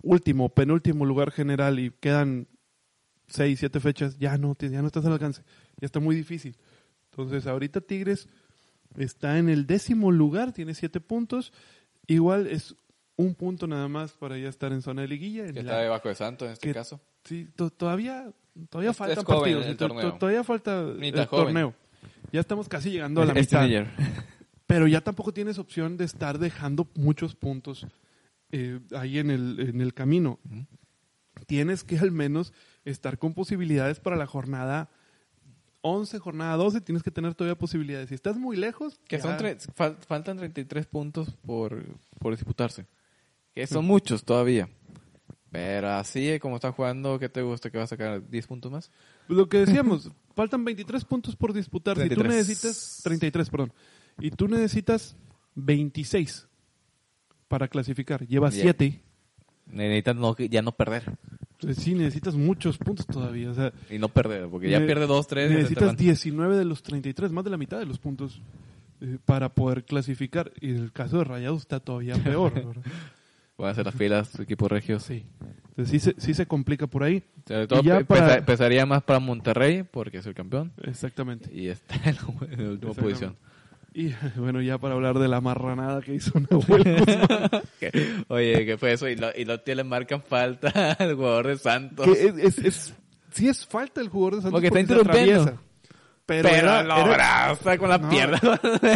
[0.03, 2.49] último, penúltimo lugar general y quedan
[3.27, 5.43] seis, siete fechas, ya no, ya no estás al alcance,
[5.81, 6.57] ya está muy difícil.
[7.11, 8.29] Entonces, ahorita Tigres
[8.97, 11.53] está en el décimo lugar, tiene siete puntos,
[12.07, 12.77] igual es
[13.17, 15.47] un punto nada más para ya estar en zona de liguilla.
[15.47, 17.01] en Que la- está debajo de Santos en este que- caso.
[17.25, 18.31] Sí, to- todavía,
[18.71, 19.67] todavía Es- faltan partidos.
[19.67, 21.29] el todavía falta el joven.
[21.47, 21.75] torneo.
[22.33, 23.87] Ya estamos casi llegando a la Este mitad.
[24.67, 27.87] Pero ya tampoco tienes opción de estar dejando muchos puntos
[28.51, 30.39] eh, ahí en el, en el camino.
[31.47, 32.53] Tienes que al menos
[32.85, 34.89] estar con posibilidades para la jornada
[35.83, 36.81] 11, jornada 12.
[36.81, 38.09] Tienes que tener todavía posibilidades.
[38.09, 41.85] Si estás muy lejos, Que ya- son tre- fal- faltan 33 puntos por,
[42.19, 42.87] por disputarse.
[43.55, 44.69] Que son muchos todavía.
[45.51, 47.71] Pero así como está jugando, ¿qué te gusta?
[47.71, 48.91] ¿Que va a sacar 10 puntos más?
[49.29, 51.97] Lo que decíamos, faltan 23 puntos por disputar.
[51.97, 52.35] Si tú 33.
[52.47, 53.73] necesitas, 33, perdón.
[54.19, 55.17] Y tú necesitas
[55.55, 56.47] 26
[57.49, 58.27] para clasificar.
[58.27, 58.65] Llevas Bien.
[58.65, 59.01] 7.
[59.73, 61.17] Necesitas no, ya no perder.
[61.77, 63.51] Sí, necesitas muchos puntos todavía.
[63.51, 65.51] O sea, Y no perder, porque ya pierde 2, 3.
[65.51, 68.41] necesitas 19 de los 33, más de la mitad de los puntos
[69.01, 70.53] eh, para poder clasificar.
[70.61, 72.53] Y el caso de Rayados está todavía peor.
[73.59, 75.03] Van a hacer las filas, equipos regios.
[75.03, 75.25] sí.
[75.71, 77.23] Entonces, sí se, sí se complica por ahí.
[77.47, 80.73] Sobre todo Y ya para- pesa- pesaría más para Monterrey, porque es el campeón.
[80.83, 81.51] Exactamente.
[81.55, 83.37] Y está en la, en la última posición.
[83.99, 87.51] Y bueno, ya para hablar de la marranada que hizo Nahuel Guzmán.
[88.29, 89.09] Oye, ¿qué fue eso?
[89.09, 92.07] Y lo, y lo le marcan falta al jugador de Santos.
[92.09, 92.95] es, es, es-
[93.33, 95.59] sí es falta el jugador de Santos Porque está interrumpiendo.
[96.27, 98.09] Pero, Pero, era, lo abraza con la No.
[98.11, 98.41] pierna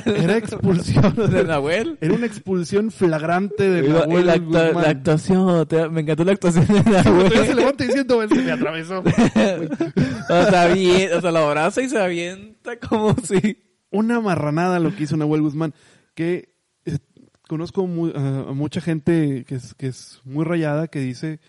[0.05, 1.15] era expulsión.
[1.31, 1.97] de Nahuel.
[2.01, 6.83] Era una expulsión flagrante de y Nahuel la actuación, te- me encantó la actuación de
[6.83, 7.57] Todavía se Nahuel.
[7.57, 8.99] levanta diciendo, él se me atravesó.
[9.05, 13.57] o, sea, bien, o sea, lo abraza y se avienta como si...
[13.91, 15.75] Una marranada lo que hizo Nahuel Guzmán,
[16.15, 16.55] que
[16.85, 16.99] eh,
[17.49, 17.83] conozco
[18.15, 18.19] a
[18.51, 21.41] a mucha gente que es, que es muy rayada, que dice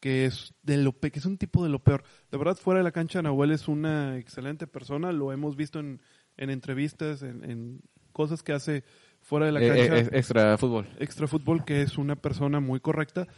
[0.00, 2.02] que es de lo pe- que es un tipo de lo peor.
[2.30, 6.00] De verdad, fuera de la cancha, Nahuel es una excelente persona, lo hemos visto en,
[6.38, 7.80] en entrevistas, en, en
[8.12, 8.82] cosas que hace
[9.20, 9.98] fuera de la Eh, cancha.
[9.98, 10.86] eh, extra fútbol.
[10.98, 13.28] extra fútbol que es una persona muy correcta.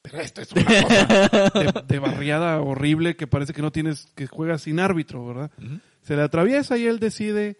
[0.00, 4.26] Pero esto es una cosa de, de barriada horrible que parece que no tienes, que
[4.26, 5.50] juegas sin árbitro, ¿verdad?
[6.00, 7.58] Se le atraviesa y él decide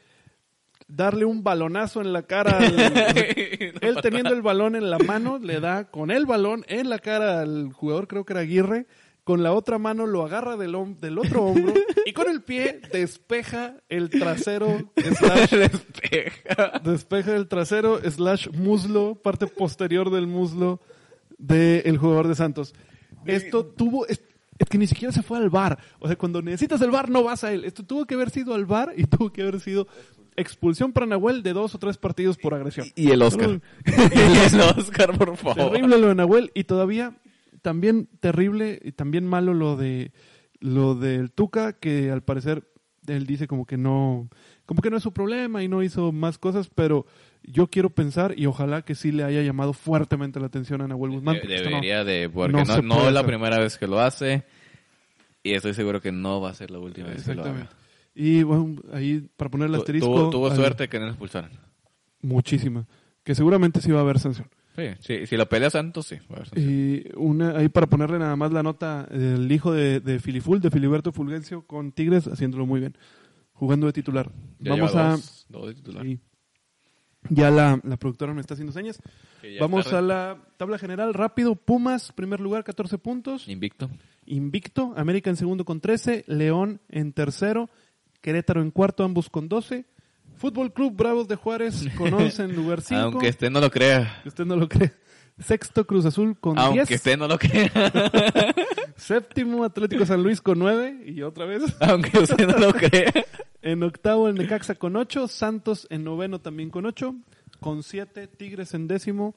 [0.91, 2.59] darle un balonazo en la cara.
[2.59, 2.79] al-
[3.81, 7.41] él teniendo el balón en la mano, le da con el balón en la cara
[7.41, 8.87] al jugador, creo que era Aguirre.
[9.23, 11.75] Con la otra mano lo agarra del, del otro hombro
[12.07, 16.81] y con el pie despeja el trasero slash Despeja.
[16.83, 20.81] despeja el trasero slash muslo, parte posterior del muslo
[21.39, 22.75] del jugador de Santos.
[23.27, 24.21] Esto tuvo, es,
[24.59, 25.79] es que ni siquiera se fue al bar.
[26.01, 27.65] O sea, cuando necesitas el bar no vas a él.
[27.65, 29.87] Esto tuvo que haber sido al bar y tuvo que haber sido
[30.37, 32.87] expulsión para Nahuel de dos o tres partidos por agresión.
[32.95, 33.61] Y el Oscar.
[33.87, 35.73] y el Oscar, por favor.
[35.73, 37.15] Terrible lo de Nahuel y todavía
[37.63, 40.13] también terrible y también malo lo de
[40.61, 42.65] lo del Tuca que al parecer
[43.07, 44.29] él dice como que no
[44.67, 47.07] como que no es su problema y no hizo más cosas, pero
[47.43, 51.13] yo quiero pensar y ojalá que sí le haya llamado fuertemente la atención a Nahuel
[51.13, 51.37] Guzmán.
[51.37, 54.45] De- no- debería de, porque no no, es la primera vez que lo hace.
[55.43, 57.71] Y estoy seguro que no va a ser la última vez que lo haga.
[58.23, 61.53] Y bueno, ahí para poner el asterisco Tuvo, suerte que no lo expulsaran.
[62.21, 62.87] muchísima,
[63.25, 64.49] que seguramente sí va a haber sanción.
[64.77, 66.17] Sí, sí, si lo pelea Santos, sí.
[66.31, 66.71] va a haber sanción.
[66.71, 70.71] Y una, ahí para ponerle nada más la nota del hijo de, de Filiful, de
[70.71, 72.97] Filiberto Fulgencio, con Tigres, haciéndolo muy bien,
[73.55, 74.31] jugando de titular.
[74.59, 75.11] Ya Vamos lleva a...
[75.13, 76.05] dos- dos de titular.
[76.05, 76.19] sí.
[77.29, 78.99] Ya la, la productora me está haciendo señas.
[79.61, 81.55] Vamos a la tabla general, rápido.
[81.55, 83.47] Pumas, primer lugar, 14 puntos.
[83.47, 83.91] Invicto.
[84.25, 84.95] Invicto.
[84.97, 86.25] América en segundo con 13.
[86.29, 87.69] León en tercero.
[88.21, 89.85] Querétaro en cuarto, ambos con 12.
[90.37, 93.01] Fútbol Club Bravos de Juárez con 11 en lugar 5.
[93.03, 94.23] Aunque usted no lo crea.
[94.25, 94.93] Usted no lo cree.
[95.39, 96.91] Sexto Cruz Azul con Aunque 10.
[97.01, 97.71] usted no lo crea.
[98.97, 101.05] Séptimo Atlético San Luis con 9.
[101.07, 101.63] Y otra vez.
[101.81, 103.13] Aunque usted no lo crea.
[103.63, 105.29] En octavo el Necaxa con 8.
[105.29, 107.15] Santos en noveno también con 8.
[107.61, 109.35] Con 7 Tigres en décimo.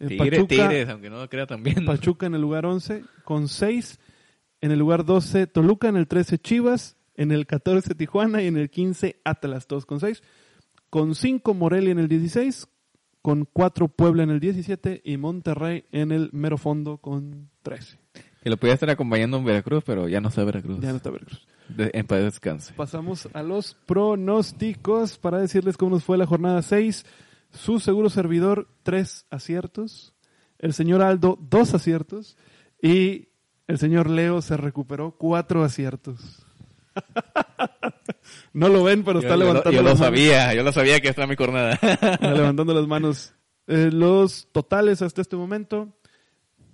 [0.00, 1.84] Eh, Tigre, Pachuca, Tigres, aunque no lo crea también.
[1.84, 3.04] Pachuca en el lugar 11.
[3.24, 3.98] Con 6.
[4.60, 5.88] En el lugar 12 Toluca.
[5.88, 6.96] En el 13 Chivas.
[7.16, 8.42] En el 14 Tijuana.
[8.42, 9.66] Y en el 15 Atlas.
[9.66, 10.22] Todos con 6.
[10.90, 12.66] Con 5 Morelia en el 16.
[13.22, 15.02] Con 4 Puebla en el 17.
[15.04, 17.98] Y Monterrey en el mero fondo con 13.
[18.42, 20.78] Que lo podía estar acompañando en Veracruz, pero ya no está Veracruz.
[20.80, 21.46] Ya no está Veracruz.
[21.68, 22.74] De- en paz descanse.
[22.74, 27.06] Pasamos a los pronósticos para decirles cómo nos fue la jornada 6.
[27.52, 30.14] Su seguro servidor, tres aciertos.
[30.58, 32.36] El señor Aldo, dos aciertos.
[32.82, 33.28] Y
[33.66, 36.43] el señor Leo se recuperó cuatro aciertos.
[38.52, 39.98] no lo ven, pero está yo, yo lo- levantando yo lo manos.
[39.98, 41.72] sabía, yo lo sabía que era mi jornada.
[41.82, 43.34] Está levantando las manos.
[43.66, 45.88] Eh, los totales hasta este momento,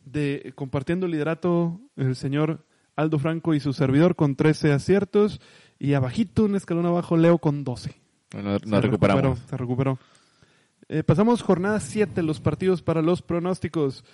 [0.05, 2.67] de compartiendo el liderato, el señor
[2.97, 5.41] Aldo Franco y su servidor con 13 aciertos.
[5.79, 7.95] Y abajito, un escalón abajo, Leo con 12.
[8.33, 9.23] Bueno, Se nos recuperamos.
[9.23, 9.99] recuperó, se recuperó.
[10.89, 14.05] Eh, pasamos jornada 7, los partidos para los pronósticos.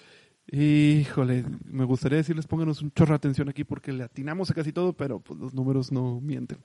[0.52, 4.72] Híjole, me gustaría decirles pónganos un chorro de atención aquí porque le atinamos a casi
[4.72, 6.58] todo, pero pues, los números no mienten.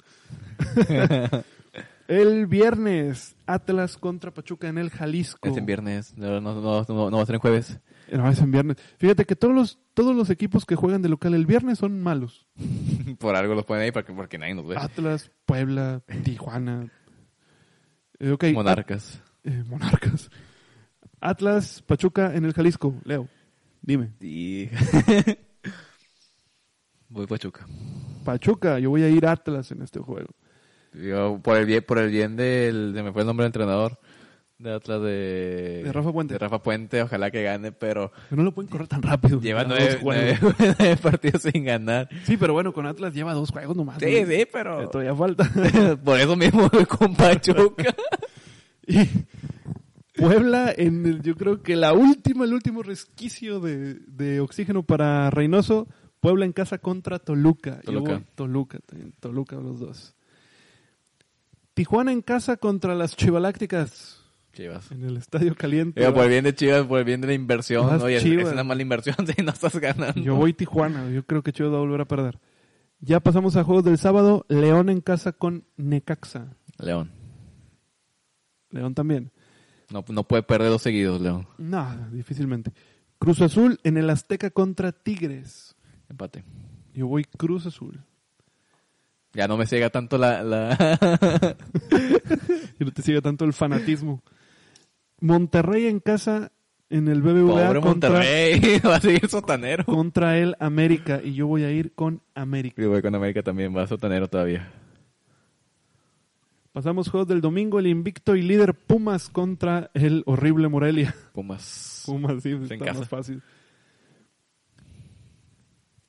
[2.08, 5.50] el viernes, Atlas contra Pachuca en el Jalisco.
[5.50, 7.80] Es en viernes, no, no, no, no- va a ser en jueves.
[8.12, 8.78] No, es en viernes.
[8.98, 12.48] Fíjate que todos los, todos los equipos que juegan de local el viernes son malos.
[13.20, 14.76] Por algo los ponen ahí porque, porque nadie nos ve.
[14.78, 16.92] Atlas, Puebla, Tijuana.
[18.20, 19.22] Eh, ok, Monarcas.
[19.44, 20.30] Eh, monarcas.
[21.20, 22.94] Atlas, Pachuca en el Jalisco.
[23.06, 23.28] Leo,
[23.82, 24.12] dime.
[24.22, 24.70] Y...
[27.10, 27.66] Voy Pachuca.
[28.24, 30.30] Pachuca, yo voy a ir Atlas en este juego.
[30.94, 34.00] Yo, por el bien, por el bien del, se me fue el nombre del entrenador
[34.58, 36.34] de Atlas de, De Rafa Puente.
[36.36, 39.42] de Rafa Puente, ojalá que gane, pero Pero no lo pueden correr tan rápido.
[39.42, 40.38] lleva nueve, juegos.
[40.60, 42.08] nueve- nueve partidos sin ganar.
[42.26, 43.98] Sí, pero bueno, con Atlas lleva dos juegos nomás.
[44.00, 45.50] Sí, sí, pero Todavía falta.
[46.06, 47.96] por eso mismo voy con Pachuca.
[48.86, 49.00] y
[50.16, 55.30] Puebla, en el- yo creo que la última, el último resquicio de, de oxígeno para
[55.30, 55.88] Reynoso.
[56.20, 57.82] Puebla en casa contra Toluca.
[57.82, 58.12] Toluca.
[58.14, 58.26] voy
[59.20, 60.16] Toluca, los dos.
[61.74, 64.24] Tijuana en casa contra las Chivalácticas
[64.54, 64.92] Chivas.
[64.92, 66.12] en el Estadio Caliente.
[66.12, 68.02] Por el bien de Chivas, por el bien de la inversión.
[68.02, 68.48] Oye, Chivas.
[68.48, 70.22] es una mala inversión si no estás ganando.
[70.22, 72.40] Yo voy Tijuana, yo creo que Chivas va a volver a perder.
[73.00, 74.46] Ya pasamos a juegos del sábado.
[74.48, 76.54] León en casa con Necaxa.
[76.78, 77.10] León.
[78.70, 79.32] León también.
[79.92, 81.48] No, no puede perder dos seguidos, León.
[81.58, 82.72] No, difícilmente.
[83.20, 85.76] Cruz Azul en el Azteca contra Tigres.
[86.10, 86.44] Empate.
[86.94, 88.02] Yo voy Cruz Azul.
[89.34, 90.44] Ya no me ciega tanto la...
[90.44, 90.98] la...
[92.80, 94.24] No te sigue tanto el fanatismo.
[95.20, 96.52] Monterrey en casa
[96.90, 98.80] en el BBVA Pobre contra, Monterrey.
[98.86, 99.86] Va a seguir sotanero.
[99.86, 101.22] contra el América.
[101.24, 102.82] Y yo voy a ir con América.
[102.82, 104.72] Y voy con América también, va a sotanero todavía.
[106.72, 107.80] Pasamos juegos del domingo.
[107.80, 111.14] El invicto y líder Pumas contra el horrible Morelia.
[111.34, 112.04] Pumas.
[112.08, 113.00] Pumas, sí, En casa.
[113.00, 113.42] más fácil.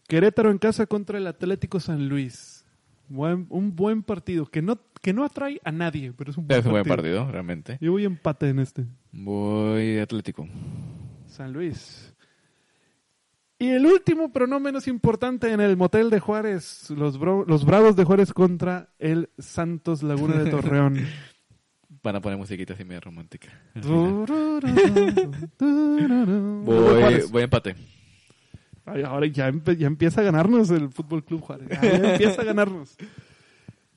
[0.09, 2.65] Querétaro en casa contra el Atlético San Luis.
[3.09, 6.61] Buen- un buen partido que no, que no atrae a nadie, pero es un buen,
[6.61, 7.17] Es un buen partido.
[7.21, 7.79] partido, realmente.
[7.81, 8.87] Yo voy empate en este.
[9.11, 10.47] Voy Atlético.
[11.27, 12.12] San Luis.
[13.63, 17.65] Y el último, pero no menos importante, en el motel de Juárez, los, bro- los
[17.65, 21.07] Bravos de Juárez contra el Santos Laguna de Torreón.
[22.03, 23.49] Van a poner musiquita así medio romántica.
[23.75, 24.27] Voy
[26.65, 27.75] Voy, voy empate.
[28.85, 31.69] Ay, ahora ya, empe- ya empieza a ganarnos el Fútbol Club Juárez.
[31.71, 32.97] Ya, ya empieza a ganarnos.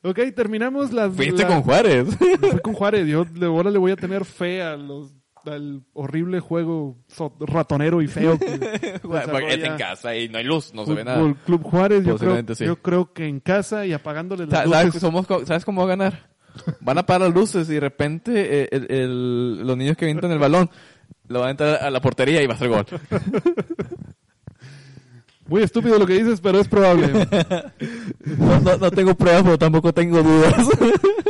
[0.04, 1.14] Ok, terminamos las.
[1.16, 2.16] Fuiste la- con Juárez.
[2.16, 3.08] Fui con Juárez.
[3.08, 5.12] Yo ahora le voy a tener fe a los,
[5.54, 8.38] al horrible juego so- ratonero y feo.
[8.40, 11.36] que Porque es en casa y no hay luz, no se ve nada.
[11.46, 12.00] Club Juárez.
[12.00, 12.66] Yo creo, Posiblemente sí.
[12.66, 15.02] yo creo que en casa y apagándole las Sa- ¿Sabes, luces.
[15.02, 16.30] somos ¿Sabes cómo va a ganar?
[16.82, 20.32] Van a apagar las luces y de repente eh, el- el- los niños que avientan
[20.32, 20.70] el balón
[21.28, 22.86] lo van a entrar a la portería y va a ser gol.
[25.48, 27.08] Muy estúpido lo que dices, pero es probable.
[28.40, 30.68] No, no- no tengo pruebas, pero tampoco tengo dudas.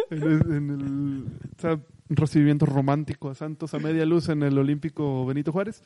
[0.09, 1.25] en el, en el-
[1.57, 1.79] o sea,
[2.09, 5.83] recibimiento romántico a Santos a media luz en el Olímpico Benito Juárez.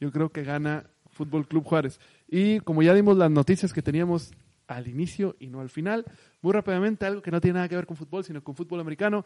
[0.00, 2.00] Yo creo que gana Fútbol Club Juárez.
[2.28, 4.32] Y como ya dimos las noticias que teníamos
[4.66, 6.04] al inicio y no al final,
[6.40, 9.24] muy rápidamente algo que no tiene nada que ver con fútbol, sino con fútbol americano.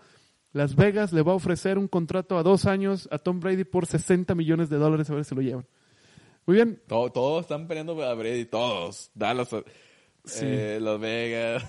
[0.53, 3.87] Las Vegas le va a ofrecer un contrato a dos años a Tom Brady por
[3.87, 5.67] 60 millones de dólares a ver si lo llevan.
[6.47, 9.11] Muy bien, Todo- todos están peleando a Brady, todos.
[9.15, 9.49] Dallas,
[10.25, 10.45] Sí.
[10.45, 11.65] eh, Las Vegas,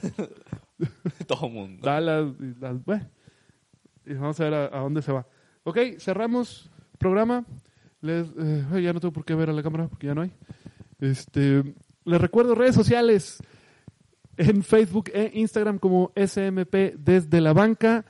[1.27, 1.85] todo el mundo.
[1.85, 2.27] Dallas,
[2.59, 3.07] las- bueno,
[4.07, 5.27] y vamos a ver a, dónde se va.
[5.63, 7.45] Ok, cerramos programa.
[8.01, 10.31] Les, eh, ya no tengo por qué ver a la cámara porque ya no hay.
[10.99, 11.63] Este,
[12.05, 13.39] les recuerdo redes sociales
[14.37, 18.05] en Facebook e Instagram como SMP desde la banca.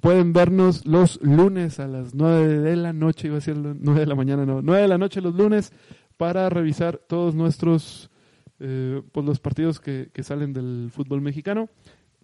[0.00, 4.06] Pueden vernos los lunes a las 9 de la noche, iba a decir 9 de
[4.06, 5.72] la mañana, no, 9 de la noche los lunes
[6.16, 8.10] para revisar todos nuestros,
[8.58, 11.68] eh, pues los partidos que salen del fútbol mexicano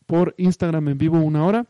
[0.07, 1.67] por Instagram en vivo una hora.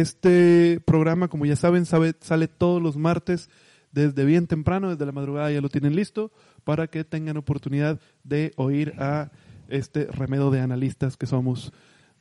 [0.00, 3.48] Este programa, como ya saben, sabe- sale todos los martes
[3.92, 6.32] desde bien temprano, desde la madrugada ya lo tienen listo,
[6.64, 9.30] para que tengan oportunidad de oír a
[9.68, 11.72] este remedio de analistas que somos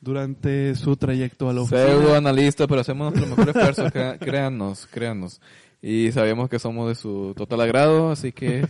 [0.01, 1.87] durante su trayecto a la oficina.
[1.87, 3.85] Pseudo analista, pero hacemos nuestro mejor esfuerzo,
[4.19, 5.41] créannos, créannos.
[5.85, 8.65] Y sabemos que somos de su total agrado, así que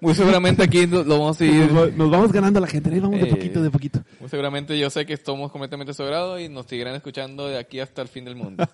[0.00, 1.76] muy seguramente aquí lo lo vamos a Nos, seguir.
[1.76, 3.30] va- nos vamos ganando a la gente, ahí vamos de Eh.
[3.30, 4.04] poquito, de poquito.
[4.20, 7.58] Muy seguramente yo sé que estamos completamente de su agrado y nos seguirán escuchando de
[7.58, 8.64] aquí hasta el fin del mundo.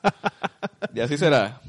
[0.94, 1.62] Y así será.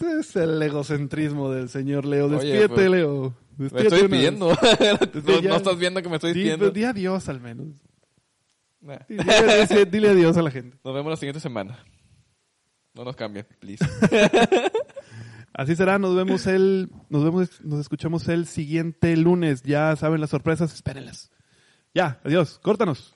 [0.00, 2.26] Es el egocentrismo del señor Leo.
[2.26, 3.34] Oye, Despídete, pues, Leo.
[3.56, 4.48] Me Despídete estoy despidiendo.
[5.26, 6.70] no, ya- no estás viendo que me estoy Di, despidiendo.
[6.70, 7.66] di adiós al menos.
[8.80, 8.98] Nah.
[9.08, 9.24] Dile,
[9.68, 10.76] dile- dile adiós a la gente.
[10.84, 11.78] Nos vemos la siguiente semana.
[12.94, 13.84] No nos cambien, please.
[15.52, 19.62] Así será, nos vemos el, nos vemos, nos escuchamos el siguiente lunes.
[19.62, 21.30] Ya saben las sorpresas, espérenlas.
[21.92, 23.13] Ya, adiós, córtanos.